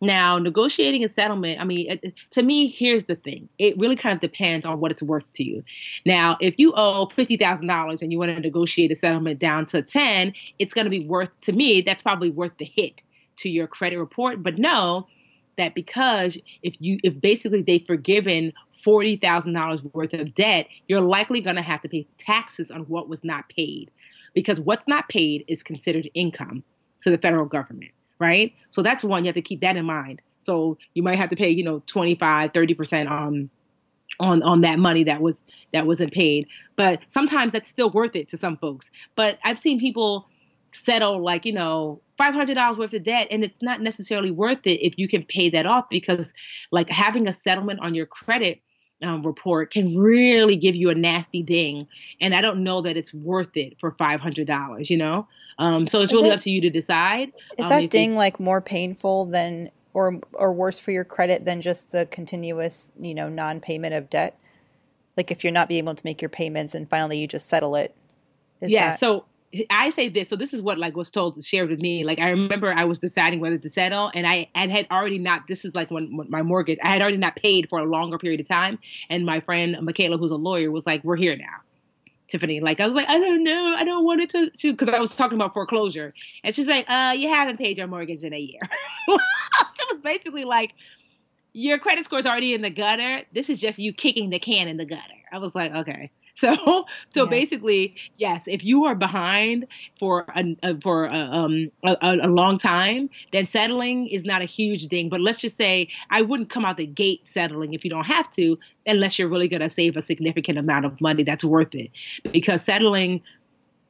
Now, 0.00 0.38
negotiating 0.38 1.04
a 1.04 1.08
settlement, 1.08 1.60
I 1.60 1.64
mean, 1.64 1.90
it, 1.90 2.14
to 2.32 2.42
me, 2.42 2.68
here's 2.68 3.04
the 3.04 3.14
thing. 3.14 3.48
It 3.58 3.78
really 3.78 3.96
kind 3.96 4.14
of 4.14 4.20
depends 4.20 4.66
on 4.66 4.80
what 4.80 4.90
it's 4.90 5.02
worth 5.02 5.24
to 5.34 5.44
you. 5.44 5.64
Now, 6.04 6.36
if 6.40 6.58
you 6.58 6.72
owe 6.76 7.06
$50,000 7.06 8.02
and 8.02 8.12
you 8.12 8.18
want 8.18 8.34
to 8.34 8.40
negotiate 8.40 8.90
a 8.90 8.96
settlement 8.96 9.38
down 9.38 9.66
to 9.66 9.82
10, 9.82 10.34
it's 10.58 10.74
going 10.74 10.84
to 10.84 10.90
be 10.90 11.06
worth, 11.06 11.40
to 11.42 11.52
me, 11.52 11.80
that's 11.80 12.02
probably 12.02 12.30
worth 12.30 12.56
the 12.58 12.64
hit 12.64 13.02
to 13.36 13.48
your 13.48 13.66
credit 13.66 13.98
report. 13.98 14.42
But 14.42 14.58
no, 14.58 15.06
that 15.56 15.74
because 15.74 16.38
if 16.62 16.76
you, 16.80 16.98
if 17.02 17.20
basically 17.20 17.62
they've 17.62 17.86
forgiven 17.86 18.52
$40,000 18.84 19.94
worth 19.94 20.12
of 20.14 20.34
debt, 20.34 20.66
you're 20.88 21.00
likely 21.00 21.40
going 21.40 21.56
to 21.56 21.62
have 21.62 21.82
to 21.82 21.88
pay 21.88 22.06
taxes 22.18 22.70
on 22.70 22.82
what 22.82 23.08
was 23.08 23.24
not 23.24 23.48
paid 23.48 23.90
because 24.34 24.60
what's 24.60 24.88
not 24.88 25.08
paid 25.08 25.44
is 25.48 25.62
considered 25.62 26.08
income 26.14 26.62
to 27.02 27.10
the 27.10 27.18
federal 27.18 27.46
government 27.46 27.92
right? 28.18 28.54
So 28.70 28.82
that's 28.82 29.04
one 29.04 29.24
you 29.24 29.28
have 29.28 29.34
to 29.34 29.42
keep 29.42 29.60
that 29.60 29.76
in 29.76 29.84
mind. 29.84 30.20
So 30.40 30.78
you 30.94 31.02
might 31.02 31.18
have 31.18 31.30
to 31.30 31.36
pay, 31.36 31.50
you 31.50 31.64
know, 31.64 31.82
25, 31.86 32.52
30% 32.52 33.10
on 33.10 33.26
um, 33.28 33.50
on 34.20 34.44
on 34.44 34.60
that 34.60 34.78
money 34.78 35.02
that 35.02 35.20
was 35.20 35.42
that 35.72 35.86
wasn't 35.86 36.12
paid. 36.12 36.46
But 36.76 37.00
sometimes 37.08 37.52
that's 37.52 37.68
still 37.68 37.90
worth 37.90 38.14
it 38.14 38.28
to 38.28 38.36
some 38.38 38.56
folks. 38.58 38.90
But 39.16 39.38
I've 39.42 39.58
seen 39.58 39.80
people 39.80 40.28
settle 40.74 41.22
like, 41.22 41.44
you 41.44 41.52
know, 41.52 42.00
$500 42.18 42.78
worth 42.78 42.94
of 42.94 43.02
debt 43.02 43.28
and 43.30 43.44
it's 43.44 43.62
not 43.62 43.80
necessarily 43.80 44.30
worth 44.30 44.66
it 44.66 44.84
if 44.84 44.94
you 44.98 45.08
can 45.08 45.24
pay 45.24 45.50
that 45.50 45.66
off 45.66 45.86
because 45.90 46.32
like 46.70 46.88
having 46.88 47.26
a 47.26 47.34
settlement 47.34 47.80
on 47.80 47.94
your 47.94 48.06
credit 48.06 48.60
um, 49.02 49.22
report 49.22 49.72
can 49.72 49.96
really 49.96 50.56
give 50.56 50.74
you 50.74 50.90
a 50.90 50.94
nasty 50.94 51.42
ding. 51.42 51.86
And 52.20 52.34
I 52.34 52.40
don't 52.40 52.62
know 52.62 52.82
that 52.82 52.96
it's 52.96 53.12
worth 53.12 53.56
it 53.56 53.78
for 53.80 53.92
$500, 53.92 54.90
you 54.90 54.96
know? 54.96 55.26
Um, 55.58 55.86
so 55.86 56.00
it's 56.00 56.12
is 56.12 56.16
really 56.16 56.30
it, 56.30 56.34
up 56.34 56.40
to 56.40 56.50
you 56.50 56.60
to 56.62 56.70
decide. 56.70 57.32
Is 57.58 57.64
um, 57.64 57.68
that 57.68 57.90
ding 57.90 58.12
you, 58.12 58.16
like 58.16 58.40
more 58.40 58.60
painful 58.60 59.26
than 59.26 59.70
or 59.92 60.18
or 60.32 60.52
worse 60.52 60.80
for 60.80 60.90
your 60.90 61.04
credit 61.04 61.44
than 61.44 61.60
just 61.60 61.92
the 61.92 62.06
continuous, 62.06 62.90
you 62.98 63.14
know, 63.14 63.28
non-payment 63.28 63.94
of 63.94 64.10
debt? 64.10 64.38
Like 65.16 65.30
if 65.30 65.44
you're 65.44 65.52
not 65.52 65.68
being 65.68 65.84
able 65.84 65.94
to 65.94 66.04
make 66.04 66.20
your 66.20 66.28
payments 66.28 66.74
and 66.74 66.90
finally 66.90 67.18
you 67.18 67.28
just 67.28 67.48
settle 67.48 67.76
it. 67.76 67.94
yeah. 68.60 68.90
That- 68.90 69.00
so 69.00 69.26
I 69.70 69.90
say 69.90 70.08
this. 70.08 70.28
So 70.28 70.36
this 70.36 70.52
is 70.52 70.62
what 70.62 70.78
like 70.78 70.96
was 70.96 71.10
told 71.10 71.42
shared 71.44 71.70
with 71.70 71.80
me. 71.80 72.04
Like 72.04 72.20
I 72.20 72.30
remember 72.30 72.72
I 72.72 72.84
was 72.84 72.98
deciding 72.98 73.40
whether 73.40 73.58
to 73.58 73.70
settle, 73.70 74.10
and 74.14 74.26
I 74.26 74.48
and 74.54 74.70
had 74.70 74.86
already 74.90 75.18
not. 75.18 75.46
This 75.48 75.64
is 75.64 75.74
like 75.74 75.90
when, 75.90 76.26
my 76.28 76.42
mortgage. 76.42 76.78
I 76.82 76.88
had 76.88 77.02
already 77.02 77.16
not 77.16 77.36
paid 77.36 77.68
for 77.68 77.78
a 77.78 77.84
longer 77.84 78.18
period 78.18 78.40
of 78.40 78.48
time, 78.48 78.78
and 79.08 79.24
my 79.24 79.40
friend 79.40 79.76
Michaela, 79.82 80.18
who's 80.18 80.30
a 80.30 80.36
lawyer, 80.36 80.70
was 80.70 80.86
like, 80.86 81.04
"We're 81.04 81.16
here 81.16 81.36
now." 81.36 81.62
Tiffany. 82.28 82.60
Like 82.60 82.80
I 82.80 82.86
was 82.86 82.96
like, 82.96 83.08
I 83.08 83.18
don't 83.18 83.44
know, 83.44 83.74
I 83.76 83.84
don't 83.84 84.04
want 84.04 84.22
it 84.22 84.30
to, 84.30 84.50
to, 84.50 84.72
because 84.72 84.88
I 84.88 84.98
was 84.98 85.14
talking 85.14 85.36
about 85.36 85.52
foreclosure, 85.52 86.14
and 86.42 86.54
she's 86.54 86.66
like, 86.66 86.86
uh, 86.88 87.14
you 87.16 87.28
haven't 87.28 87.58
paid 87.58 87.76
your 87.76 87.86
mortgage 87.86 88.24
in 88.24 88.32
a 88.32 88.38
year. 88.38 88.60
so 89.08 89.16
it 89.16 89.92
was 89.92 90.00
basically 90.02 90.44
like, 90.44 90.72
your 91.52 91.78
credit 91.78 92.06
score 92.06 92.18
is 92.18 92.26
already 92.26 92.54
in 92.54 92.62
the 92.62 92.70
gutter. 92.70 93.22
This 93.32 93.48
is 93.48 93.58
just 93.58 93.78
you 93.78 93.92
kicking 93.92 94.30
the 94.30 94.38
can 94.38 94.68
in 94.68 94.78
the 94.78 94.86
gutter. 94.86 95.14
I 95.32 95.38
was 95.38 95.54
like, 95.54 95.74
okay. 95.74 96.10
So, 96.44 96.84
so 97.14 97.24
yeah. 97.24 97.30
basically, 97.30 97.94
yes, 98.16 98.42
if 98.46 98.64
you 98.64 98.84
are 98.86 98.96
behind 98.96 99.66
for 99.98 100.26
a, 100.34 100.56
a 100.64 100.80
for 100.80 101.06
a, 101.06 101.14
um, 101.14 101.70
a, 101.84 101.96
a, 102.02 102.28
long 102.28 102.58
time, 102.58 103.08
then 103.32 103.46
settling 103.46 104.08
is 104.08 104.24
not 104.24 104.42
a 104.42 104.44
huge 104.44 104.88
thing. 104.88 105.08
But 105.08 105.20
let's 105.20 105.40
just 105.40 105.56
say 105.56 105.88
I 106.10 106.22
wouldn't 106.22 106.50
come 106.50 106.64
out 106.64 106.76
the 106.76 106.86
gate 106.86 107.20
settling 107.24 107.72
if 107.72 107.84
you 107.84 107.90
don't 107.90 108.04
have 108.04 108.30
to, 108.32 108.58
unless 108.84 109.16
you're 109.16 109.28
really 109.28 109.46
going 109.46 109.60
to 109.62 109.70
save 109.70 109.96
a 109.96 110.02
significant 110.02 110.58
amount 110.58 110.86
of 110.86 111.00
money 111.00 111.22
that's 111.22 111.44
worth 111.44 111.74
it. 111.74 111.92
Because 112.32 112.64
settling 112.64 113.22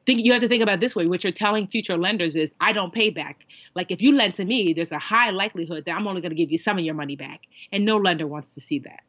think 0.05 0.23
you 0.23 0.31
have 0.31 0.41
to 0.41 0.47
think 0.47 0.61
about 0.61 0.79
this 0.79 0.95
way 0.95 1.07
what 1.07 1.23
you're 1.23 1.33
telling 1.33 1.65
future 1.65 1.97
lenders 1.97 2.35
is 2.35 2.53
i 2.61 2.71
don't 2.71 2.93
pay 2.93 3.09
back 3.09 3.45
like 3.73 3.89
if 3.89 4.03
you 4.03 4.15
lend 4.15 4.35
to 4.35 4.45
me 4.45 4.71
there's 4.71 4.91
a 4.91 4.99
high 4.99 5.31
likelihood 5.31 5.83
that 5.85 5.95
i'm 5.95 6.07
only 6.07 6.21
going 6.21 6.29
to 6.29 6.35
give 6.35 6.51
you 6.51 6.59
some 6.59 6.77
of 6.77 6.83
your 6.83 6.93
money 6.93 7.15
back 7.15 7.41
and 7.71 7.85
no 7.85 7.97
lender 7.97 8.27
wants 8.27 8.53
to 8.53 8.61
see 8.61 8.77
that 8.77 9.01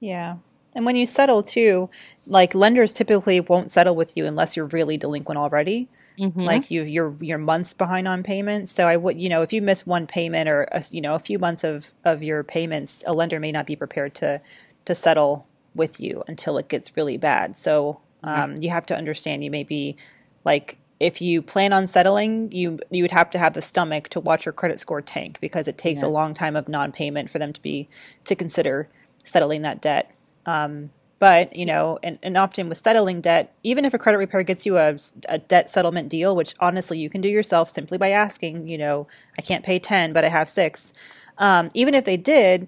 yeah 0.00 0.34
and 0.74 0.86
when 0.86 0.96
you 0.96 1.06
settle 1.06 1.42
too, 1.42 1.90
like 2.26 2.54
lenders 2.54 2.92
typically 2.92 3.40
won't 3.40 3.70
settle 3.70 3.94
with 3.94 4.16
you 4.16 4.26
unless 4.26 4.56
you're 4.56 4.66
really 4.66 4.96
delinquent 4.96 5.38
already. 5.38 5.88
Mm-hmm. 6.18 6.40
Like 6.40 6.70
you, 6.70 6.82
you're 6.82 7.14
you're 7.20 7.38
months 7.38 7.74
behind 7.74 8.06
on 8.06 8.22
payments. 8.22 8.70
So 8.72 8.86
I 8.86 8.96
would, 8.96 9.18
you 9.18 9.28
know, 9.28 9.42
if 9.42 9.52
you 9.52 9.62
miss 9.62 9.86
one 9.86 10.06
payment 10.06 10.48
or 10.48 10.64
a, 10.64 10.84
you 10.90 11.00
know 11.00 11.14
a 11.14 11.18
few 11.18 11.38
months 11.38 11.64
of 11.64 11.94
of 12.04 12.22
your 12.22 12.44
payments, 12.44 13.02
a 13.06 13.14
lender 13.14 13.40
may 13.40 13.52
not 13.52 13.66
be 13.66 13.76
prepared 13.76 14.14
to 14.16 14.40
to 14.84 14.94
settle 14.94 15.46
with 15.74 16.00
you 16.00 16.22
until 16.28 16.58
it 16.58 16.68
gets 16.68 16.96
really 16.96 17.16
bad. 17.16 17.56
So 17.56 18.00
um, 18.22 18.56
you 18.60 18.70
have 18.70 18.86
to 18.86 18.96
understand 18.96 19.42
you 19.42 19.50
may 19.50 19.64
be 19.64 19.96
like 20.44 20.78
if 21.00 21.20
you 21.20 21.42
plan 21.42 21.72
on 21.72 21.86
settling, 21.86 22.52
you 22.52 22.78
you 22.90 23.02
would 23.02 23.10
have 23.10 23.28
to 23.30 23.38
have 23.38 23.54
the 23.54 23.62
stomach 23.62 24.08
to 24.10 24.20
watch 24.20 24.46
your 24.46 24.52
credit 24.52 24.80
score 24.80 25.02
tank 25.02 25.38
because 25.40 25.66
it 25.66 25.78
takes 25.78 26.02
yeah. 26.02 26.08
a 26.08 26.10
long 26.10 26.34
time 26.34 26.56
of 26.56 26.68
non-payment 26.68 27.28
for 27.28 27.38
them 27.38 27.52
to 27.52 27.60
be 27.60 27.88
to 28.24 28.36
consider 28.36 28.88
settling 29.24 29.62
that 29.62 29.80
debt. 29.80 30.14
Um, 30.46 30.90
but 31.18 31.54
you 31.54 31.64
know, 31.64 32.00
and, 32.02 32.18
and 32.22 32.36
often 32.36 32.68
with 32.68 32.78
settling 32.78 33.20
debt, 33.20 33.54
even 33.62 33.84
if 33.84 33.94
a 33.94 33.98
credit 33.98 34.18
repair 34.18 34.42
gets 34.42 34.66
you 34.66 34.76
a, 34.76 34.96
a 35.28 35.38
debt 35.38 35.70
settlement 35.70 36.08
deal, 36.08 36.34
which 36.34 36.54
honestly 36.58 36.98
you 36.98 37.08
can 37.08 37.20
do 37.20 37.28
yourself 37.28 37.70
simply 37.70 37.96
by 37.96 38.10
asking, 38.10 38.66
you 38.66 38.76
know, 38.76 39.06
I 39.38 39.42
can't 39.42 39.64
pay 39.64 39.78
ten, 39.78 40.12
but 40.12 40.24
I 40.24 40.28
have 40.28 40.48
six. 40.48 40.92
Um, 41.38 41.70
even 41.74 41.94
if 41.94 42.04
they 42.04 42.16
did, 42.16 42.66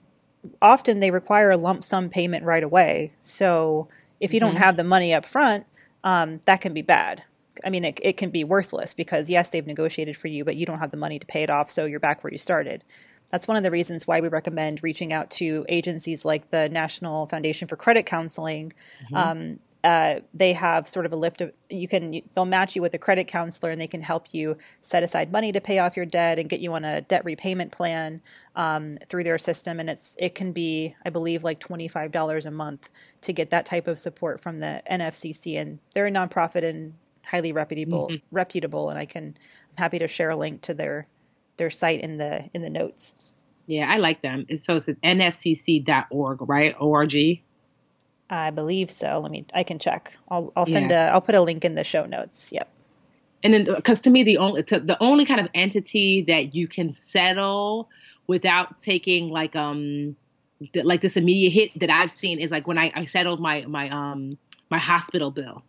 often 0.62 1.00
they 1.00 1.10
require 1.10 1.50
a 1.50 1.56
lump 1.56 1.82
sum 1.82 2.08
payment 2.08 2.44
right 2.44 2.62
away. 2.62 3.12
So 3.22 3.88
if 4.20 4.32
you 4.32 4.38
mm-hmm. 4.38 4.50
don't 4.50 4.56
have 4.56 4.76
the 4.76 4.84
money 4.84 5.12
up 5.12 5.26
front, 5.26 5.66
um, 6.04 6.40
that 6.44 6.60
can 6.60 6.72
be 6.72 6.82
bad. 6.82 7.24
I 7.64 7.70
mean, 7.70 7.84
it, 7.84 7.98
it 8.02 8.16
can 8.16 8.30
be 8.30 8.44
worthless 8.44 8.94
because 8.94 9.30
yes, 9.30 9.48
they've 9.48 9.66
negotiated 9.66 10.16
for 10.16 10.28
you, 10.28 10.44
but 10.44 10.56
you 10.56 10.66
don't 10.66 10.78
have 10.78 10.90
the 10.90 10.96
money 10.96 11.18
to 11.18 11.26
pay 11.26 11.42
it 11.42 11.50
off, 11.50 11.70
so 11.70 11.86
you're 11.86 12.00
back 12.00 12.22
where 12.22 12.32
you 12.32 12.38
started. 12.38 12.84
That's 13.34 13.48
one 13.48 13.56
of 13.56 13.64
the 13.64 13.72
reasons 13.72 14.06
why 14.06 14.20
we 14.20 14.28
recommend 14.28 14.84
reaching 14.84 15.12
out 15.12 15.28
to 15.32 15.66
agencies 15.68 16.24
like 16.24 16.52
the 16.52 16.68
National 16.68 17.26
Foundation 17.26 17.66
for 17.66 17.74
Credit 17.74 18.06
Counseling. 18.06 18.72
Mm-hmm. 19.06 19.16
Um, 19.16 19.58
uh, 19.82 20.20
they 20.32 20.52
have 20.52 20.88
sort 20.88 21.04
of 21.04 21.12
a 21.12 21.16
lift 21.16 21.40
of 21.40 21.52
you 21.68 21.88
can 21.88 22.22
they'll 22.34 22.46
match 22.46 22.76
you 22.76 22.80
with 22.80 22.94
a 22.94 22.98
credit 22.98 23.26
counselor 23.26 23.72
and 23.72 23.80
they 23.80 23.88
can 23.88 24.02
help 24.02 24.28
you 24.30 24.56
set 24.82 25.02
aside 25.02 25.32
money 25.32 25.50
to 25.50 25.60
pay 25.60 25.80
off 25.80 25.96
your 25.96 26.06
debt 26.06 26.38
and 26.38 26.48
get 26.48 26.60
you 26.60 26.72
on 26.74 26.84
a 26.84 27.00
debt 27.00 27.24
repayment 27.24 27.72
plan 27.72 28.22
um, 28.54 28.92
through 29.08 29.24
their 29.24 29.36
system 29.36 29.80
and 29.80 29.90
it's 29.90 30.14
it 30.16 30.36
can 30.36 30.52
be 30.52 30.94
I 31.04 31.10
believe 31.10 31.42
like 31.42 31.58
twenty 31.58 31.88
five 31.88 32.12
dollars 32.12 32.46
a 32.46 32.52
month 32.52 32.88
to 33.22 33.32
get 33.32 33.50
that 33.50 33.66
type 33.66 33.88
of 33.88 33.98
support 33.98 34.38
from 34.38 34.60
the 34.60 34.80
NFCC 34.88 35.60
and 35.60 35.80
they're 35.92 36.06
a 36.06 36.12
nonprofit 36.12 36.62
and 36.62 36.94
highly 37.24 37.50
reputable 37.50 38.10
mm-hmm. 38.10 38.24
reputable 38.30 38.90
and 38.90 38.98
I 38.98 39.06
can 39.06 39.36
I'm 39.70 39.82
happy 39.82 39.98
to 39.98 40.06
share 40.06 40.30
a 40.30 40.36
link 40.36 40.62
to 40.62 40.72
their 40.72 41.08
their 41.56 41.70
site 41.70 42.00
in 42.00 42.18
the 42.18 42.48
in 42.54 42.62
the 42.62 42.70
notes. 42.70 43.32
Yeah, 43.66 43.90
I 43.90 43.96
like 43.96 44.20
them. 44.22 44.46
So 44.56 44.76
it's 44.76 44.86
nfcc.org, 44.86 46.48
right? 46.48 46.76
O-R-G? 46.78 47.42
I 48.28 48.50
believe 48.50 48.90
so. 48.90 49.20
Let 49.20 49.30
me. 49.30 49.46
I 49.54 49.62
can 49.62 49.78
check. 49.78 50.16
I'll. 50.28 50.52
I'll 50.56 50.66
send 50.66 50.90
yeah. 50.90 51.10
a. 51.10 51.12
I'll 51.12 51.20
put 51.20 51.34
a 51.34 51.40
link 51.40 51.64
in 51.64 51.74
the 51.74 51.84
show 51.84 52.04
notes. 52.04 52.52
Yep. 52.52 52.68
And 53.42 53.54
then, 53.54 53.64
because 53.64 54.00
to 54.02 54.10
me, 54.10 54.22
the 54.22 54.38
only 54.38 54.62
to, 54.64 54.80
the 54.80 55.02
only 55.02 55.26
kind 55.26 55.40
of 55.40 55.48
entity 55.54 56.22
that 56.22 56.54
you 56.54 56.66
can 56.66 56.92
settle 56.92 57.88
without 58.26 58.80
taking 58.80 59.30
like 59.30 59.54
um 59.54 60.16
like 60.74 61.02
this 61.02 61.16
immediate 61.16 61.50
hit 61.50 61.80
that 61.80 61.90
I've 61.90 62.10
seen 62.10 62.38
is 62.38 62.50
like 62.50 62.66
when 62.66 62.78
I, 62.78 62.90
I 62.94 63.04
settled 63.04 63.40
my 63.40 63.64
my 63.66 63.88
um 63.90 64.38
my 64.70 64.78
hospital 64.78 65.30
bill 65.30 65.62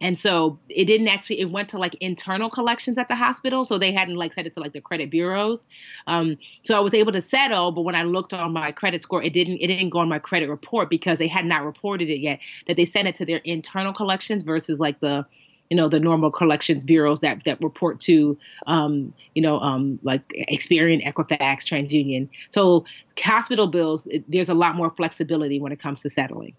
and 0.00 0.18
so 0.18 0.58
it 0.68 0.86
didn't 0.86 1.08
actually 1.08 1.40
it 1.40 1.50
went 1.50 1.68
to 1.68 1.78
like 1.78 1.94
internal 1.96 2.50
collections 2.50 2.98
at 2.98 3.08
the 3.08 3.14
hospital 3.14 3.64
so 3.64 3.78
they 3.78 3.92
hadn't 3.92 4.16
like 4.16 4.32
sent 4.32 4.46
it 4.46 4.52
to 4.52 4.60
like 4.60 4.72
the 4.72 4.80
credit 4.80 5.10
bureaus 5.10 5.62
um, 6.06 6.36
so 6.62 6.76
i 6.76 6.80
was 6.80 6.94
able 6.94 7.12
to 7.12 7.22
settle 7.22 7.72
but 7.72 7.82
when 7.82 7.94
i 7.94 8.02
looked 8.02 8.32
on 8.32 8.52
my 8.52 8.72
credit 8.72 9.02
score 9.02 9.22
it 9.22 9.32
didn't 9.32 9.58
it 9.58 9.66
didn't 9.66 9.90
go 9.90 9.98
on 9.98 10.08
my 10.08 10.18
credit 10.18 10.48
report 10.48 10.90
because 10.90 11.18
they 11.18 11.28
had 11.28 11.44
not 11.44 11.64
reported 11.64 12.08
it 12.08 12.18
yet 12.18 12.38
that 12.66 12.76
they 12.76 12.84
sent 12.84 13.08
it 13.08 13.14
to 13.14 13.24
their 13.24 13.38
internal 13.38 13.92
collections 13.92 14.42
versus 14.42 14.78
like 14.80 14.98
the 15.00 15.24
you 15.70 15.76
know 15.76 15.88
the 15.88 16.00
normal 16.00 16.30
collections 16.30 16.84
bureaus 16.84 17.20
that 17.20 17.44
that 17.44 17.62
report 17.62 18.00
to 18.00 18.36
um, 18.66 19.14
you 19.34 19.42
know 19.42 19.58
um, 19.60 19.98
like 20.02 20.28
Experian, 20.50 21.00
Equifax, 21.02 21.62
TransUnion. 21.64 22.28
So 22.50 22.84
hospital 23.16 23.68
bills, 23.68 24.06
it, 24.08 24.24
there's 24.28 24.48
a 24.48 24.54
lot 24.54 24.74
more 24.74 24.90
flexibility 24.90 25.60
when 25.60 25.70
it 25.70 25.80
comes 25.80 26.00
to 26.00 26.10
settling. 26.10 26.56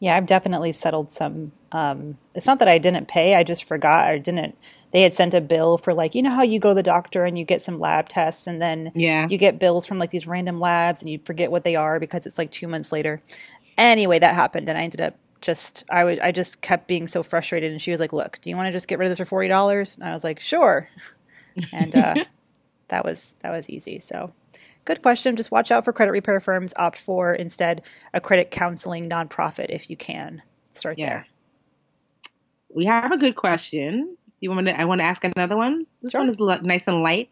Yeah, 0.00 0.16
I've 0.16 0.26
definitely 0.26 0.72
settled 0.72 1.12
some. 1.12 1.52
Um, 1.72 2.18
it's 2.34 2.46
not 2.46 2.60
that 2.60 2.68
I 2.68 2.78
didn't 2.78 3.08
pay; 3.08 3.34
I 3.34 3.42
just 3.42 3.64
forgot 3.64 4.12
or 4.12 4.18
didn't. 4.18 4.56
They 4.90 5.02
had 5.02 5.12
sent 5.12 5.34
a 5.34 5.40
bill 5.40 5.76
for 5.76 5.92
like 5.92 6.14
you 6.14 6.22
know 6.22 6.30
how 6.30 6.42
you 6.42 6.58
go 6.58 6.70
to 6.70 6.74
the 6.74 6.82
doctor 6.82 7.24
and 7.24 7.38
you 7.38 7.44
get 7.44 7.60
some 7.60 7.78
lab 7.78 8.08
tests 8.08 8.46
and 8.46 8.62
then 8.62 8.92
yeah. 8.94 9.26
you 9.28 9.36
get 9.36 9.58
bills 9.58 9.86
from 9.86 9.98
like 9.98 10.10
these 10.10 10.26
random 10.26 10.58
labs 10.58 11.00
and 11.00 11.10
you 11.10 11.20
forget 11.24 11.50
what 11.50 11.64
they 11.64 11.76
are 11.76 12.00
because 12.00 12.24
it's 12.24 12.38
like 12.38 12.50
two 12.50 12.68
months 12.68 12.90
later. 12.90 13.20
Anyway, 13.76 14.18
that 14.18 14.34
happened 14.34 14.68
and 14.68 14.78
I 14.78 14.82
ended 14.82 15.00
up 15.00 15.14
just 15.40 15.84
I 15.90 16.04
would 16.04 16.20
I 16.20 16.32
just 16.32 16.60
kept 16.60 16.88
being 16.88 17.06
so 17.06 17.22
frustrated 17.22 17.70
and 17.70 17.80
she 17.80 17.90
was 17.90 18.00
like, 18.00 18.12
"Look, 18.12 18.40
do 18.40 18.50
you 18.50 18.56
want 18.56 18.68
to 18.68 18.72
just 18.72 18.88
get 18.88 18.98
rid 18.98 19.06
of 19.06 19.10
this 19.10 19.18
for 19.18 19.24
forty 19.24 19.48
dollars?" 19.48 19.96
And 19.96 20.08
I 20.08 20.12
was 20.12 20.24
like, 20.24 20.40
"Sure," 20.40 20.88
and 21.72 21.94
uh, 21.94 22.14
that 22.88 23.04
was 23.04 23.36
that 23.42 23.50
was 23.50 23.68
easy. 23.68 23.98
So 23.98 24.32
good 24.88 25.02
question. 25.02 25.36
Just 25.36 25.50
watch 25.50 25.70
out 25.70 25.84
for 25.84 25.92
credit 25.92 26.12
repair 26.12 26.40
firms. 26.40 26.72
Opt 26.76 26.98
for 26.98 27.34
instead 27.34 27.82
a 28.14 28.20
credit 28.20 28.50
counseling 28.50 29.08
nonprofit 29.08 29.66
if 29.68 29.90
you 29.90 29.96
can. 29.96 30.42
Start 30.72 30.98
yeah. 30.98 31.08
there. 31.08 31.26
We 32.74 32.86
have 32.86 33.12
a 33.12 33.18
good 33.18 33.36
question. 33.36 34.16
You 34.40 34.50
want 34.50 34.66
to? 34.66 34.80
I 34.80 34.84
want 34.86 35.00
to 35.00 35.04
ask 35.04 35.22
another 35.24 35.56
one. 35.56 35.86
This 36.02 36.12
sure. 36.12 36.22
one 36.22 36.30
is 36.30 36.38
nice 36.62 36.88
and 36.88 37.02
light. 37.02 37.28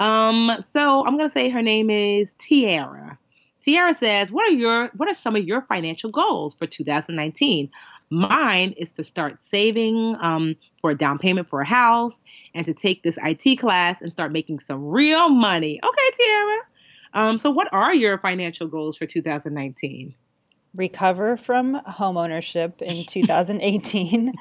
Um, 0.00 0.64
so 0.68 1.04
I'm 1.06 1.16
gonna 1.16 1.30
say 1.30 1.50
her 1.50 1.62
name 1.62 1.90
is 1.90 2.34
Tiara. 2.38 3.18
Tiara 3.62 3.94
says, 3.94 4.32
"What 4.32 4.50
are 4.50 4.54
your 4.54 4.90
What 4.96 5.08
are 5.08 5.14
some 5.14 5.36
of 5.36 5.44
your 5.44 5.62
financial 5.62 6.10
goals 6.10 6.54
for 6.54 6.66
2019?" 6.66 7.70
Mine 8.08 8.72
is 8.76 8.92
to 8.92 9.04
start 9.04 9.40
saving 9.40 10.16
um, 10.20 10.54
for 10.80 10.92
a 10.92 10.94
down 10.96 11.18
payment 11.18 11.50
for 11.50 11.60
a 11.60 11.66
house 11.66 12.16
and 12.54 12.64
to 12.64 12.72
take 12.72 13.02
this 13.02 13.18
IT 13.22 13.58
class 13.58 14.00
and 14.00 14.12
start 14.12 14.30
making 14.30 14.60
some 14.60 14.86
real 14.86 15.28
money. 15.28 15.80
Okay, 15.82 16.10
Tiara. 16.12 16.58
Um, 17.14 17.38
so, 17.38 17.50
what 17.50 17.72
are 17.72 17.94
your 17.94 18.18
financial 18.18 18.68
goals 18.68 18.96
for 18.96 19.06
2019? 19.06 20.14
Recover 20.74 21.36
from 21.36 21.80
homeownership 21.82 22.82
in 22.82 23.06
2018. 23.06 24.34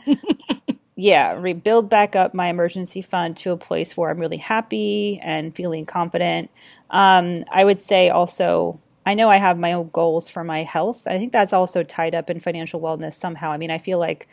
yeah, 0.96 1.34
rebuild 1.34 1.90
back 1.90 2.16
up 2.16 2.34
my 2.34 2.48
emergency 2.48 3.02
fund 3.02 3.38
to 3.38 3.52
a 3.52 3.58
place 3.58 3.96
where 3.96 4.10
I'm 4.10 4.20
really 4.20 4.38
happy 4.38 5.20
and 5.24 5.56
feeling 5.56 5.86
confident. 5.86 6.50
Um, 6.90 7.46
I 7.52 7.64
would 7.64 7.82
say 7.82 8.10
also, 8.10 8.80
I 9.06 9.14
know 9.14 9.30
I 9.30 9.38
have 9.38 9.58
my 9.58 9.74
own 9.74 9.90
goals 9.94 10.30
for 10.30 10.44
my 10.44 10.64
health. 10.64 11.08
I 11.08 11.18
think 11.18 11.32
that's 11.32 11.54
also 11.54 11.84
tied 11.84 12.16
up 12.16 12.30
in 12.30 12.40
financial 12.40 12.82
wellness 12.82 13.14
somehow. 13.14 13.52
I 13.52 13.58
mean, 13.58 13.72
I 13.72 13.78
feel 13.78 14.00
like 14.00 14.28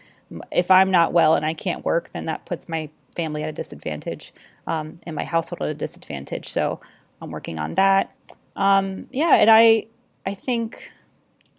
if 0.51 0.70
I'm 0.70 0.91
not 0.91 1.12
well 1.12 1.35
and 1.35 1.45
I 1.45 1.55
can't 1.55 1.85
work, 1.85 2.11
then 2.12 2.26
that 2.26 2.47
puts 2.47 2.68
my 2.68 2.89
family 3.14 3.43
at 3.43 3.49
a 3.49 3.53
disadvantage 3.53 4.33
um, 4.66 4.99
and 5.05 5.14
my 5.14 5.24
household 5.24 5.62
at 5.62 5.68
a 5.68 5.74
disadvantage. 5.74 6.49
So 6.49 6.80
I'm 7.22 7.30
working 7.30 7.60
on 7.60 7.74
that. 7.74 8.14
Um, 8.56 9.06
yeah, 9.10 9.36
and 9.36 9.50
I 9.50 9.86
I 10.26 10.34
think 10.34 10.92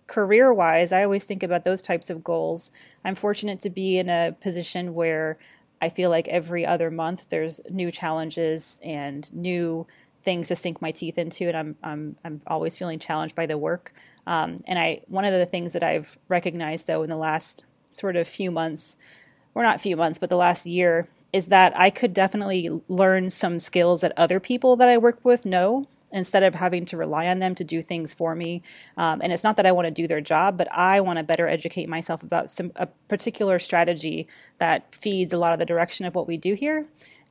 career 0.07 0.53
wise, 0.53 0.91
I 0.91 1.03
always 1.03 1.23
think 1.23 1.41
about 1.41 1.63
those 1.63 1.81
types 1.81 2.09
of 2.09 2.23
goals. 2.23 2.69
I'm 3.03 3.15
fortunate 3.15 3.61
to 3.61 3.69
be 3.69 3.97
in 3.97 4.09
a 4.09 4.35
position 4.41 4.93
where 4.93 5.37
I 5.81 5.89
feel 5.89 6.09
like 6.09 6.27
every 6.27 6.65
other 6.65 6.91
month 6.91 7.29
there's 7.29 7.61
new 7.69 7.91
challenges 7.91 8.79
and 8.83 9.33
new 9.33 9.87
things 10.21 10.49
to 10.49 10.55
sink 10.55 10.81
my 10.81 10.91
teeth 10.91 11.17
into, 11.17 11.47
and 11.47 11.57
I'm 11.57 11.75
I'm 11.81 12.15
I'm 12.23 12.41
always 12.45 12.77
feeling 12.77 12.99
challenged 12.99 13.35
by 13.35 13.45
the 13.45 13.57
work. 13.57 13.93
Um, 14.27 14.63
and 14.67 14.77
I 14.77 15.01
one 15.07 15.25
of 15.25 15.31
the 15.31 15.45
things 15.45 15.73
that 15.73 15.83
I've 15.83 16.17
recognized 16.27 16.87
though 16.87 17.03
in 17.03 17.09
the 17.09 17.17
last 17.17 17.63
sort 17.89 18.15
of 18.15 18.27
few 18.27 18.51
months, 18.51 18.97
or 19.55 19.63
not 19.63 19.81
few 19.81 19.95
months, 19.95 20.19
but 20.19 20.29
the 20.29 20.37
last 20.37 20.65
year, 20.65 21.07
is 21.33 21.47
that 21.47 21.77
I 21.77 21.89
could 21.89 22.13
definitely 22.13 22.69
learn 22.87 23.29
some 23.29 23.59
skills 23.59 24.01
that 24.01 24.13
other 24.15 24.39
people 24.39 24.75
that 24.77 24.87
I 24.87 24.97
work 24.97 25.19
with 25.23 25.45
know 25.45 25.87
instead 26.11 26.43
of 26.43 26.53
having 26.53 26.85
to 26.85 26.95
rely 26.95 27.27
on 27.27 27.39
them 27.39 27.55
to 27.55 27.63
do 27.63 27.81
things 27.81 28.13
for 28.13 28.35
me. 28.35 28.61
Um, 28.95 29.19
and 29.21 29.33
it's 29.33 29.43
not 29.43 29.57
that 29.57 29.65
I 29.65 29.71
want 29.71 29.87
to 29.87 29.91
do 29.91 30.07
their 30.07 30.21
job, 30.21 30.57
but 30.57 30.71
I 30.71 31.01
want 31.01 31.17
to 31.17 31.23
better 31.23 31.47
educate 31.47 31.89
myself 31.89 32.21
about 32.21 32.51
some 32.51 32.71
a 32.75 32.85
particular 32.85 33.57
strategy 33.57 34.27
that 34.59 34.93
feeds 34.93 35.33
a 35.33 35.37
lot 35.37 35.53
of 35.53 35.59
the 35.59 35.65
direction 35.65 36.05
of 36.05 36.13
what 36.13 36.27
we 36.27 36.37
do 36.37 36.53
here. 36.53 36.85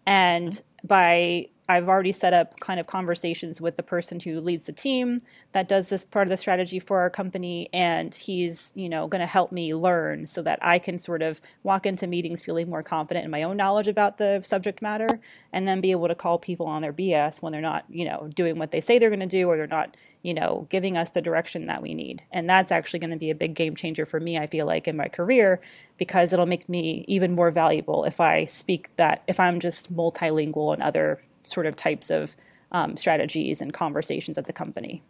And 0.05 0.61
by 0.83 1.49
I've 1.69 1.89
already 1.89 2.13
set 2.13 2.33
up 2.33 2.59
kind 2.61 2.81
of 2.81 2.87
conversations 2.87 3.61
with 3.61 3.77
the 3.77 3.83
person 3.83 4.19
who 4.19 4.41
leads 4.41 4.67
the 4.67 4.73
team 4.73 5.21
that 5.53 5.69
does 5.69 5.89
this 5.89 6.05
part 6.05 6.27
of 6.27 6.31
the 6.31 6.37
strategy 6.37 6.81
for 6.81 7.01
our 7.01 7.09
company 7.09 7.69
and 7.73 8.13
he's, 8.15 8.73
you 8.75 8.89
know, 8.89 9.07
going 9.07 9.21
to 9.21 9.27
help 9.27 9.53
me 9.53 9.73
learn 9.75 10.27
so 10.27 10.43
that 10.43 10.59
I 10.61 10.81
can 10.81 10.99
sort 10.99 11.23
of 11.23 11.41
walk 11.63 11.87
into 11.87 12.07
meetings 12.09 12.43
feeling 12.43 12.69
more 12.69 12.83
confident 12.83 13.25
in 13.25 13.31
my 13.31 13.45
own 13.45 13.57
knowledge 13.57 13.87
about 13.87 14.19
the 14.19 14.43
subject 14.45 14.83
matter 14.83 15.21
and 15.53 15.69
then 15.69 15.81
be 15.81 15.93
able 15.93 16.09
to 16.09 16.17
call 16.17 16.39
people 16.39 16.67
on 16.67 16.83
their 16.83 16.93
BS 16.93 17.41
when 17.41 17.53
they're 17.53 17.61
not, 17.61 17.85
you 17.89 18.05
know, 18.05 18.29
doing 18.35 18.59
what 18.59 18.73
they 18.73 18.81
say 18.81 18.99
they're 18.99 19.09
going 19.09 19.21
to 19.21 19.27
do 19.27 19.49
or 19.49 19.57
they're 19.57 19.67
not, 19.69 19.97
you 20.23 20.35
know, 20.35 20.67
giving 20.69 20.97
us 20.97 21.11
the 21.11 21.23
direction 21.23 21.67
that 21.67 21.81
we 21.81 21.95
need. 21.95 22.23
And 22.33 22.51
that's 22.51 22.73
actually 22.73 22.99
going 22.99 23.11
to 23.13 23.17
be 23.17 23.31
a 23.31 23.37
big 23.37 23.55
game 23.55 23.77
changer 23.77 24.05
for 24.05 24.19
me, 24.19 24.37
I 24.37 24.49
feel 24.49 24.67
like 24.67 24.89
in 24.89 24.97
my 24.97 25.09
career 25.09 25.61
because 25.97 26.33
it'll 26.33 26.47
make 26.47 26.69
me 26.69 27.05
even 27.07 27.33
more 27.33 27.53
valuable 27.53 28.05
if 28.05 28.21
I 28.21 28.47
speak 28.47 28.95
that 28.97 29.23
if 29.29 29.39
I'm 29.39 29.61
just 29.61 29.95
multilingual 29.95 30.75
and 30.75 30.83
other 30.83 31.21
sort 31.43 31.67
of 31.67 31.77
types 31.77 32.11
of 32.11 32.37
um, 32.73 32.97
strategies 32.97 33.61
and 33.61 33.73
conversations 33.73 34.39
at 34.39 34.47
the 34.47 34.53
company. 34.53 35.03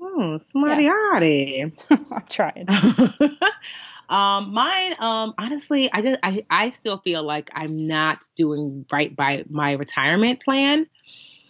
Oh, 0.00 0.38
smarty 0.38 0.84
yeah. 0.84 1.66
I'm 1.90 2.24
trying. 2.28 2.66
um, 4.08 4.52
mine, 4.52 4.94
um, 4.98 5.34
honestly, 5.38 5.92
I 5.92 6.02
just 6.02 6.20
I, 6.22 6.44
I 6.50 6.70
still 6.70 6.98
feel 6.98 7.22
like 7.22 7.50
I'm 7.54 7.76
not 7.76 8.26
doing 8.36 8.84
right 8.92 9.14
by 9.14 9.44
my 9.48 9.72
retirement 9.72 10.42
plan. 10.42 10.86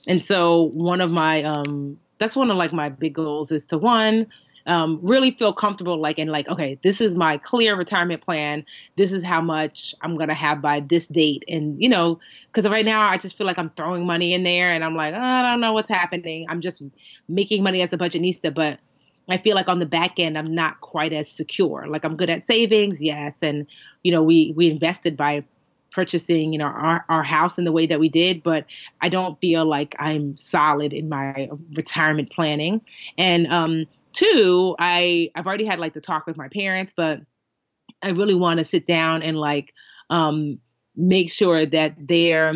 And 0.07 0.25
so 0.25 0.63
one 0.63 1.01
of 1.01 1.11
my 1.11 1.43
um 1.43 1.99
that's 2.19 2.37
one 2.37 2.51
of 2.51 2.57
like 2.57 2.73
my 2.73 2.89
big 2.89 3.15
goals 3.15 3.53
is 3.53 3.67
to 3.67 3.79
one 3.79 4.27
um, 4.69 5.01
really 5.03 5.31
feel 5.31 5.53
comfortable 5.53 5.99
like 5.99 6.19
and 6.19 6.31
like 6.31 6.49
okay 6.49 6.79
this 6.83 7.01
is 7.01 7.16
my 7.16 7.39
clear 7.39 7.75
retirement 7.75 8.21
plan. 8.23 8.64
This 8.97 9.12
is 9.12 9.25
how 9.25 9.41
much 9.41 9.95
i'm 10.03 10.19
to 10.19 10.35
have 10.35 10.61
by 10.61 10.81
this 10.81 11.07
date. 11.09 11.43
And 11.49 11.83
you 11.83 11.89
know 11.89 12.21
because 12.53 12.71
right 12.71 12.85
now 12.85 13.09
i 13.09 13.16
just 13.16 13.37
feel 13.37 13.47
like 13.47 13.59
i'm 13.59 13.71
throwing 13.71 14.07
money 14.07 14.35
in 14.35 14.43
there 14.43 14.71
and 14.71 14.85
i'm 14.85 14.95
like 14.95 15.14
oh, 15.14 15.21
i 15.21 15.43
don't 15.43 15.61
know 15.61 15.73
what's 15.73 15.89
happening. 15.89 16.47
I'm 16.49 16.61
just 16.61 16.83
making 17.29 17.62
money 17.62 17.83
as 17.83 17.93
a 17.93 17.99
budgetista 17.99 18.55
but 18.55 18.79
i 19.29 19.39
feel 19.39 19.55
like 19.55 19.69
on 19.69 19.79
the 19.79 19.87
back 19.87 20.19
end 20.21 20.37
i'm 20.37 20.55
not 20.55 20.81
quite 20.81 21.12
as 21.12 21.31
secure. 21.31 21.87
Like 21.89 22.05
i'm 22.05 22.16
good 22.16 22.31
at 22.31 22.47
savings 22.47 23.01
yes 23.01 23.37
and 23.41 23.66
you 24.03 24.12
know 24.12 24.23
we 24.23 24.53
we 24.55 24.71
invested 24.71 25.16
by 25.16 25.45
purchasing 25.91 26.53
you 26.53 26.59
know 26.59 26.66
our, 26.66 27.05
our 27.09 27.23
house 27.23 27.57
in 27.57 27.64
the 27.64 27.73
way 27.73 27.87
that 27.87 27.99
we 27.99 28.11
did 28.11 28.43
but 28.43 28.66
i 29.01 29.09
don't 29.09 29.41
feel 29.41 29.64
like 29.64 29.97
i'm 29.99 30.37
solid 30.37 30.93
in 30.93 31.09
my 31.09 31.49
retirement 31.75 32.31
planning. 32.31 32.83
And 33.16 33.47
um 33.47 33.87
two, 34.13 34.75
I 34.79 35.31
I've 35.35 35.47
already 35.47 35.65
had 35.65 35.79
like 35.79 35.95
the 35.95 36.01
talk 36.01 36.27
with 36.27 36.37
my 36.37 36.49
parents, 36.49 36.93
but 36.97 37.21
I 38.03 38.11
really 38.11 38.35
want 38.35 38.59
to 38.59 38.65
sit 38.65 38.87
down 38.87 39.23
and 39.23 39.37
like 39.37 39.73
um, 40.11 40.59
make 40.97 41.31
sure 41.31 41.67
that 41.67 41.95
their 41.99 42.55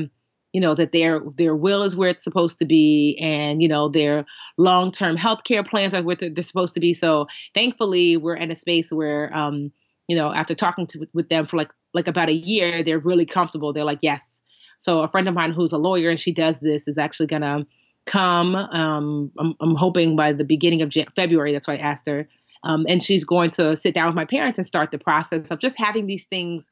you 0.52 0.60
know 0.60 0.74
that 0.74 0.92
their 0.92 1.20
their 1.36 1.56
will 1.56 1.82
is 1.82 1.96
where 1.96 2.10
it's 2.10 2.24
supposed 2.24 2.58
to 2.58 2.64
be 2.64 3.18
and 3.20 3.62
you 3.62 3.68
know 3.68 3.88
their 3.88 4.26
long-term 4.58 5.16
health 5.16 5.44
care 5.44 5.64
plans 5.64 5.94
are 5.94 6.02
where 6.02 6.16
they're 6.16 6.42
supposed 6.42 6.74
to 6.74 6.80
be. 6.80 6.92
So 6.94 7.26
thankfully 7.54 8.16
we're 8.16 8.36
in 8.36 8.50
a 8.50 8.56
space 8.56 8.92
where 8.92 9.34
um 9.34 9.72
you 10.08 10.16
know 10.16 10.32
after 10.32 10.54
talking 10.54 10.86
to 10.88 11.06
with 11.14 11.28
them 11.28 11.46
for 11.46 11.56
like 11.56 11.72
like 11.94 12.06
about 12.06 12.28
a 12.28 12.34
year 12.34 12.82
they're 12.82 12.98
really 12.98 13.26
comfortable. 13.26 13.72
They're 13.72 13.84
like 13.84 14.00
yes. 14.02 14.40
So 14.78 15.00
a 15.00 15.08
friend 15.08 15.28
of 15.28 15.34
mine 15.34 15.52
who's 15.52 15.72
a 15.72 15.78
lawyer 15.78 16.10
and 16.10 16.20
she 16.20 16.32
does 16.32 16.60
this 16.60 16.86
is 16.88 16.98
actually 16.98 17.28
gonna 17.28 17.66
come. 18.06 18.54
Um, 18.54 19.32
I'm, 19.38 19.54
I'm, 19.60 19.74
hoping 19.74 20.16
by 20.16 20.32
the 20.32 20.44
beginning 20.44 20.82
of 20.82 20.92
February. 21.14 21.52
That's 21.52 21.68
why 21.68 21.74
I 21.74 21.78
asked 21.78 22.06
her. 22.06 22.28
Um, 22.64 22.86
and 22.88 23.02
she's 23.02 23.24
going 23.24 23.50
to 23.52 23.76
sit 23.76 23.94
down 23.94 24.06
with 24.06 24.14
my 24.14 24.24
parents 24.24 24.58
and 24.58 24.66
start 24.66 24.90
the 24.90 24.98
process 24.98 25.50
of 25.50 25.58
just 25.58 25.76
having 25.76 26.06
these 26.06 26.26
things 26.26 26.64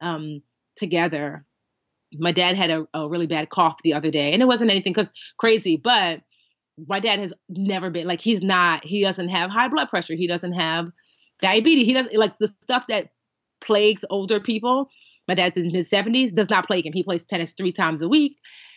um, 0.00 0.42
together. 0.76 1.44
My 2.14 2.32
dad 2.32 2.56
had 2.56 2.70
a, 2.70 2.86
a, 2.94 3.08
really 3.08 3.26
bad 3.26 3.50
cough 3.50 3.82
the 3.82 3.94
other 3.94 4.10
day, 4.10 4.32
and 4.32 4.40
it 4.40 4.46
wasn't 4.46 4.70
anything 4.70 4.92
because 4.92 5.12
crazy, 5.36 5.76
but 5.76 6.22
my 6.86 7.00
dad 7.00 7.18
has 7.18 7.32
never 7.48 7.90
been 7.90 8.06
like 8.06 8.20
he's 8.20 8.42
not. 8.42 8.84
He 8.84 9.02
doesn't 9.02 9.28
have 9.28 9.50
high 9.50 9.68
blood 9.68 9.88
pressure. 9.88 10.14
He 10.14 10.26
doesn't 10.26 10.52
have 10.52 10.90
diabetes. 11.42 11.86
He 11.86 11.92
doesn't 11.92 12.16
like 12.16 12.38
the 12.38 12.48
stuff 12.62 12.86
that 12.88 13.10
plagues 13.60 14.04
older 14.10 14.40
people. 14.40 14.88
My 15.28 15.34
dad's 15.34 15.56
in 15.56 15.70
his 15.70 15.90
70s, 15.90 16.34
does 16.34 16.50
not 16.50 16.66
plague 16.66 16.86
him. 16.86 16.92
He 16.92 17.02
plays 17.02 17.24
tennis 17.24 17.52
three 17.52 17.72
times 17.72 18.00
a 18.00 18.08
week. 18.08 18.36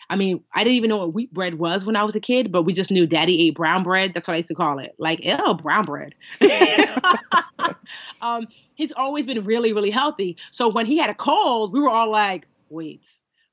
I 0.09 0.15
mean, 0.15 0.43
I 0.53 0.63
didn't 0.63 0.77
even 0.77 0.89
know 0.89 0.97
what 0.97 1.13
wheat 1.13 1.33
bread 1.33 1.59
was 1.59 1.85
when 1.85 1.95
I 1.95 2.03
was 2.03 2.15
a 2.15 2.19
kid, 2.19 2.51
but 2.51 2.63
we 2.63 2.73
just 2.73 2.89
knew 2.89 3.05
daddy 3.05 3.47
ate 3.47 3.55
brown 3.55 3.83
bread. 3.83 4.13
That's 4.13 4.27
what 4.27 4.33
I 4.33 4.37
used 4.37 4.49
to 4.49 4.55
call 4.55 4.79
it. 4.79 4.95
Like, 4.97 5.23
ew, 5.23 5.53
brown 5.53 5.85
bread. 5.85 6.15
um, 8.21 8.47
he's 8.73 8.91
always 8.93 9.25
been 9.25 9.43
really, 9.43 9.71
really 9.71 9.91
healthy. 9.91 10.37
So 10.51 10.69
when 10.69 10.85
he 10.85 10.97
had 10.97 11.09
a 11.09 11.13
cold, 11.13 11.73
we 11.73 11.79
were 11.79 11.89
all 11.89 12.09
like, 12.09 12.47
wait, 12.69 13.07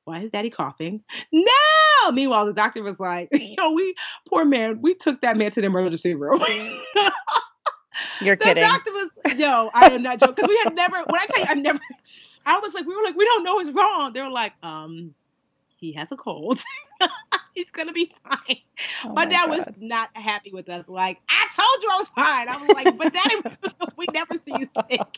why 0.04 0.20
is 0.20 0.30
daddy 0.30 0.50
coughing? 0.50 1.02
No! 1.32 2.12
Meanwhile, 2.12 2.46
the 2.46 2.52
doctor 2.52 2.82
was 2.82 2.98
like, 2.98 3.28
you 3.32 3.56
know, 3.58 3.72
we, 3.72 3.94
poor 4.28 4.44
man, 4.44 4.80
we 4.80 4.94
took 4.94 5.20
that 5.20 5.36
man 5.36 5.50
to 5.50 5.60
the 5.60 5.66
emergency 5.66 6.14
room. 6.14 6.42
You're 8.20 8.36
kidding. 8.36 8.62
The 8.62 8.68
doctor 8.68 8.92
was, 8.92 9.10
no, 9.36 9.70
I 9.74 9.88
am 9.88 10.02
not 10.02 10.20
joking. 10.20 10.36
Because 10.36 10.48
we 10.48 10.60
had 10.64 10.74
never, 10.74 10.96
when 10.96 11.20
I 11.20 11.26
tell 11.26 11.40
you, 11.40 11.46
I've 11.48 11.58
never, 11.58 11.80
I 12.46 12.60
was 12.60 12.72
like, 12.72 12.86
we 12.86 12.94
were 12.94 13.02
like, 13.02 13.16
we 13.16 13.24
don't 13.24 13.42
know 13.42 13.54
what's 13.56 13.70
wrong. 13.72 14.12
They 14.12 14.22
were 14.22 14.30
like, 14.30 14.52
um, 14.62 15.14
he 15.86 15.92
has 15.92 16.10
a 16.10 16.16
cold. 16.16 16.62
He's 17.54 17.70
gonna 17.70 17.92
be 17.92 18.12
fine. 18.28 18.58
Oh 19.04 19.08
my, 19.08 19.24
my, 19.24 19.26
dad 19.26 19.46
God. 19.46 19.58
was 19.58 19.74
not 19.78 20.14
happy 20.14 20.52
with 20.52 20.68
us. 20.68 20.86
Like, 20.88 21.18
I 21.28 21.46
told 21.56 21.82
you 21.82 21.90
I 21.90 21.96
was 21.96 22.08
fine. 22.08 22.48
I 22.48 22.56
was 22.58 22.68
like, 22.68 22.98
but 22.98 23.12
daddy, 23.14 23.36
we 23.96 24.06
never 24.12 24.34
see 24.38 24.54
you 24.58 24.68
sick. 24.90 25.00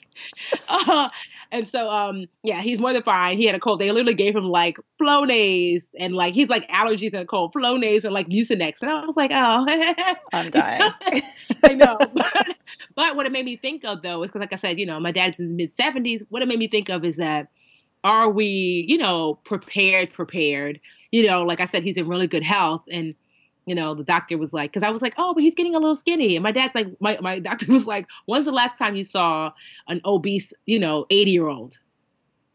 Uh, 0.70 1.08
and 1.50 1.66
so, 1.66 1.88
um, 1.88 2.26
yeah, 2.42 2.60
he's 2.60 2.78
more 2.78 2.92
than 2.92 3.02
fine. 3.02 3.38
He 3.38 3.46
had 3.46 3.54
a 3.54 3.60
cold. 3.60 3.80
They 3.80 3.90
literally 3.90 4.14
gave 4.14 4.36
him 4.36 4.44
like 4.44 4.76
Flonase 5.00 5.84
and 5.98 6.14
like 6.14 6.34
he's 6.34 6.48
like 6.48 6.68
allergies 6.68 7.14
and 7.14 7.26
cold, 7.26 7.54
Flonase 7.54 8.04
and 8.04 8.12
like 8.12 8.28
Mucinex. 8.28 8.74
And 8.82 8.90
I 8.90 9.06
was 9.06 9.16
like, 9.16 9.30
oh, 9.32 9.66
I'm 10.32 10.50
dying. 10.50 10.92
I 11.64 11.74
know. 11.74 11.96
But, 11.98 12.56
but 12.94 13.16
what 13.16 13.26
it 13.26 13.32
made 13.32 13.46
me 13.46 13.56
think 13.56 13.84
of 13.84 14.02
though 14.02 14.22
is 14.22 14.30
because, 14.30 14.40
like 14.40 14.52
I 14.52 14.56
said, 14.56 14.78
you 14.78 14.86
know, 14.86 15.00
my 15.00 15.12
dad's 15.12 15.38
in 15.38 15.46
his 15.46 15.54
mid 15.54 15.74
70s. 15.74 16.24
What 16.28 16.42
it 16.42 16.48
made 16.48 16.58
me 16.58 16.68
think 16.68 16.90
of 16.90 17.04
is 17.04 17.16
that 17.16 17.48
are 18.04 18.30
we, 18.30 18.84
you 18.88 18.98
know, 18.98 19.34
prepared, 19.44 20.12
prepared? 20.12 20.80
You 21.10 21.26
know, 21.26 21.42
like 21.42 21.60
I 21.60 21.66
said, 21.66 21.82
he's 21.82 21.96
in 21.96 22.08
really 22.08 22.26
good 22.26 22.42
health. 22.42 22.82
And 22.90 23.14
you 23.68 23.74
know, 23.74 23.92
the 23.92 24.02
doctor 24.02 24.38
was 24.38 24.54
like, 24.54 24.72
because 24.72 24.82
I 24.82 24.90
was 24.90 25.02
like, 25.02 25.12
oh, 25.18 25.34
but 25.34 25.42
he's 25.42 25.54
getting 25.54 25.74
a 25.74 25.78
little 25.78 25.94
skinny. 25.94 26.36
And 26.36 26.42
my 26.42 26.52
dad's 26.52 26.74
like, 26.74 26.88
my, 27.00 27.18
my 27.20 27.38
doctor 27.38 27.70
was 27.70 27.86
like, 27.86 28.06
when's 28.24 28.46
the 28.46 28.52
last 28.52 28.78
time 28.78 28.96
you 28.96 29.04
saw 29.04 29.52
an 29.88 30.00
obese, 30.06 30.54
you 30.64 30.78
know, 30.78 31.06
80 31.10 31.30
year 31.30 31.48
old? 31.48 31.78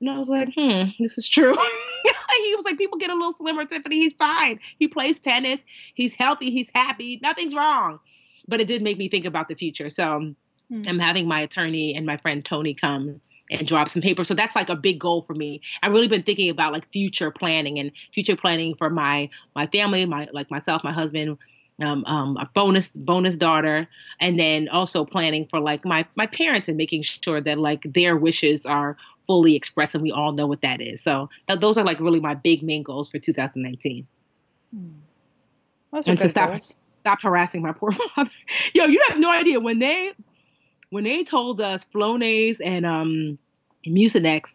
And 0.02 0.10
I 0.10 0.18
was 0.18 0.28
like, 0.28 0.50
hmm, 0.56 0.90
this 1.00 1.20
is 1.20 1.30
true. 1.30 1.56
he 2.44 2.56
was 2.56 2.66
like, 2.66 2.80
people 2.80 2.98
get 2.98 3.12
a 3.12 3.14
little 3.14 3.34
slimmer, 3.34 3.64
Tiffany. 3.64 3.98
He's 3.98 4.14
fine. 4.14 4.60
He 4.80 4.88
plays 4.88 5.20
tennis. 5.20 5.62
He's 5.94 6.14
healthy. 6.14 6.50
He's 6.50 6.70
happy. 6.74 7.20
Nothing's 7.22 7.54
wrong. 7.54 8.00
But 8.48 8.60
it 8.60 8.68
did 8.68 8.82
make 8.82 8.98
me 8.98 9.08
think 9.08 9.26
about 9.26 9.48
the 9.48 9.56
future. 9.56 9.92
So 9.92 10.34
mm. 10.72 10.90
I'm 10.90 11.00
having 11.00 11.28
my 11.28 11.42
attorney 11.42 11.96
and 11.96 12.08
my 12.08 12.18
friend 12.18 12.44
Tony 12.44 12.74
come 12.74 13.22
and 13.50 13.68
drop 13.68 13.90
some 13.90 14.02
paper. 14.02 14.24
So 14.24 14.34
that's 14.34 14.56
like 14.56 14.70
a 14.70 14.76
big 14.76 15.00
goal 15.00 15.22
for 15.22 15.34
me. 15.34 15.62
I've 15.82 15.92
really 15.92 16.08
been 16.08 16.24
thinking 16.24 16.50
about 16.50 16.74
like 16.74 16.90
future 16.92 17.32
planning 17.32 17.80
and 17.80 17.92
future 18.14 18.36
planning 18.36 18.76
for 18.76 18.90
my 18.90 19.30
my 19.56 19.68
family, 19.68 20.06
my 20.06 20.28
like 20.32 20.50
myself, 20.50 20.84
my 20.84 20.94
husband, 20.94 21.38
um, 21.82 22.06
um, 22.06 22.38
a 22.38 22.50
bonus 22.54 22.88
bonus 22.90 23.36
daughter, 23.36 23.88
and 24.20 24.40
then 24.40 24.70
also 24.70 25.06
planning 25.06 25.46
for 25.46 25.60
like 25.60 25.86
my 25.86 26.06
my 26.16 26.28
parents 26.28 26.68
and 26.68 26.78
making 26.78 27.02
sure 27.02 27.42
that 27.42 27.58
like 27.58 27.82
their 27.84 28.16
wishes 28.16 28.66
are 28.66 28.98
fully 29.28 29.56
expressed, 29.56 29.94
and 29.94 30.04
we 30.04 30.12
all 30.12 30.32
know 30.32 30.48
what 30.48 30.62
that 30.62 30.82
is. 30.82 31.02
So 31.04 31.30
th- 31.48 31.60
those 31.60 31.78
are 31.78 31.86
like 31.86 32.00
really 32.00 32.20
my 32.20 32.36
big 32.36 32.64
main 32.64 32.84
goals 32.84 33.10
for 33.10 33.20
2019. 33.20 34.08
Hmm. 34.74 34.90
Those 35.92 36.08
and 36.08 36.20
to 36.20 36.30
stop 36.30 36.50
goals. 36.50 36.76
stop 37.02 37.22
harassing 37.22 37.62
my 37.62 37.74
poor 37.74 37.92
father. 38.16 38.32
Yo, 38.74 38.86
you 38.86 39.04
have 39.10 39.20
no 39.20 39.32
idea 39.32 39.60
when 39.60 39.80
they 39.80 40.14
when 40.94 41.06
they 41.06 41.24
told 41.24 41.60
us 41.60 41.84
Flonase 41.92 42.58
and 42.64 42.86
um 42.86 43.40
Mucinex, 43.86 44.52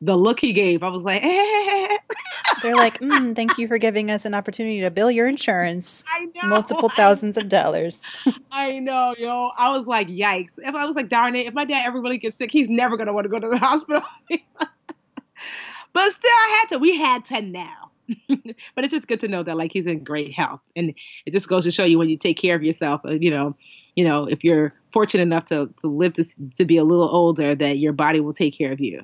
the 0.00 0.16
look 0.16 0.38
he 0.38 0.52
gave, 0.52 0.82
I 0.82 0.88
was 0.88 1.02
like, 1.02 1.22
eh. 1.24 1.98
They're 2.62 2.76
like, 2.76 3.00
mm, 3.00 3.34
thank 3.34 3.58
you 3.58 3.66
for 3.66 3.78
giving 3.78 4.08
us 4.08 4.24
an 4.24 4.32
opportunity 4.32 4.80
to 4.82 4.90
bill 4.90 5.10
your 5.10 5.26
insurance. 5.26 6.04
I 6.14 6.26
know. 6.26 6.48
Multiple 6.48 6.88
thousands 6.88 7.36
of 7.36 7.48
dollars. 7.48 8.02
I 8.52 8.78
know, 8.78 9.16
yo. 9.18 9.50
I 9.58 9.76
was 9.76 9.88
like, 9.88 10.06
yikes. 10.06 10.52
If 10.58 10.74
I 10.74 10.86
was 10.86 10.94
like, 10.94 11.08
darn 11.08 11.34
it, 11.34 11.46
if 11.46 11.54
my 11.54 11.64
dad 11.64 11.84
ever 11.84 12.00
really 12.00 12.18
gets 12.18 12.38
sick, 12.38 12.52
he's 12.52 12.68
never 12.68 12.96
going 12.96 13.08
to 13.08 13.12
want 13.12 13.24
to 13.24 13.28
go 13.28 13.40
to 13.40 13.48
the 13.48 13.58
hospital. 13.58 14.02
but 14.28 16.12
still, 16.12 16.30
I 16.30 16.58
had 16.60 16.76
to, 16.76 16.78
we 16.78 16.96
had 16.96 17.24
to 17.26 17.42
now. 17.42 17.90
but 18.28 18.84
it's 18.84 18.94
just 18.94 19.08
good 19.08 19.20
to 19.20 19.28
know 19.28 19.42
that 19.42 19.56
like 19.56 19.72
he's 19.72 19.86
in 19.86 20.04
great 20.04 20.32
health. 20.32 20.60
And 20.76 20.94
it 21.26 21.32
just 21.32 21.48
goes 21.48 21.64
to 21.64 21.72
show 21.72 21.84
you 21.84 21.98
when 21.98 22.08
you 22.08 22.16
take 22.16 22.38
care 22.38 22.54
of 22.54 22.62
yourself, 22.62 23.00
uh, 23.04 23.12
you 23.12 23.30
know, 23.30 23.56
you 23.94 24.04
know, 24.04 24.26
if 24.26 24.44
you're 24.44 24.72
fortunate 24.92 25.22
enough 25.22 25.46
to, 25.46 25.72
to 25.80 25.86
live 25.86 26.14
to, 26.14 26.24
to 26.56 26.64
be 26.64 26.76
a 26.76 26.84
little 26.84 27.08
older, 27.08 27.54
that 27.54 27.78
your 27.78 27.92
body 27.92 28.20
will 28.20 28.34
take 28.34 28.56
care 28.56 28.72
of 28.72 28.80
you. 28.80 29.02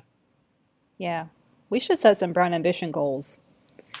Yeah. 0.97 1.27
We 1.69 1.79
should 1.79 1.99
set 1.99 2.17
some 2.17 2.33
brown 2.33 2.53
ambition 2.53 2.91
goals. 2.91 3.39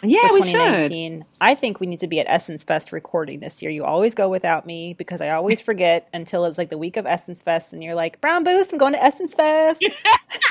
Yeah, 0.01 0.29
we 0.31 0.43
should. 0.43 1.23
I 1.41 1.55
think 1.55 1.79
we 1.79 1.87
need 1.87 1.99
to 1.99 2.07
be 2.07 2.19
at 2.19 2.25
Essence 2.29 2.63
Fest 2.63 2.93
recording 2.93 3.39
this 3.39 3.61
year. 3.61 3.69
You 3.69 3.83
always 3.83 4.15
go 4.15 4.29
without 4.29 4.65
me 4.65 4.93
because 4.93 5.19
I 5.19 5.29
always 5.31 5.59
forget 5.59 6.07
until 6.13 6.45
it's 6.45 6.57
like 6.57 6.69
the 6.69 6.77
week 6.77 6.95
of 6.95 7.05
Essence 7.05 7.41
Fest 7.41 7.73
and 7.73 7.83
you're 7.83 7.95
like, 7.95 8.21
Brown 8.21 8.43
Boost, 8.43 8.71
I'm 8.71 8.77
going 8.77 8.93
to 8.93 9.03
Essence 9.03 9.33
Fest. 9.33 9.83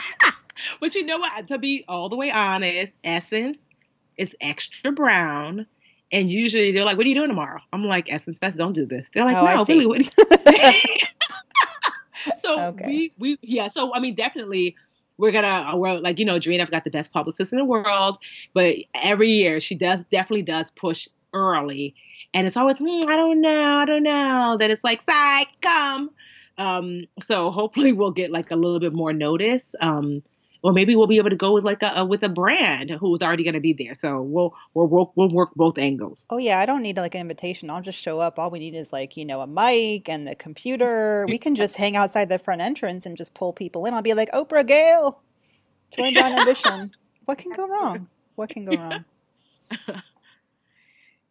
but 0.81 0.95
you 0.95 1.05
know 1.05 1.19
what? 1.19 1.49
To 1.49 1.59
be 1.59 1.85
all 1.89 2.09
the 2.09 2.17
way 2.17 2.31
honest, 2.31 2.93
Essence 3.05 3.71
is 4.17 4.35
extra 4.41 4.93
brown 4.93 5.67
and 6.13 6.31
usually 6.31 6.73
they're 6.73 6.85
like, 6.85 6.97
"What 6.97 7.07
are 7.07 7.09
you 7.09 7.15
doing 7.15 7.29
tomorrow?" 7.29 7.61
I'm 7.73 7.85
like, 7.85 8.13
"Essence 8.13 8.39
Fest, 8.39 8.59
don't 8.59 8.73
do 8.73 8.87
this." 8.87 9.07
They're 9.13 9.25
like, 9.25 9.37
oh, 9.37 9.45
"No, 9.45 9.65
really." 9.65 9.87
What 9.87 10.01
so 12.43 12.61
okay. 12.69 12.87
we 12.87 13.13
we 13.19 13.39
yeah. 13.43 13.69
So 13.69 13.95
I 13.95 14.01
mean, 14.01 14.15
definitely 14.15 14.77
we're 15.19 15.33
gonna 15.33 15.77
we're 15.77 15.99
like 15.99 16.19
you 16.19 16.25
know, 16.25 16.39
Drina 16.39 16.67
got 16.71 16.85
the 16.85 16.91
best 16.91 17.13
publicist 17.13 17.53
in 17.53 17.59
the 17.59 17.65
world, 17.65 18.19
but 18.55 18.77
every 18.95 19.29
year 19.29 19.61
she 19.61 19.75
does 19.75 20.03
definitely 20.11 20.43
does 20.43 20.71
push 20.73 21.09
early, 21.35 21.95
and 22.35 22.47
it's 22.47 22.57
always 22.57 22.77
mm, 22.77 23.05
I 23.05 23.17
don't 23.17 23.41
know, 23.41 23.65
I 23.65 23.85
don't 23.85 24.03
know. 24.03 24.57
That 24.59 24.71
it's 24.71 24.85
like, 24.85 25.03
psych, 25.03 25.49
come. 25.61 26.11
Um, 26.57 27.05
so 27.25 27.51
hopefully 27.51 27.93
we'll 27.93 28.11
get 28.11 28.31
like 28.31 28.51
a 28.51 28.57
little 28.57 28.81
bit 28.81 28.93
more 28.93 29.13
notice. 29.13 29.75
Um, 29.81 30.23
or 30.63 30.73
maybe 30.73 30.97
we'll 30.97 31.07
be 31.07 31.19
able 31.19 31.31
to 31.31 31.37
go 31.37 31.53
with 31.53 31.65
like 31.65 31.83
a, 31.83 31.93
a 31.97 32.05
with 32.05 32.23
a 32.23 32.29
brand 32.29 32.91
who's 32.91 33.23
already 33.23 33.45
going 33.45 33.55
to 33.55 33.61
be 33.61 33.73
there. 33.73 33.95
So 33.95 34.21
we'll 34.23 34.55
we'll 34.75 34.87
work 34.87 35.11
we'll 35.17 35.31
work 35.31 35.51
both 35.55 35.79
angles. 35.79 36.27
Oh 36.31 36.39
yeah, 36.39 36.59
I 36.59 36.67
don't 36.67 36.83
need 36.83 36.97
like 36.97 37.15
an 37.15 37.21
invitation. 37.21 37.71
I'll 37.71 37.83
just 37.83 37.99
show 38.01 38.21
up. 38.21 38.39
All 38.39 38.51
we 38.51 38.59
need 38.59 38.75
is 38.75 38.93
like 38.93 39.17
you 39.17 39.25
know 39.25 39.41
a 39.41 39.47
mic 39.47 40.09
and 40.09 40.27
the 40.27 40.35
computer. 40.35 41.27
We 41.29 41.39
can 41.39 41.55
just 41.55 41.77
hang 41.77 41.97
outside 41.97 42.29
the 42.29 42.39
front 42.39 42.61
entrance 42.61 43.07
and 43.07 43.17
just 43.17 43.35
pull 43.35 43.53
people 43.53 43.87
in. 43.87 43.95
I'll 43.95 44.03
be 44.03 44.15
like 44.15 44.31
Oprah 44.33 44.67
Gayle, 44.67 45.21
join 45.97 46.15
Brown 46.15 46.33
Ambition. 46.39 46.91
What 47.25 47.39
can 47.39 47.53
go 47.53 47.69
wrong? 47.69 48.09
What 48.35 48.51
can 48.51 48.65
go 48.65 48.77
wrong? 48.77 49.05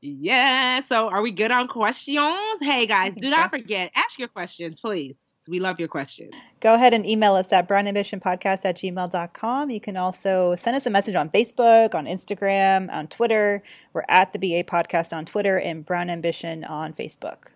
Yeah. 0.01 0.81
So 0.81 1.09
are 1.09 1.21
we 1.21 1.31
good 1.31 1.51
on 1.51 1.67
questions? 1.67 2.61
Hey 2.61 2.85
guys, 2.85 3.13
do 3.17 3.29
not 3.29 3.51
so. 3.51 3.57
forget, 3.57 3.91
ask 3.95 4.19
your 4.19 4.27
questions, 4.27 4.79
please. 4.79 5.36
We 5.47 5.59
love 5.59 5.79
your 5.79 5.87
questions. 5.87 6.31
Go 6.59 6.73
ahead 6.73 6.93
and 6.93 7.05
email 7.05 7.35
us 7.35 7.53
at 7.53 7.67
brownambitionpodcast 7.67 8.65
at 8.65 8.77
gmail.com. 8.77 9.69
You 9.69 9.79
can 9.79 9.97
also 9.97 10.55
send 10.55 10.75
us 10.75 10.85
a 10.85 10.89
message 10.89 11.15
on 11.15 11.29
Facebook, 11.29 11.95
on 11.95 12.05
Instagram, 12.05 12.91
on 12.91 13.07
Twitter. 13.07 13.63
We're 13.93 14.03
at 14.09 14.33
the 14.33 14.39
BA 14.39 14.63
Podcast 14.63 15.13
on 15.13 15.25
Twitter 15.25 15.57
and 15.59 15.85
Brown 15.85 16.09
Ambition 16.09 16.63
on 16.63 16.93
Facebook. 16.93 17.47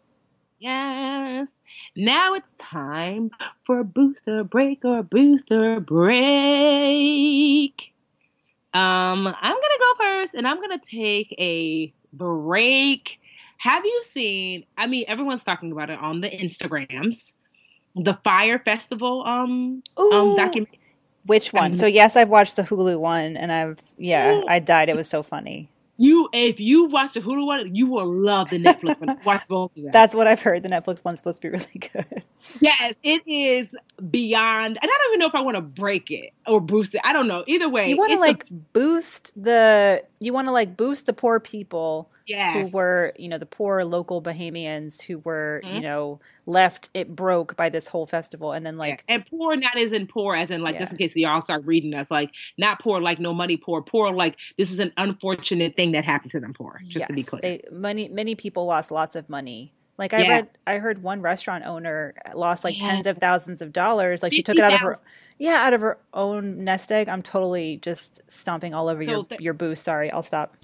Yes. 0.60 1.60
Now 1.96 2.36
it's 2.36 2.54
time 2.60 3.32
for 3.64 3.84
booster 3.84 4.44
break 4.44 4.86
or 4.86 5.02
booster 5.02 5.80
break. 5.80 6.12
Um, 8.74 9.28
I'm 9.28 9.56
gonna 9.56 9.80
go 9.80 9.94
first 10.00 10.36
and 10.36 10.48
I'm 10.48 10.62
gonna 10.62 10.80
take 10.80 11.34
a 11.40 11.92
break. 12.14 13.20
Have 13.58 13.84
you 13.86 14.04
seen? 14.10 14.66
I 14.78 14.88
mean, 14.88 15.06
everyone's 15.08 15.44
talking 15.44 15.72
about 15.72 15.90
it 15.90 16.00
on 16.00 16.22
the 16.22 16.30
Instagrams. 16.30 17.34
The 17.96 18.14
Fyre 18.24 18.60
Festival 18.60 19.24
um 19.26 19.84
Ooh, 20.00 20.12
um 20.12 20.36
document. 20.36 20.70
Which 21.26 21.54
one? 21.54 21.72
Um, 21.72 21.74
so 21.74 21.86
yes, 21.86 22.16
I've 22.16 22.30
watched 22.30 22.56
the 22.56 22.64
Hulu 22.64 23.00
one, 23.00 23.38
and 23.38 23.52
I've 23.52 23.80
yeah, 23.98 24.42
I 24.48 24.60
died. 24.60 24.90
It 24.90 24.96
was 24.96 25.10
so 25.10 25.22
funny. 25.22 25.70
You, 25.98 26.30
if 26.34 26.60
you 26.60 26.86
watch 26.86 27.14
the 27.14 27.20
Hulu 27.20 27.46
one, 27.46 27.76
you 27.76 27.86
will 27.86 28.08
love 28.08 28.50
the 28.50 28.58
Netflix 28.58 29.00
one. 29.00 29.20
Watch 29.26 29.48
both 29.48 29.70
of 29.78 29.84
them. 29.84 29.92
That's 29.92 30.16
what 30.16 30.26
I've 30.26 30.42
heard. 30.42 30.64
The 30.64 30.70
Netflix 30.70 31.06
one's 31.06 31.20
supposed 31.20 31.44
to 31.44 31.48
be 31.48 31.52
really 31.58 31.90
good. 31.94 32.26
Yes, 32.60 32.96
it 33.04 33.22
is 33.28 33.76
beyond. 34.10 34.80
And 34.82 34.84
I 34.84 34.88
don't 34.88 35.10
even 35.10 35.20
know 35.20 35.28
if 35.28 35.36
I 35.36 35.42
want 35.42 35.58
to 35.58 35.62
break 35.62 36.10
it 36.10 36.32
or 36.48 36.60
boost 36.60 36.96
it. 36.96 37.02
I 37.04 37.14
don't 37.14 37.28
know. 37.28 37.44
Either 37.46 37.70
way, 37.70 37.88
you 37.88 37.98
want 37.98 38.14
to 38.14 38.18
like 38.18 38.46
a, 38.50 38.54
boost 38.74 39.32
the. 39.36 40.04
You 40.20 40.34
want 40.34 40.48
to 40.48 40.52
like 40.52 40.76
boost 40.76 41.06
the 41.06 41.14
poor 41.14 41.40
people 41.40 42.10
yes. 42.28 42.56
who 42.56 42.76
were, 42.76 43.14
you 43.18 43.28
know, 43.28 43.38
the 43.38 43.46
poor 43.46 43.84
local 43.84 44.22
Bahamians 44.22 45.02
who 45.02 45.20
were, 45.20 45.62
mm-hmm. 45.64 45.76
you 45.76 45.82
know, 45.82 46.20
left 46.46 46.90
it 46.94 47.16
broke 47.16 47.56
by 47.56 47.70
this 47.70 47.88
whole 47.88 48.06
festival. 48.06 48.52
And 48.52 48.66
then 48.66 48.78
like 48.78 49.04
yeah. 49.08 49.16
and 49.16 49.26
poor 49.26 49.56
not 49.56 49.78
as 49.78 49.92
in 49.92 50.08
poor 50.08 50.36
as 50.36 50.50
in 50.50 50.62
like 50.62 50.74
yeah. 50.74 50.80
just 50.82 50.92
in 50.94 50.98
case 50.98 51.16
y'all 51.16 51.42
start 51.42 51.66
reading 51.66 51.94
us, 51.94 52.10
like 52.12 52.32
not 52.58 52.80
poor 52.80 53.02
like 53.02 53.20
no 53.20 53.34
money 53.34 53.58
poor, 53.58 53.82
poor 53.82 54.12
like 54.12 54.38
this 54.58 54.72
is 54.72 54.80
an 54.80 54.92
unfortunate 54.98 55.76
thing 55.76 55.92
that 55.94 56.06
happened 56.06 56.32
to 56.32 56.40
them 56.40 56.54
poor, 56.54 56.82
just 56.84 57.00
yes. 57.00 57.08
to 57.08 57.14
be 57.14 57.24
clear. 57.24 57.42
They, 57.42 57.64
many 57.72 58.08
many 58.08 58.36
people 58.36 58.66
lost 58.66 58.92
lots 58.92 59.16
of 59.16 59.30
money. 59.30 59.74
Like 59.98 60.14
I 60.14 60.20
yes. 60.20 60.30
read 60.30 60.50
I 60.66 60.78
heard 60.78 61.04
one 61.04 61.22
restaurant 61.22 61.66
owner 61.66 62.16
lost 62.34 62.64
like 62.64 62.78
tens 62.78 63.06
of 63.06 63.18
thousands 63.18 63.62
of 63.62 63.72
dollars. 63.72 64.24
Like 64.24 64.34
she 64.34 64.42
took 64.42 64.58
it 64.58 64.64
out 64.64 64.74
of 64.74 64.80
her 64.82 64.96
yeah, 65.42 65.66
out 65.66 65.74
of 65.74 65.82
her 65.82 65.98
own 66.14 66.64
nest 66.64 66.92
egg. 66.92 67.10
I'm 67.10 67.24
totally 67.24 67.78
just 67.78 68.22
stomping 68.28 68.76
all 68.76 68.88
over 68.88 69.04
so 69.04 69.12
your 69.12 69.26
th- 69.26 69.42
your 69.42 69.54
booth. 69.56 69.80
Sorry, 69.80 70.12
I'll 70.12 70.22
stop 70.22 70.56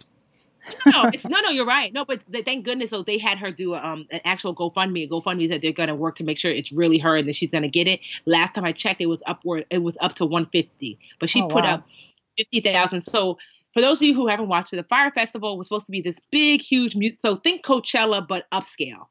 no, 0.85 1.03
no, 1.03 1.09
it's 1.13 1.25
no, 1.25 1.39
no. 1.41 1.49
You're 1.49 1.65
right. 1.65 1.93
No, 1.93 2.05
but 2.05 2.23
thank 2.45 2.65
goodness, 2.65 2.89
so 2.89 3.03
they 3.03 3.17
had 3.17 3.37
her 3.39 3.51
do 3.51 3.75
um 3.75 4.07
an 4.11 4.21
actual 4.25 4.55
GoFundMe. 4.55 5.09
GoFundMe 5.09 5.49
that 5.49 5.61
they're 5.61 5.71
gonna 5.71 5.95
work 5.95 6.15
to 6.17 6.23
make 6.23 6.37
sure 6.37 6.51
it's 6.51 6.71
really 6.71 6.97
her 6.99 7.15
and 7.15 7.27
that 7.27 7.35
she's 7.35 7.51
gonna 7.51 7.67
get 7.67 7.87
it. 7.87 7.99
Last 8.25 8.55
time 8.55 8.65
I 8.65 8.71
checked, 8.71 9.01
it 9.01 9.07
was 9.07 9.21
upward. 9.25 9.65
It 9.69 9.83
was 9.83 9.97
up 10.01 10.15
to 10.15 10.25
150, 10.25 10.99
but 11.19 11.29
she 11.29 11.41
oh, 11.41 11.47
put 11.47 11.63
wow. 11.63 11.75
up 11.75 11.87
fifty 12.37 12.61
thousand. 12.61 13.01
So 13.01 13.37
for 13.73 13.81
those 13.81 13.97
of 13.97 14.03
you 14.03 14.13
who 14.13 14.27
haven't 14.27 14.47
watched 14.47 14.73
it, 14.73 14.77
the 14.77 14.83
Fyre 14.83 15.11
Festival 15.11 15.57
was 15.57 15.67
supposed 15.67 15.85
to 15.85 15.91
be 15.91 16.01
this 16.01 16.19
big, 16.31 16.61
huge. 16.61 16.95
So 17.19 17.35
think 17.35 17.63
Coachella, 17.63 18.27
but 18.27 18.49
upscale. 18.51 19.07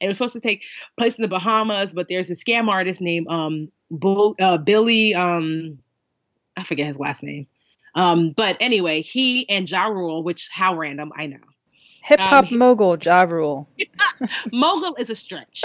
And 0.00 0.06
it 0.06 0.08
was 0.08 0.18
supposed 0.18 0.34
to 0.34 0.40
take 0.40 0.62
place 0.96 1.14
in 1.16 1.22
the 1.22 1.28
Bahamas, 1.28 1.92
but 1.92 2.08
there's 2.08 2.30
a 2.30 2.34
scam 2.34 2.68
artist 2.68 3.00
named 3.00 3.28
um 3.28 3.70
Bull, 3.90 4.34
uh, 4.40 4.58
Billy 4.58 5.14
um 5.14 5.78
I 6.56 6.64
forget 6.64 6.86
his 6.86 6.98
last 6.98 7.22
name. 7.22 7.46
Um, 7.94 8.30
but 8.30 8.56
anyway, 8.60 9.02
he 9.02 9.48
and 9.48 9.70
Ja 9.70 9.84
Rule, 9.86 10.22
which 10.22 10.48
how 10.50 10.76
random, 10.76 11.12
I 11.16 11.26
know. 11.26 11.38
Hip 12.02 12.20
hop 12.20 12.52
um, 12.52 12.58
mogul 12.58 12.98
Ja 13.02 13.22
Rule. 13.22 13.68
mogul 14.52 14.94
is 14.96 15.10
a 15.10 15.14
stretch. 15.14 15.62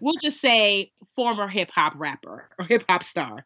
we'll 0.00 0.16
just 0.16 0.40
say 0.40 0.92
former 1.14 1.48
hip 1.48 1.70
hop 1.70 1.92
rapper 1.96 2.48
or 2.58 2.64
hip 2.64 2.84
hop 2.88 3.04
star. 3.04 3.44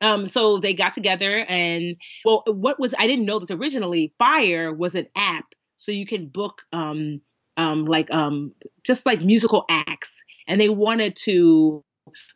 Um, 0.00 0.28
so 0.28 0.58
they 0.58 0.74
got 0.74 0.94
together 0.94 1.44
and 1.48 1.96
well, 2.24 2.44
what 2.46 2.78
was 2.78 2.94
I 2.98 3.06
didn't 3.06 3.26
know 3.26 3.38
this 3.38 3.50
originally. 3.50 4.12
Fyre 4.18 4.72
was 4.72 4.94
an 4.94 5.06
app, 5.16 5.54
so 5.74 5.92
you 5.92 6.06
can 6.06 6.26
book 6.26 6.62
um, 6.72 7.20
um, 7.56 7.84
like 7.84 8.12
um, 8.12 8.52
just 8.84 9.04
like 9.06 9.20
musical 9.22 9.64
acts, 9.68 10.10
and 10.46 10.60
they 10.60 10.68
wanted 10.68 11.16
to 11.16 11.84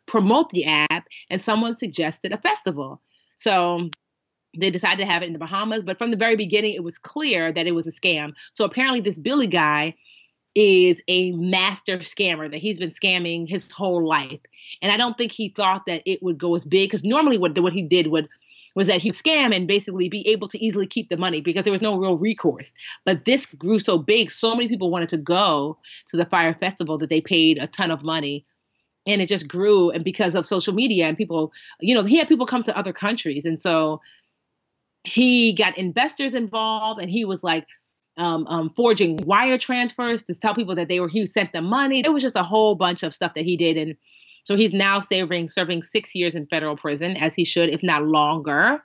promote 0.05 0.49
the 0.49 0.65
app, 0.65 1.07
and 1.29 1.41
someone 1.41 1.75
suggested 1.75 2.33
a 2.33 2.37
festival. 2.37 3.01
So 3.37 3.89
they 4.57 4.69
decided 4.69 4.99
to 4.99 5.11
have 5.11 5.23
it 5.23 5.27
in 5.27 5.33
the 5.33 5.39
Bahamas, 5.39 5.83
but 5.83 5.97
from 5.97 6.11
the 6.11 6.17
very 6.17 6.35
beginning, 6.35 6.73
it 6.73 6.83
was 6.83 6.97
clear 6.97 7.51
that 7.51 7.67
it 7.67 7.73
was 7.73 7.87
a 7.87 7.91
scam. 7.91 8.33
So 8.53 8.65
apparently, 8.65 9.01
this 9.01 9.17
Billy 9.17 9.47
guy 9.47 9.95
is 10.55 11.01
a 11.07 11.31
master 11.31 11.97
scammer 11.99 12.49
that 12.51 12.59
he's 12.59 12.77
been 12.77 12.91
scamming 12.91 13.49
his 13.49 13.71
whole 13.71 14.07
life. 14.07 14.39
And 14.81 14.91
I 14.91 14.97
don't 14.97 15.17
think 15.17 15.31
he 15.31 15.49
thought 15.49 15.85
that 15.87 16.03
it 16.05 16.21
would 16.21 16.37
go 16.37 16.55
as 16.55 16.65
big 16.65 16.89
because 16.89 17.03
normally 17.03 17.37
what 17.37 17.57
what 17.59 17.73
he 17.73 17.81
did 17.81 18.07
would 18.07 18.29
was 18.75 18.87
that 18.87 19.01
he'd 19.01 19.13
scam 19.13 19.55
and 19.55 19.67
basically 19.67 20.09
be 20.09 20.27
able 20.27 20.47
to 20.47 20.63
easily 20.63 20.87
keep 20.87 21.09
the 21.09 21.17
money 21.17 21.41
because 21.41 21.63
there 21.63 21.71
was 21.71 21.81
no 21.81 21.95
real 21.97 22.17
recourse. 22.17 22.71
But 23.05 23.25
this 23.25 23.45
grew 23.45 23.79
so 23.79 23.97
big, 23.97 24.31
so 24.31 24.55
many 24.55 24.67
people 24.67 24.89
wanted 24.89 25.09
to 25.09 25.17
go 25.17 25.77
to 26.09 26.17
the 26.17 26.25
Fyre 26.25 26.55
Festival 26.59 26.97
that 26.97 27.09
they 27.09 27.21
paid 27.21 27.61
a 27.61 27.67
ton 27.67 27.91
of 27.91 28.03
money. 28.03 28.45
And 29.05 29.21
it 29.21 29.27
just 29.27 29.47
grew. 29.47 29.91
And 29.91 30.03
because 30.03 30.33
of 30.33 30.45
social 30.45 30.73
media 30.73 31.07
and 31.07 31.17
people, 31.17 31.51
you 31.81 31.93
know, 31.93 32.03
he 32.03 32.17
had 32.17 32.27
people 32.27 32.45
come 32.45 32.63
to 32.63 32.77
other 32.77 32.93
countries. 32.93 33.45
And 33.45 33.61
so 33.61 34.01
he 35.03 35.53
got 35.53 35.77
investors 35.77 36.35
involved 36.35 37.01
and 37.01 37.09
he 37.09 37.25
was 37.25 37.43
like, 37.43 37.65
um, 38.17 38.45
um, 38.47 38.69
forging 38.75 39.17
wire 39.25 39.57
transfers 39.57 40.21
to 40.23 40.35
tell 40.35 40.53
people 40.53 40.75
that 40.75 40.87
they 40.87 40.99
were 40.99 41.07
he 41.07 41.25
sent 41.25 41.51
them 41.51 41.65
money. 41.65 42.01
It 42.01 42.13
was 42.13 42.21
just 42.21 42.35
a 42.35 42.43
whole 42.43 42.75
bunch 42.75 43.03
of 43.03 43.15
stuff 43.15 43.33
that 43.33 43.43
he 43.43 43.57
did, 43.57 43.75
and 43.77 43.95
so 44.43 44.55
he's 44.55 44.73
now 44.73 44.99
serving 44.99 45.47
serving 45.47 45.83
six 45.83 46.13
years 46.13 46.35
in 46.35 46.45
federal 46.45 46.77
prison, 46.77 47.17
as 47.17 47.33
he 47.33 47.43
should, 47.43 47.73
if 47.73 47.81
not 47.81 48.05
longer. 48.05 48.83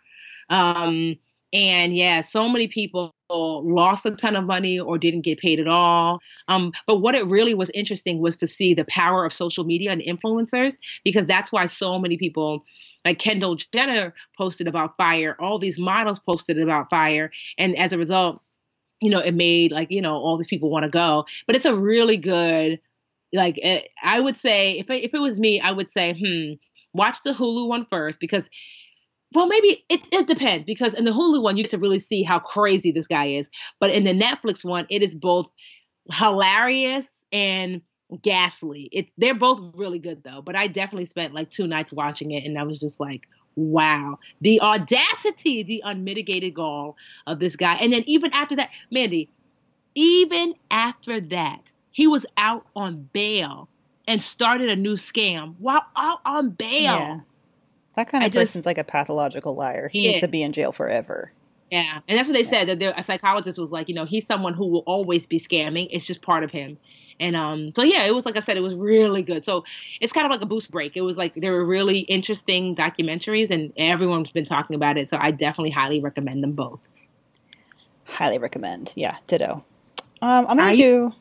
Um, 0.49 1.17
and 1.53 1.97
yeah, 1.97 2.23
so 2.23 2.49
many 2.49 2.69
people 2.69 3.15
lost 3.31 4.07
a 4.07 4.11
ton 4.13 4.37
of 4.37 4.45
money 4.45 4.79
or 4.79 4.97
didn't 4.97 5.23
get 5.23 5.39
paid 5.39 5.61
at 5.61 5.69
all. 5.69 6.21
Um, 6.49 6.73
but 6.87 6.97
what 6.97 7.15
it 7.15 7.27
really 7.27 7.55
was 7.55 7.71
interesting 7.75 8.21
was 8.21 8.37
to 8.39 8.47
see 8.47 8.73
the 8.73 8.87
power 8.87 9.27
of 9.27 9.35
social 9.35 9.65
media 9.65 9.91
and 9.91 10.01
influencers, 10.01 10.79
because 11.05 11.27
that's 11.27 11.53
why 11.53 11.67
so 11.67 11.99
many 11.99 12.17
people 12.17 12.65
like 13.05 13.19
Kendall 13.19 13.57
Jenner 13.57 14.15
posted 14.37 14.67
about 14.67 14.97
Fyre, 14.97 15.37
all 15.39 15.59
these 15.59 15.79
models 15.79 16.21
posted 16.21 16.59
about 16.59 16.91
Fyre, 16.91 17.31
and 17.57 17.77
as 17.77 17.93
a 17.93 17.99
result, 17.99 18.41
you 19.01 19.11
know, 19.11 19.21
it 19.21 19.35
made 19.35 19.73
like 19.73 19.91
you 19.91 20.03
know 20.03 20.15
all 20.15 20.37
these 20.37 20.47
people 20.47 20.71
want 20.71 20.85
to 20.85 20.91
go. 20.91 21.25
But 21.47 21.57
it's 21.57 21.67
a 21.67 21.75
really 21.75 22.17
good 22.17 22.81
like 23.33 23.59
it, 23.59 23.63
eh, 23.63 23.81
I 24.03 24.21
would 24.21 24.37
say 24.37 24.79
if 24.79 24.91
it, 24.91 25.05
if 25.05 25.15
it 25.15 25.21
was 25.21 25.39
me, 25.39 25.61
I 25.61 25.71
would 25.71 25.91
say, 25.91 26.15
hmm, 26.19 26.55
watch 26.93 27.19
the 27.25 27.33
Hulu 27.33 27.69
one 27.69 27.87
first 27.91 28.21
because 28.21 28.49
well, 29.35 29.47
maybe 29.47 29.85
it, 29.91 30.01
it 30.11 30.27
depends 30.27 30.65
because 30.65 30.95
in 30.95 31.05
the 31.05 31.11
Hulu 31.11 31.43
one 31.43 31.57
you 31.57 31.65
get 31.65 31.71
to 31.73 31.79
really 31.79 31.99
see 31.99 32.23
how 32.23 32.39
crazy 32.39 32.93
this 32.93 33.07
guy 33.07 33.27
is, 33.27 33.47
but 33.79 33.91
in 33.91 34.05
the 34.05 34.15
Netflix 34.15 34.65
one, 34.65 34.87
it 34.89 35.03
is 35.03 35.15
both 35.15 35.49
hilarious 36.11 37.07
and 37.31 37.83
ghastly. 38.23 38.89
It's 38.93 39.13
they're 39.19 39.35
both 39.35 39.61
really 39.77 39.99
good 39.99 40.23
though, 40.23 40.43
but 40.43 40.57
I 40.57 40.67
definitely 40.67 41.07
spent 41.07 41.35
like 41.35 41.51
two 41.51 41.67
nights 41.67 41.93
watching 41.93 42.33
it, 42.33 42.45
and 42.45 42.59
I 42.59 42.63
was 42.63 42.79
just 42.79 43.01
like, 43.01 43.29
wow, 43.57 44.19
the 44.41 44.61
audacity, 44.61 45.63
the 45.63 45.83
unmitigated 45.85 46.55
gall 46.55 46.97
of 47.27 47.39
this 47.39 47.57
guy, 47.57 47.75
and 47.75 47.93
then 47.93 48.05
even 48.07 48.33
after 48.33 48.57
that, 48.57 48.71
Mandi, 48.91 49.29
even 49.95 50.55
after 50.71 51.21
that, 51.21 51.61
he 51.91 52.07
was 52.07 52.25
out 52.37 52.67
on 52.77 53.09
bail 53.13 53.69
and 54.07 54.23
started 54.23 54.71
a 54.71 54.77
new 54.77 54.95
scam 54.95 55.55
while 55.59 55.85
out 55.97 56.21
on 56.25 56.51
bail. 56.51 56.83
Yeah. 56.83 57.21
That 57.95 58.09
kind 58.09 58.23
of 58.23 58.29
I 58.29 58.31
person's 58.31 58.63
just, 58.63 58.67
like 58.67 58.79
a 58.79 58.85
pathological 58.85 59.57
liar. 59.57 59.89
He 59.89 60.03
yeah. 60.03 60.11
needs 60.11 60.21
to 60.21 60.29
be 60.29 60.43
in 60.43 60.53
jail 60.53 60.71
forever. 60.71 61.33
Yeah, 61.71 61.99
and 62.09 62.19
that's 62.19 62.29
what 62.29 62.35
they 62.35 62.45
yeah. 62.45 62.65
said. 62.65 62.79
That 62.79 62.99
a 62.99 63.03
psychologist 63.03 63.59
was 63.59 63.71
like, 63.71 63.89
you 63.89 63.95
know, 63.95 64.05
he's 64.05 64.27
someone 64.27 64.55
who 64.55 64.69
will 64.69 64.85
always 64.87 65.27
be 65.27 65.39
scamming. 65.39 65.89
It's 65.91 66.07
just 66.07 66.23
part 66.23 66.45
of 66.45 66.51
him. 66.51 66.79
And 67.21 67.35
um, 67.37 67.73
so 67.75 67.83
yeah, 67.83 68.05
it 68.05 68.15
was 68.15 68.25
like 68.25 68.37
I 68.37 68.41
said, 68.41 68.57
it 68.57 68.63
was 68.63 68.75
really 68.75 69.23
good. 69.23 69.45
So 69.45 69.65
it's 70.01 70.13
kind 70.13 70.25
of 70.25 70.31
like 70.31 70.41
a 70.41 70.47
boost 70.47 70.71
break. 70.71 70.97
It 70.97 71.03
was 71.03 71.17
like 71.17 71.35
there 71.35 71.53
were 71.53 71.65
really 71.65 72.01
interesting 72.01 72.77
documentaries, 72.77 73.51
and 73.51 73.73
everyone's 73.77 74.31
been 74.31 74.47
talking 74.47 74.77
about 74.77 74.97
it. 74.99 75.11
So 75.11 75.19
I 75.21 75.31
definitely 75.31 75.71
highly 75.71 76.01
recommend 76.01 76.43
them 76.43 76.53
both. 76.53 76.81
Highly 78.05 78.39
recommend. 78.39 78.93
Yeah, 78.97 79.17
ditto. 79.27 79.65
Um, 80.21 80.47
I'm 80.49 80.57
gonna 80.57 80.71
I, 80.71 80.75
do 80.75 81.13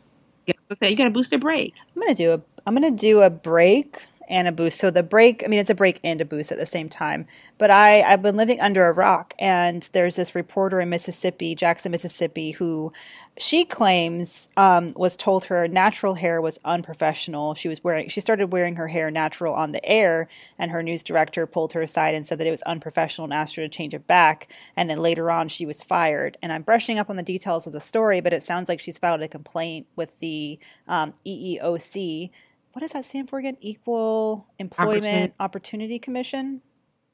let's 0.69 0.79
say 0.79 0.89
you 0.89 0.95
got 0.95 1.07
a 1.07 1.11
booster 1.11 1.37
break. 1.37 1.73
I'm 1.95 2.01
gonna 2.01 2.15
do 2.15 2.33
a 2.33 2.41
I'm 2.65 2.73
gonna 2.73 2.91
do 2.91 3.21
a 3.21 3.29
break 3.29 4.05
and 4.29 4.47
a 4.47 4.51
boost. 4.51 4.79
So 4.79 4.91
the 4.91 5.03
break, 5.03 5.43
I 5.43 5.47
mean, 5.47 5.59
it's 5.59 5.69
a 5.69 5.75
break 5.75 5.99
and 6.03 6.19
a 6.19 6.25
boost 6.25 6.51
at 6.51 6.57
the 6.57 6.65
same 6.65 6.89
time. 6.89 7.25
But 7.57 7.71
I, 7.71 8.01
I've 8.01 8.21
been 8.21 8.35
living 8.35 8.59
under 8.59 8.85
a 8.87 8.91
rock, 8.91 9.33
and 9.39 9.87
there's 9.93 10.17
this 10.17 10.35
reporter 10.35 10.81
in 10.81 10.89
Mississippi, 10.89 11.55
Jackson, 11.55 11.91
Mississippi, 11.91 12.51
who 12.51 12.91
she 13.37 13.65
claims 13.65 14.49
um, 14.57 14.91
was 14.95 15.15
told 15.15 15.45
her 15.45 15.67
natural 15.67 16.15
hair 16.15 16.41
was 16.41 16.59
unprofessional. 16.65 17.53
She 17.53 17.67
was 17.67 17.83
wearing, 17.83 18.09
she 18.09 18.21
started 18.21 18.51
wearing 18.51 18.75
her 18.75 18.87
hair 18.87 19.11
natural 19.11 19.53
on 19.53 19.71
the 19.71 19.85
air, 19.85 20.27
and 20.57 20.71
her 20.71 20.81
news 20.81 21.03
director 21.03 21.45
pulled 21.45 21.73
her 21.73 21.81
aside 21.81 22.15
and 22.15 22.25
said 22.25 22.39
that 22.39 22.47
it 22.47 22.51
was 22.51 22.61
unprofessional 22.63 23.25
and 23.25 23.33
asked 23.33 23.55
her 23.55 23.61
to 23.61 23.69
change 23.69 23.93
it 23.93 24.07
back. 24.07 24.51
And 24.75 24.89
then 24.89 24.99
later 24.99 25.29
on, 25.29 25.47
she 25.47 25.65
was 25.65 25.83
fired. 25.83 26.37
And 26.41 26.51
I'm 26.51 26.63
brushing 26.63 26.99
up 26.99 27.09
on 27.09 27.15
the 27.15 27.23
details 27.23 27.67
of 27.67 27.73
the 27.73 27.81
story, 27.81 28.21
but 28.21 28.33
it 28.33 28.43
sounds 28.43 28.69
like 28.69 28.79
she's 28.79 28.97
filed 28.97 29.21
a 29.21 29.27
complaint 29.27 29.87
with 29.95 30.19
the 30.19 30.59
um, 30.87 31.13
EEOC 31.25 32.31
what 32.77 32.81
does 32.81 32.91
that 32.91 33.05
stand 33.05 33.27
for 33.27 33.39
again? 33.39 33.57
Equal 33.59 34.45
Employment 34.59 35.01
Opportunity, 35.03 35.33
Opportunity 35.39 35.97
Commission. 35.99 36.61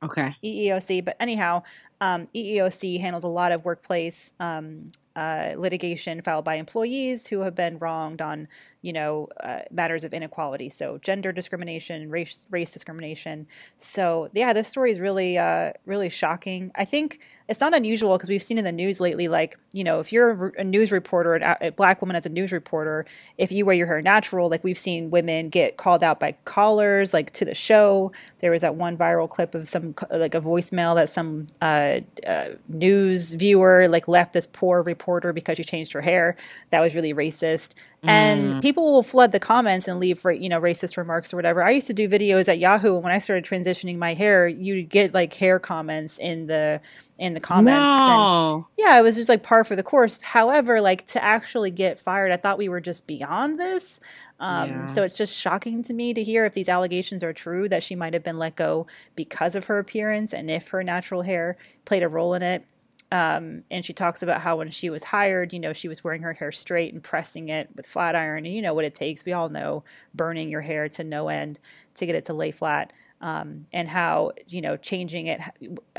Okay. 0.04 0.36
EEOC. 0.44 1.06
But 1.06 1.16
anyhow, 1.22 1.64
um, 2.02 2.28
EEOC 2.36 3.00
handles 3.00 3.24
a 3.24 3.30
lot 3.30 3.54
of 3.54 3.64
workplace 3.64 4.34
um, 4.42 4.92
uh, 5.16 5.54
litigation 5.58 6.22
filed 6.22 6.46
by 6.46 6.56
employees 6.56 7.28
who 7.28 7.42
have 7.42 7.56
been 7.56 7.78
wronged 7.80 8.22
on, 8.22 8.48
you 8.84 8.94
know, 8.94 9.30
uh, 9.42 9.62
matters 9.72 10.04
of 10.04 10.14
inequality. 10.14 10.70
So 10.70 11.00
gender 11.00 11.32
discrimination, 11.32 12.12
race 12.12 12.46
race 12.52 12.72
discrimination. 12.72 13.48
So 13.78 14.30
yeah, 14.34 14.54
this 14.54 14.68
story 14.68 14.92
is 14.92 15.00
really 15.00 15.40
uh, 15.40 15.72
really 15.86 16.10
shocking. 16.10 16.72
I 16.76 16.86
think 16.86 17.20
it's 17.50 17.60
not 17.60 17.74
unusual 17.74 18.18
because 18.18 18.30
we've 18.30 18.42
seen 18.42 18.58
in 18.58 18.64
the 18.64 18.72
news 18.72 19.02
lately, 19.02 19.28
like, 19.28 19.60
you 19.74 19.84
know, 19.84 20.00
if 20.00 20.14
you're 20.14 20.54
a 20.58 20.64
news 20.64 20.92
reporter, 20.94 21.36
a 21.60 21.72
black 21.72 22.02
woman 22.02 22.16
as 22.16 22.26
a 22.26 22.30
news 22.30 22.54
reporter, 22.54 23.06
if 23.38 23.52
you 23.52 23.66
wear 23.66 23.76
your 23.76 23.88
hair 23.88 24.02
natural, 24.02 24.50
like 24.50 24.64
we've 24.64 24.78
seen 24.78 25.10
women 25.12 25.50
get 25.50 25.76
called 25.76 26.04
out 26.04 26.20
by 26.22 26.34
callers, 26.46 27.14
like 27.14 27.34
to 27.34 27.44
the 27.44 27.54
show. 27.54 28.12
There 28.40 28.52
was 28.52 28.62
that 28.62 28.76
one 28.76 28.98
viral 28.98 29.30
clip 29.30 29.56
of 29.56 29.68
some, 29.68 29.94
like 30.10 30.36
a 30.36 30.42
voicemail 30.42 30.96
that 30.96 31.10
some 31.10 31.48
uh, 31.62 32.00
uh, 32.26 32.50
news 32.70 33.34
viewer, 33.34 33.88
like, 33.90 34.08
left 34.08 34.34
this 34.34 34.48
poor 34.48 34.82
reporter 34.82 35.34
because 35.34 35.58
she 35.58 35.64
changed 35.64 35.92
her 35.94 36.02
hair. 36.02 36.38
That 36.70 36.80
was 36.80 36.96
really 36.96 37.14
racist 37.14 37.74
and 38.04 38.56
mm. 38.56 38.62
people 38.62 38.92
will 38.92 39.04
flood 39.04 39.32
the 39.32 39.40
comments 39.40 39.88
and 39.88 40.00
leave 40.00 40.22
you 40.26 40.50
know 40.50 40.60
racist 40.60 40.98
remarks 40.98 41.34
or 41.34 41.38
whatever 41.38 41.64
i 41.64 41.72
used 41.72 41.88
to 41.88 41.94
do 41.94 42.08
videos 42.08 42.50
at 42.50 42.60
yahoo 42.60 42.96
and 42.96 43.04
when 43.04 43.14
i 43.14 43.20
started 43.20 43.46
transitioning 43.46 43.98
my 43.98 44.14
hair 44.14 44.48
you'd 44.48 44.90
get 44.90 45.14
like 45.14 45.34
hair 45.34 45.60
comments 45.60 46.18
in 46.18 46.48
the 46.48 46.82
in 47.18 47.34
the 47.34 47.40
comments 47.40 47.78
no. 47.78 48.56
and 48.56 48.66
yeah 48.78 48.98
it 48.98 49.02
was 49.02 49.16
just 49.16 49.30
like 49.30 49.44
par 49.44 49.64
for 49.64 49.76
the 49.76 49.84
course 49.84 50.20
however 50.22 50.82
like 50.82 51.06
to 51.06 51.24
actually 51.24 51.72
get 51.72 52.00
fired 52.00 52.32
i 52.32 52.38
thought 52.38 52.58
we 52.58 52.70
were 52.70 52.82
just 52.82 53.08
beyond 53.08 53.60
this 53.60 54.00
um, 54.40 54.70
yeah. 54.70 54.86
so 54.86 55.04
it's 55.04 55.18
just 55.18 55.40
shocking 55.40 55.84
to 55.84 55.94
me 55.94 56.14
to 56.14 56.22
hear 56.22 56.44
if 56.44 56.54
these 56.54 56.68
allegations 56.68 57.24
are 57.24 57.32
true 57.32 57.70
that 57.70 57.84
she 57.84 57.96
might 57.96 58.14
have 58.14 58.24
been 58.24 58.38
let 58.38 58.58
go 58.58 58.86
because 59.16 59.56
of 59.56 59.66
her 59.66 59.80
appearance 59.80 60.34
and 60.34 60.50
if 60.50 60.70
her 60.70 60.84
natural 60.84 61.22
hair 61.22 61.56
played 61.86 62.04
a 62.04 62.10
role 62.10 62.34
in 62.34 62.42
it 62.42 62.66
um, 63.14 63.64
and 63.70 63.86
she 63.86 63.94
talks 63.94 64.24
about 64.24 64.42
how 64.42 64.58
when 64.58 64.72
she 64.72 64.90
was 64.90 65.04
hired, 65.04 65.54
you 65.54 65.60
know, 65.60 65.72
she 65.72 65.88
was 65.88 66.04
wearing 66.04 66.24
her 66.24 66.34
hair 66.34 66.52
straight 66.52 66.94
and 66.94 67.04
pressing 67.04 67.50
it 67.50 67.70
with 67.76 67.86
flat 67.86 68.16
iron. 68.16 68.44
And 68.48 68.56
you 68.56 68.60
know 68.60 68.74
what 68.74 68.86
it 68.86 68.96
takes. 68.96 69.24
We 69.24 69.34
all 69.34 69.50
know 69.50 69.84
burning 70.16 70.50
your 70.50 70.62
hair 70.62 70.90
to 70.90 71.04
no 71.04 71.28
end 71.28 71.60
to 71.94 72.08
get 72.08 72.16
it 72.16 72.26
to 72.26 72.34
lay 72.34 72.50
flat. 72.50 72.92
Um, 73.22 73.68
and 73.72 73.88
how, 73.88 74.32
you 74.48 74.62
know, 74.62 74.78
changing 74.78 75.28
it 75.28 75.40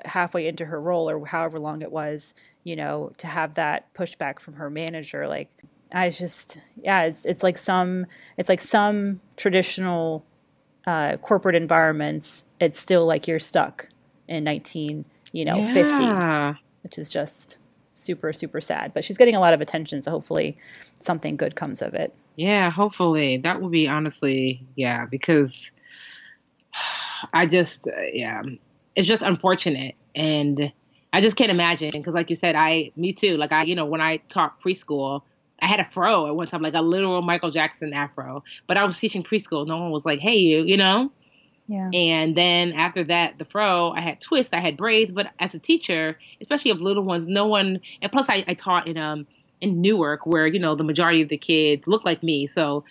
halfway 0.05 0.49
into 0.49 0.65
her 0.65 0.81
role 0.81 1.09
or 1.09 1.25
however 1.25 1.61
long 1.61 1.83
it 1.83 1.93
was, 1.93 2.35
you 2.65 2.75
know, 2.75 3.13
to 3.19 3.29
have 3.29 3.55
that 3.55 3.95
pushback 3.95 4.41
from 4.41 4.55
her 4.55 4.69
manager. 4.69 5.29
Like, 5.29 5.49
I 5.93 6.11
just, 6.11 6.61
yeah, 6.83 7.05
it's, 7.05 7.25
it's 7.25 7.45
like 7.45 7.57
some, 7.57 8.07
it's 8.37 8.49
like 8.49 8.61
some 8.61 9.21
traditional 9.37 10.27
uh, 10.85 11.17
corporate 11.19 11.55
environments. 11.55 12.45
It's 12.59 12.81
still 12.81 13.07
like 13.07 13.29
you're 13.29 13.39
stuck 13.39 13.89
in 14.29 14.43
19, 14.43 15.05
you 15.33 15.45
know, 15.45 15.59
yeah. 15.59 15.73
50 15.73 16.64
which 16.85 16.99
is 16.99 17.11
just 17.11 17.57
super 17.95 18.33
super 18.33 18.61
sad 18.61 18.93
but 18.95 19.05
she's 19.05 19.17
getting 19.17 19.35
a 19.35 19.41
lot 19.41 19.53
of 19.53 19.61
attention 19.61 20.03
so 20.03 20.11
hopefully 20.11 20.57
something 21.01 21.37
good 21.37 21.57
comes 21.57 21.83
of 21.83 21.95
it 21.95 22.15
yeah 22.37 22.71
hopefully 22.71 23.37
that 23.39 23.61
will 23.61 23.69
be 23.69 23.89
honestly 23.89 24.65
yeah 24.77 25.07
because 25.07 25.71
i 27.33 27.47
just 27.47 27.89
uh, 27.89 27.91
yeah 28.13 28.43
it's 28.95 29.09
just 29.09 29.23
unfortunate 29.23 29.95
and 30.15 30.73
i 31.13 31.21
just 31.21 31.37
can't 31.37 31.51
imagine 31.51 31.91
because 31.91 32.15
like 32.15 32.31
you 32.31 32.37
said 32.37 32.55
i 32.55 32.91
me 32.97 33.13
too 33.13 33.37
like 33.37 33.53
i 33.53 33.63
you 33.63 33.75
know 33.75 33.87
when 33.87 34.01
i 34.01 34.17
taught 34.29 34.61
preschool 34.61 35.23
I 35.63 35.67
had 35.67 35.81
a 35.81 35.85
fro 35.85 36.27
at 36.27 36.37
one 36.37 36.47
time, 36.47 36.63
like 36.63 36.75
a 36.75 36.83
literal 36.83 37.23
Michael 37.23 37.51
Jackson 37.51 37.95
afro. 37.95 38.45
But 38.67 38.77
I 38.77 38.85
was 38.85 38.99
teaching 38.99 39.23
preschool. 39.23 39.67
No 39.67 39.79
one 39.79 39.91
was 39.91 40.05
like, 40.05 40.21
"Hey, 40.21 40.37
you," 40.37 40.63
you 40.65 40.77
know. 40.77 41.11
Yeah. 41.67 41.91
And 41.93 42.37
then 42.37 42.73
after 42.75 43.05
that, 43.05 43.39
the 43.39 43.45
fro, 43.45 43.93
I 43.93 44.01
had 44.01 44.21
twists, 44.21 44.53
I 44.53 44.61
had 44.61 44.77
braids, 44.77 45.13
but 45.13 45.31
as 45.39 45.55
a 45.55 45.59
teacher, 45.59 46.19
especially 46.41 46.71
of 46.71 46.81
little 46.81 47.05
ones, 47.05 47.27
no 47.27 47.47
one. 47.47 47.81
And 48.03 48.13
plus, 48.13 48.27
I, 48.29 48.45
I 48.47 48.55
taught 48.55 48.87
in 48.87 48.99
um 48.99 49.27
in 49.61 49.81
Newark, 49.81 50.27
where 50.27 50.47
you 50.47 50.59
know 50.59 50.75
the 50.75 50.85
majority 50.85 51.23
of 51.23 51.29
the 51.29 51.39
kids 51.39 51.87
look 51.87 52.05
like 52.05 52.23
me, 52.23 52.47
so 52.47 52.85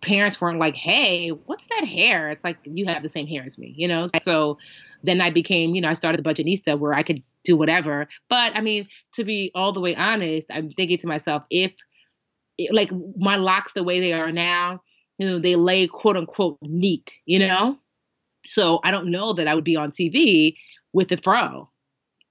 parents 0.00 0.40
weren't 0.40 0.58
like, 0.58 0.74
"Hey, 0.74 1.28
what's 1.30 1.66
that 1.66 1.84
hair?" 1.84 2.30
It's 2.30 2.42
like 2.42 2.58
you 2.64 2.86
have 2.86 3.02
the 3.02 3.08
same 3.08 3.26
hair 3.26 3.44
as 3.44 3.58
me, 3.58 3.74
you 3.76 3.86
know. 3.86 4.08
So 4.22 4.58
then 5.04 5.20
I 5.20 5.30
became, 5.30 5.74
you 5.74 5.80
know, 5.80 5.88
I 5.88 5.92
started 5.92 6.22
the 6.22 6.28
budgetista 6.28 6.78
where 6.78 6.94
I 6.94 7.02
could 7.04 7.22
do 7.44 7.56
whatever. 7.56 8.08
But 8.28 8.56
I 8.56 8.60
mean, 8.60 8.88
to 9.14 9.24
be 9.24 9.52
all 9.54 9.72
the 9.72 9.80
way 9.80 9.94
honest, 9.94 10.48
I'm 10.50 10.70
thinking 10.70 10.98
to 10.98 11.06
myself, 11.06 11.44
if 11.50 11.72
like 12.70 12.90
my 13.16 13.36
locks 13.36 13.72
the 13.72 13.84
way 13.84 14.00
they 14.00 14.12
are 14.12 14.32
now, 14.32 14.82
you 15.18 15.26
know, 15.26 15.38
they 15.38 15.56
lay 15.56 15.86
quote 15.86 16.16
unquote 16.16 16.58
neat, 16.62 17.14
you 17.26 17.38
know? 17.38 17.78
So 18.48 18.80
I 18.84 18.90
don't 18.90 19.10
know 19.10 19.32
that 19.34 19.46
I 19.46 19.54
would 19.54 19.64
be 19.64 19.76
on 19.76 19.90
TV 19.90 20.56
with 20.92 21.08
the 21.08 21.18
fro. 21.18 21.68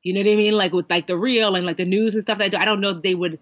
You 0.03 0.13
know 0.13 0.21
what 0.21 0.29
I 0.29 0.35
mean? 0.35 0.53
Like 0.53 0.73
with 0.73 0.89
like 0.89 1.07
the 1.07 1.17
real 1.17 1.55
and 1.55 1.65
like 1.65 1.77
the 1.77 1.85
news 1.85 2.15
and 2.15 2.23
stuff 2.23 2.37
that 2.37 2.45
I 2.45 2.49
do. 2.49 2.57
I 2.57 2.65
don't 2.65 2.81
know 2.81 2.93
they 2.93 3.15
would 3.15 3.39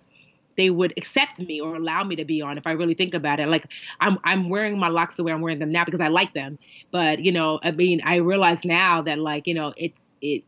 they 0.57 0.69
would 0.69 0.93
accept 0.97 1.39
me 1.39 1.59
or 1.59 1.75
allow 1.75 2.03
me 2.03 2.15
to 2.15 2.25
be 2.25 2.41
on 2.41 2.57
if 2.57 2.65
I 2.65 2.71
really 2.71 2.93
think 2.93 3.13
about 3.13 3.39
it. 3.39 3.47
Like 3.47 3.67
I'm 3.99 4.17
I'm 4.23 4.49
wearing 4.49 4.79
my 4.79 4.87
locks 4.87 5.15
the 5.15 5.23
way 5.23 5.31
I'm 5.31 5.41
wearing 5.41 5.59
them 5.59 5.71
now 5.71 5.85
because 5.85 6.01
I 6.01 6.07
like 6.07 6.33
them. 6.33 6.57
But 6.91 7.23
you 7.23 7.31
know, 7.31 7.59
I 7.63 7.71
mean, 7.71 8.01
I 8.03 8.17
realize 8.17 8.65
now 8.65 9.01
that 9.03 9.19
like 9.19 9.47
you 9.47 9.53
know, 9.53 9.73
it's 9.77 10.15
it 10.21 10.43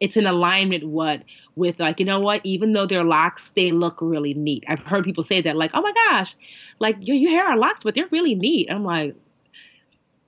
it's 0.00 0.16
in 0.16 0.26
alignment 0.26 0.84
what 0.84 1.22
with 1.56 1.80
like 1.80 2.00
you 2.00 2.06
know 2.06 2.20
what 2.20 2.40
even 2.44 2.72
though 2.72 2.84
they're 2.84 3.04
locks 3.04 3.50
they 3.54 3.70
look 3.70 3.96
really 4.00 4.34
neat 4.34 4.64
i've 4.66 4.80
heard 4.80 5.04
people 5.04 5.22
say 5.22 5.40
that 5.40 5.56
like 5.56 5.70
oh 5.72 5.80
my 5.80 5.92
gosh 5.92 6.34
like 6.80 6.96
your, 7.00 7.16
your 7.16 7.30
hair 7.30 7.44
are 7.44 7.56
locks 7.56 7.84
but 7.84 7.94
they're 7.94 8.08
really 8.10 8.34
neat 8.34 8.68
i'm 8.70 8.84
like 8.84 9.14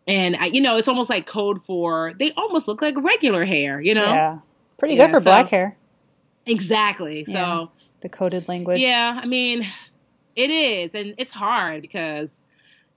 and 0.07 0.37
I, 0.37 0.47
you 0.47 0.61
know 0.61 0.77
it's 0.77 0.89
almost 0.89 1.11
like 1.11 1.27
code 1.27 1.63
for 1.63 2.15
they 2.19 2.33
almost 2.33 2.69
look 2.69 2.83
like 2.83 3.03
regular 3.03 3.45
hair 3.45 3.81
you 3.81 3.95
know? 3.95 4.05
Yeah. 4.05 4.39
Pretty 4.79 4.95
yeah, 4.95 5.07
good 5.07 5.13
for 5.13 5.21
so, 5.21 5.25
black 5.25 5.49
hair. 5.49 5.77
Exactly. 6.45 7.25
Yeah. 7.27 7.65
so 7.65 7.71
the 8.01 8.09
coded 8.09 8.47
language. 8.49 8.79
Yeah 8.79 9.21
i 9.23 9.27
mean 9.27 9.67
it 10.35 10.51
is. 10.51 10.95
And 10.95 11.15
it's 11.19 11.33
hard 11.33 11.83
because 11.83 12.31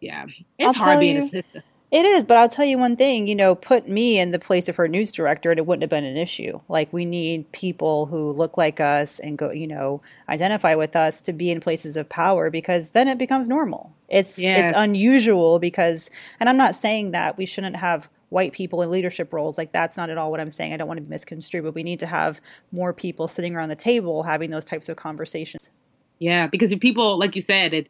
yeah 0.01 0.26
it's 0.57 0.68
I'll 0.68 0.74
hard 0.74 0.99
being 0.99 1.18
you, 1.18 1.24
a 1.24 1.28
sister 1.28 1.64
it 1.91 2.05
is, 2.05 2.23
but 2.23 2.37
I'll 2.37 2.49
tell 2.49 2.65
you 2.65 2.77
one 2.77 2.95
thing, 2.95 3.25
you 3.25 3.35
know, 3.35 3.55
put 3.55 3.87
me 3.87 4.19
in 4.19 4.29
the 4.29 4.37
place 4.37 4.69
of 4.69 4.75
her 4.75 4.87
news 4.87 5.11
director 5.11 5.49
and 5.49 5.57
it 5.57 5.65
wouldn't 5.65 5.81
have 5.81 5.89
been 5.89 6.03
an 6.03 6.17
issue. 6.17 6.59
Like 6.67 6.93
we 6.93 7.03
need 7.03 7.51
people 7.51 8.05
who 8.05 8.31
look 8.31 8.57
like 8.57 8.79
us 8.79 9.19
and 9.19 9.39
go, 9.39 9.49
you 9.49 9.65
know, 9.65 10.01
identify 10.27 10.75
with 10.75 10.95
us 10.95 11.19
to 11.21 11.33
be 11.33 11.49
in 11.49 11.59
places 11.59 11.97
of 11.97 12.07
power 12.07 12.51
because 12.51 12.91
then 12.91 13.07
it 13.07 13.17
becomes 13.17 13.49
normal. 13.49 13.91
It's 14.07 14.37
yes. 14.37 14.69
it's 14.69 14.77
unusual 14.77 15.57
because 15.57 16.11
and 16.39 16.47
I'm 16.47 16.57
not 16.57 16.75
saying 16.75 17.11
that 17.11 17.37
we 17.37 17.47
shouldn't 17.47 17.77
have 17.77 18.07
white 18.29 18.53
people 18.53 18.83
in 18.83 18.91
leadership 18.91 19.33
roles. 19.33 19.57
Like 19.57 19.71
that's 19.71 19.97
not 19.97 20.11
at 20.11 20.17
all 20.19 20.29
what 20.29 20.39
I'm 20.39 20.51
saying. 20.51 20.73
I 20.73 20.77
don't 20.77 20.87
want 20.87 20.99
to 20.99 21.03
be 21.03 21.09
misconstrued, 21.09 21.63
but 21.63 21.73
we 21.73 21.81
need 21.81 21.99
to 21.99 22.07
have 22.07 22.39
more 22.71 22.93
people 22.93 23.27
sitting 23.27 23.55
around 23.55 23.69
the 23.69 23.75
table 23.75 24.21
having 24.21 24.51
those 24.51 24.65
types 24.65 24.89
of 24.89 24.97
conversations. 24.97 25.71
Yeah, 26.19 26.45
because 26.47 26.71
if 26.71 26.79
people 26.79 27.17
like 27.17 27.35
you 27.35 27.41
said, 27.41 27.73
it 27.73 27.89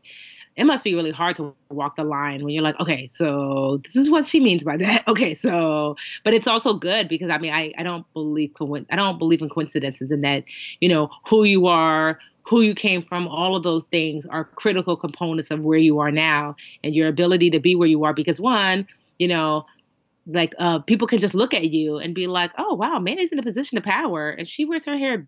it 0.56 0.66
must 0.66 0.84
be 0.84 0.96
really 0.96 1.12
hard 1.12 1.36
to 1.38 1.56
walk 1.70 1.96
the 1.96 2.04
line 2.04 2.44
when 2.44 2.54
you're 2.54 2.64
like, 2.64 2.80
okay, 2.80 3.10
so 3.12 3.80
this 3.84 3.96
is 3.96 4.10
what 4.10 4.26
she 4.26 4.40
means 4.40 4.64
by 4.64 4.78
that. 4.78 5.04
Okay, 5.08 5.34
so, 5.34 5.96
but 6.24 6.34
it's 6.34 6.48
also 6.48 6.74
good 6.74 7.08
because 7.08 7.30
I 7.30 7.38
mean, 7.40 7.54
I, 7.54 7.74
I 7.78 7.84
don't 7.84 8.06
believe 8.14 8.52
I 8.90 8.96
don't 8.96 9.18
believe 9.18 9.42
in 9.42 9.50
coincidences 9.50 10.12
in 10.12 10.22
that, 10.22 10.44
you 10.82 10.90
know, 10.90 11.10
who 11.28 11.44
you 11.44 11.68
are, 11.68 12.20
who 12.44 12.62
you 12.62 12.76
came 12.76 13.02
from, 13.02 13.28
all 13.28 13.56
of 13.56 13.64
those 13.64 13.86
things 13.88 14.26
are 14.28 14.44
critical 14.44 14.96
components 14.96 15.52
of 15.52 15.62
where 15.62 15.80
you 15.80 16.00
are 16.00 16.12
now 16.12 16.56
and 16.84 16.94
your 16.94 17.08
ability 17.08 17.50
to 17.52 17.60
be 17.60 17.76
where 17.76 17.88
you 17.88 18.04
are. 18.04 18.14
Because 18.14 18.40
one, 18.40 18.88
you 19.18 19.28
know, 19.28 19.66
like 20.30 20.54
uh, 20.60 20.80
people 20.80 21.08
can 21.08 21.20
just 21.20 21.34
look 21.34 21.54
at 21.54 21.70
you 21.70 21.98
and 21.98 22.14
be 22.14 22.28
like, 22.28 22.52
"Oh 22.58 22.76
wow, 22.76 23.00
Mandi's 23.00 23.32
in 23.32 23.40
a 23.40 23.44
position 23.44 23.78
of 23.78 23.84
power, 23.84 24.30
and 24.30 24.48
she 24.48 24.66
wears 24.66 24.86
her 24.86 24.98
hair 24.98 25.28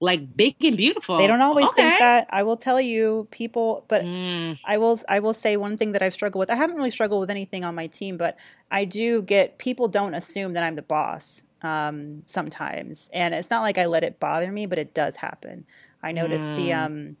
like 0.00 0.36
big 0.36 0.56
and 0.62 0.76
beautiful." 0.76 1.16
They 1.16 1.26
don't 1.26 1.40
always 1.40 1.66
okay. 1.66 1.82
think 1.82 1.98
that. 2.00 2.28
I 2.30 2.42
will 2.42 2.56
tell 2.56 2.80
you, 2.80 3.28
people, 3.30 3.84
but 3.88 4.02
mm. 4.02 4.58
I 4.64 4.78
will 4.78 5.00
I 5.08 5.20
will 5.20 5.34
say 5.34 5.56
one 5.56 5.76
thing 5.76 5.92
that 5.92 6.02
I've 6.02 6.14
struggled 6.14 6.40
with. 6.40 6.50
I 6.50 6.56
haven't 6.56 6.76
really 6.76 6.90
struggled 6.90 7.20
with 7.20 7.30
anything 7.30 7.64
on 7.64 7.74
my 7.74 7.86
team, 7.86 8.16
but 8.16 8.38
I 8.70 8.84
do 8.84 9.22
get 9.22 9.58
people 9.58 9.88
don't 9.88 10.14
assume 10.14 10.52
that 10.52 10.62
I'm 10.62 10.76
the 10.76 10.82
boss 10.82 11.42
um, 11.62 12.22
sometimes, 12.26 13.08
and 13.12 13.34
it's 13.34 13.50
not 13.50 13.62
like 13.62 13.78
I 13.78 13.86
let 13.86 14.04
it 14.04 14.20
bother 14.20 14.52
me, 14.52 14.66
but 14.66 14.78
it 14.78 14.92
does 14.92 15.16
happen. 15.16 15.66
I 16.02 16.12
noticed 16.12 16.44
mm. 16.44 16.56
the 16.56 16.72
um, 16.72 17.16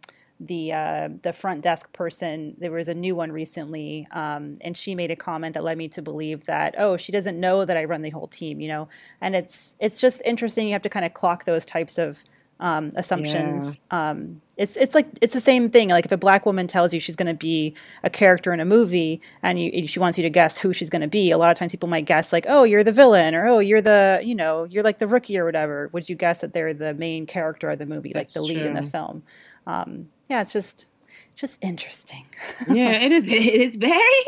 the 0.46 0.72
uh, 0.72 1.08
the 1.22 1.32
front 1.32 1.62
desk 1.62 1.92
person. 1.92 2.56
There 2.58 2.72
was 2.72 2.88
a 2.88 2.94
new 2.94 3.14
one 3.14 3.32
recently, 3.32 4.06
um, 4.10 4.58
and 4.60 4.76
she 4.76 4.94
made 4.94 5.10
a 5.10 5.16
comment 5.16 5.54
that 5.54 5.64
led 5.64 5.78
me 5.78 5.88
to 5.88 6.02
believe 6.02 6.44
that 6.44 6.74
oh, 6.78 6.96
she 6.96 7.12
doesn't 7.12 7.38
know 7.38 7.64
that 7.64 7.76
I 7.76 7.84
run 7.84 8.02
the 8.02 8.10
whole 8.10 8.28
team, 8.28 8.60
you 8.60 8.68
know. 8.68 8.88
And 9.20 9.36
it's 9.36 9.76
it's 9.78 10.00
just 10.00 10.22
interesting. 10.24 10.66
You 10.66 10.72
have 10.74 10.82
to 10.82 10.88
kind 10.88 11.04
of 11.04 11.14
clock 11.14 11.44
those 11.44 11.64
types 11.64 11.98
of 11.98 12.24
um, 12.62 12.92
assumptions. 12.94 13.78
Yeah. 13.90 14.10
Um, 14.10 14.40
it's 14.56 14.76
it's 14.76 14.94
like 14.94 15.08
it's 15.20 15.34
the 15.34 15.40
same 15.40 15.68
thing. 15.68 15.88
Like 15.88 16.04
if 16.04 16.12
a 16.12 16.16
black 16.16 16.46
woman 16.46 16.68
tells 16.68 16.94
you 16.94 17.00
she's 17.00 17.16
going 17.16 17.26
to 17.26 17.34
be 17.34 17.74
a 18.04 18.10
character 18.10 18.52
in 18.52 18.60
a 18.60 18.64
movie, 18.64 19.20
and 19.42 19.60
you, 19.60 19.86
she 19.88 19.98
wants 19.98 20.16
you 20.16 20.22
to 20.22 20.30
guess 20.30 20.58
who 20.58 20.72
she's 20.72 20.88
going 20.88 21.02
to 21.02 21.08
be, 21.08 21.32
a 21.32 21.38
lot 21.38 21.50
of 21.50 21.58
times 21.58 21.72
people 21.72 21.88
might 21.88 22.04
guess 22.04 22.32
like, 22.32 22.46
oh, 22.48 22.62
you're 22.62 22.84
the 22.84 22.92
villain, 22.92 23.34
or 23.34 23.46
oh, 23.48 23.58
you're 23.58 23.80
the 23.80 24.20
you 24.22 24.34
know 24.34 24.64
you're 24.64 24.84
like 24.84 24.98
the 24.98 25.08
rookie 25.08 25.36
or 25.36 25.44
whatever. 25.44 25.90
Would 25.92 26.08
you 26.08 26.14
guess 26.14 26.40
that 26.40 26.52
they're 26.52 26.72
the 26.72 26.94
main 26.94 27.26
character 27.26 27.68
of 27.68 27.80
the 27.80 27.86
movie, 27.86 28.12
That's 28.14 28.36
like 28.36 28.46
the 28.46 28.54
lead 28.54 28.64
in 28.64 28.74
the 28.74 28.82
film? 28.84 29.24
Um, 29.66 30.08
yeah, 30.28 30.40
it's 30.40 30.52
just 30.52 30.86
just 31.34 31.58
interesting. 31.60 32.26
yeah, 32.68 32.92
it 32.92 33.12
is. 33.12 33.28
It 33.28 33.32
is 33.32 33.76
very, 33.76 34.24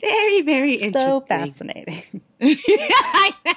very, 0.00 0.42
very 0.42 0.74
interesting. 0.74 0.92
So 0.92 1.20
fascinating. 1.20 2.22
I 2.40 3.32
know. 3.44 3.52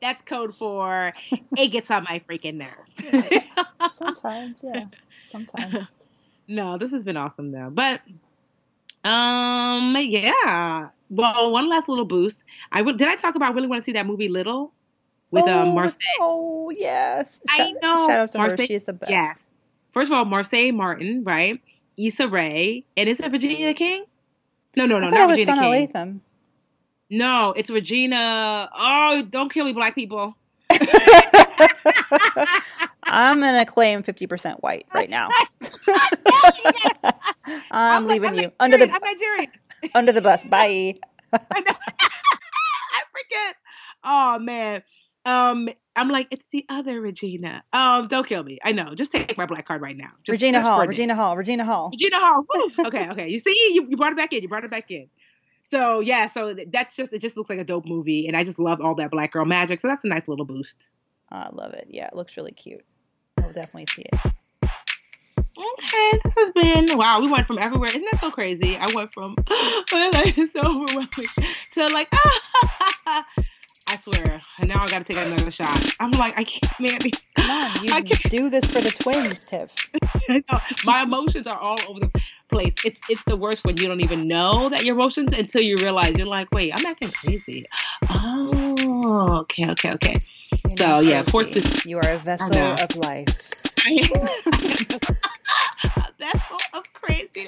That's 0.00 0.22
code 0.22 0.54
for 0.54 1.12
it 1.56 1.68
gets 1.68 1.90
on 1.90 2.04
my 2.04 2.22
freaking 2.28 2.54
nerves. 2.54 2.94
Sometimes, 3.94 4.62
yeah. 4.62 4.84
Sometimes. 5.28 5.94
No, 6.46 6.78
this 6.78 6.92
has 6.92 7.02
been 7.02 7.16
awesome 7.16 7.50
though. 7.50 7.70
But 7.70 8.00
um 9.04 9.96
yeah. 9.98 10.88
Well, 11.10 11.50
one 11.50 11.68
last 11.68 11.88
little 11.88 12.04
boost. 12.04 12.44
I 12.70 12.78
w- 12.78 12.96
did 12.96 13.08
I 13.08 13.16
talk 13.16 13.34
about 13.34 13.52
I 13.52 13.54
really 13.54 13.66
want 13.66 13.80
to 13.82 13.84
see 13.84 13.92
that 13.92 14.06
movie 14.06 14.28
Little 14.28 14.72
with 15.30 15.44
um, 15.44 15.50
oh, 15.50 15.70
um 15.70 15.76
Marsai. 15.76 15.98
Oh 16.20 16.70
yes. 16.70 17.40
I 17.48 17.72
know. 17.82 18.06
Shout 18.06 18.20
out 18.20 18.30
to 18.32 18.38
Marsai. 18.38 18.66
She's 18.68 18.84
the 18.84 18.92
best. 18.92 19.10
Yes 19.10 19.47
first 19.98 20.12
of 20.12 20.16
all, 20.16 20.24
Marsai 20.24 20.72
Martin, 20.72 21.24
right? 21.24 21.60
Issa 21.98 22.28
Rae, 22.28 22.84
and 22.96 23.08
is 23.08 23.18
it 23.18 23.28
Virginia 23.32 23.74
King? 23.74 24.04
No, 24.76 24.86
no, 24.86 25.00
no, 25.00 25.10
not 25.10 25.28
Regina 25.28 25.54
King. 25.54 25.70
Latham. 25.70 26.20
No, 27.10 27.52
it's 27.56 27.68
Regina. 27.68 28.70
Oh, 28.72 29.26
don't 29.28 29.52
kill 29.52 29.64
me, 29.64 29.72
black 29.72 29.96
people. 29.96 30.36
I'm 33.02 33.40
gonna 33.40 33.66
claim 33.66 34.04
50% 34.04 34.60
white 34.60 34.86
right 34.94 35.10
now. 35.10 35.30
I'm, 35.88 37.66
I'm 37.72 38.06
leaving 38.06 38.36
like, 38.36 38.38
I'm 38.38 38.44
you 38.44 38.52
under 38.60 38.78
the 38.78 38.88
I'm 38.92 39.00
Nigerian. 39.02 39.50
under 39.96 40.12
the 40.12 40.22
bus. 40.22 40.44
Bye. 40.44 40.94
I, 41.32 41.40
I 41.50 43.02
forget. 43.10 43.56
Oh 44.04 44.38
man. 44.38 44.84
Um, 45.28 45.68
I'm 45.94 46.08
like, 46.08 46.28
it's 46.30 46.48
the 46.50 46.64
other 46.68 47.00
Regina. 47.00 47.62
Um, 47.72 48.08
don't 48.08 48.26
kill 48.26 48.42
me. 48.44 48.58
I 48.64 48.72
know. 48.72 48.94
Just 48.94 49.12
take 49.12 49.36
my 49.36 49.46
black 49.46 49.66
card 49.66 49.82
right 49.82 49.96
now. 49.96 50.10
Just, 50.24 50.30
Regina 50.30 50.60
Hall. 50.62 50.86
Regina 50.86 51.14
Hall. 51.14 51.36
Regina 51.36 51.64
Hall. 51.64 51.90
Regina 51.90 52.18
Hall. 52.18 52.44
okay. 52.86 53.10
Okay. 53.10 53.28
You 53.28 53.40
see, 53.40 53.72
you, 53.74 53.86
you 53.90 53.96
brought 53.96 54.12
it 54.12 54.16
back 54.16 54.32
in. 54.32 54.42
You 54.42 54.48
brought 54.48 54.64
it 54.64 54.70
back 54.70 54.90
in. 54.90 55.08
So 55.64 56.00
yeah. 56.00 56.28
So 56.28 56.54
that's 56.54 56.96
just 56.96 57.12
it. 57.12 57.20
Just 57.20 57.36
looks 57.36 57.50
like 57.50 57.58
a 57.58 57.64
dope 57.64 57.84
movie, 57.84 58.26
and 58.26 58.36
I 58.36 58.44
just 58.44 58.58
love 58.58 58.80
all 58.80 58.94
that 58.94 59.10
black 59.10 59.32
girl 59.32 59.44
magic. 59.44 59.80
So 59.80 59.88
that's 59.88 60.04
a 60.04 60.08
nice 60.08 60.28
little 60.28 60.46
boost. 60.46 60.88
I 61.30 61.48
love 61.52 61.74
it. 61.74 61.88
Yeah, 61.90 62.06
it 62.06 62.14
looks 62.14 62.36
really 62.36 62.52
cute. 62.52 62.84
I'll 63.36 63.52
definitely 63.52 63.86
see 63.90 64.02
it. 64.02 64.32
Okay, 65.58 66.20
this 66.24 66.32
has 66.38 66.50
been 66.52 66.96
wow. 66.96 67.20
We 67.20 67.30
went 67.30 67.46
from 67.46 67.58
everywhere. 67.58 67.88
Isn't 67.88 68.06
that 68.12 68.20
so 68.20 68.30
crazy? 68.30 68.76
I 68.76 68.86
went 68.94 69.12
from 69.12 69.34
like 69.92 70.34
so 70.52 70.60
overwhelming 70.60 71.28
to 71.72 71.86
like 71.92 72.10
I 73.88 73.96
swear. 73.96 74.42
And 74.58 74.68
now 74.68 74.82
I 74.82 74.86
got 74.88 74.98
to 74.98 75.04
take 75.04 75.16
another 75.16 75.50
shot. 75.50 75.94
I'm 75.98 76.10
like, 76.12 76.38
I 76.38 76.44
can't, 76.44 76.78
man. 76.78 76.98
Come 77.36 77.50
on, 77.50 77.70
you 77.82 77.88
I 77.92 78.02
can't. 78.02 78.30
do 78.30 78.50
this 78.50 78.66
for 78.66 78.80
the 78.82 78.90
twins, 78.90 79.44
Tiff. 79.46 79.74
My 80.84 81.02
emotions 81.02 81.46
are 81.46 81.56
all 81.56 81.78
over 81.88 82.00
the 82.00 82.10
place. 82.50 82.74
It's 82.84 83.00
it's 83.08 83.24
the 83.24 83.36
worst 83.36 83.64
when 83.64 83.78
you 83.78 83.88
don't 83.88 84.02
even 84.02 84.28
know 84.28 84.68
that 84.68 84.84
your 84.84 84.94
emotions 84.94 85.36
until 85.36 85.62
you 85.62 85.76
realize 85.76 86.12
you're 86.18 86.26
like, 86.26 86.50
wait, 86.52 86.72
I'm 86.76 86.84
acting 86.84 87.10
crazy. 87.10 87.64
Oh, 88.10 89.38
okay, 89.40 89.70
okay, 89.70 89.92
okay. 89.92 90.16
You're 90.66 90.76
so 90.76 91.00
yeah, 91.00 91.22
poor 91.26 91.44
You 91.86 91.96
are 91.98 92.10
a 92.10 92.18
vessel 92.18 92.54
of 92.54 92.96
life. 92.96 93.50
a 95.96 96.12
vessel 96.18 96.58
of 96.74 96.92
crazy. 96.92 97.46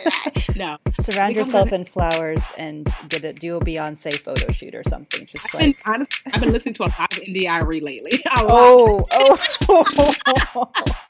No. 0.57 0.77
Surround 1.01 1.37
yourself 1.37 1.73
in 1.73 1.85
flowers 1.85 2.45
and 2.59 2.93
get 3.09 3.25
a 3.25 3.33
do 3.33 3.57
a 3.57 3.61
Beyonce 3.61 4.19
photo 4.19 4.53
shoot 4.53 4.75
or 4.75 4.83
something. 4.85 5.27
Just 5.27 5.47
I've 5.55 5.61
like 5.61 5.85
been, 5.85 6.07
I've 6.33 6.41
been 6.41 6.53
listening 6.53 6.75
to 6.75 6.85
a 6.85 6.93
lot 6.99 7.17
of 7.17 7.23
India.Arie 7.23 7.81
lately. 7.81 8.23
Oh, 8.43 9.05
oh. 9.13 10.73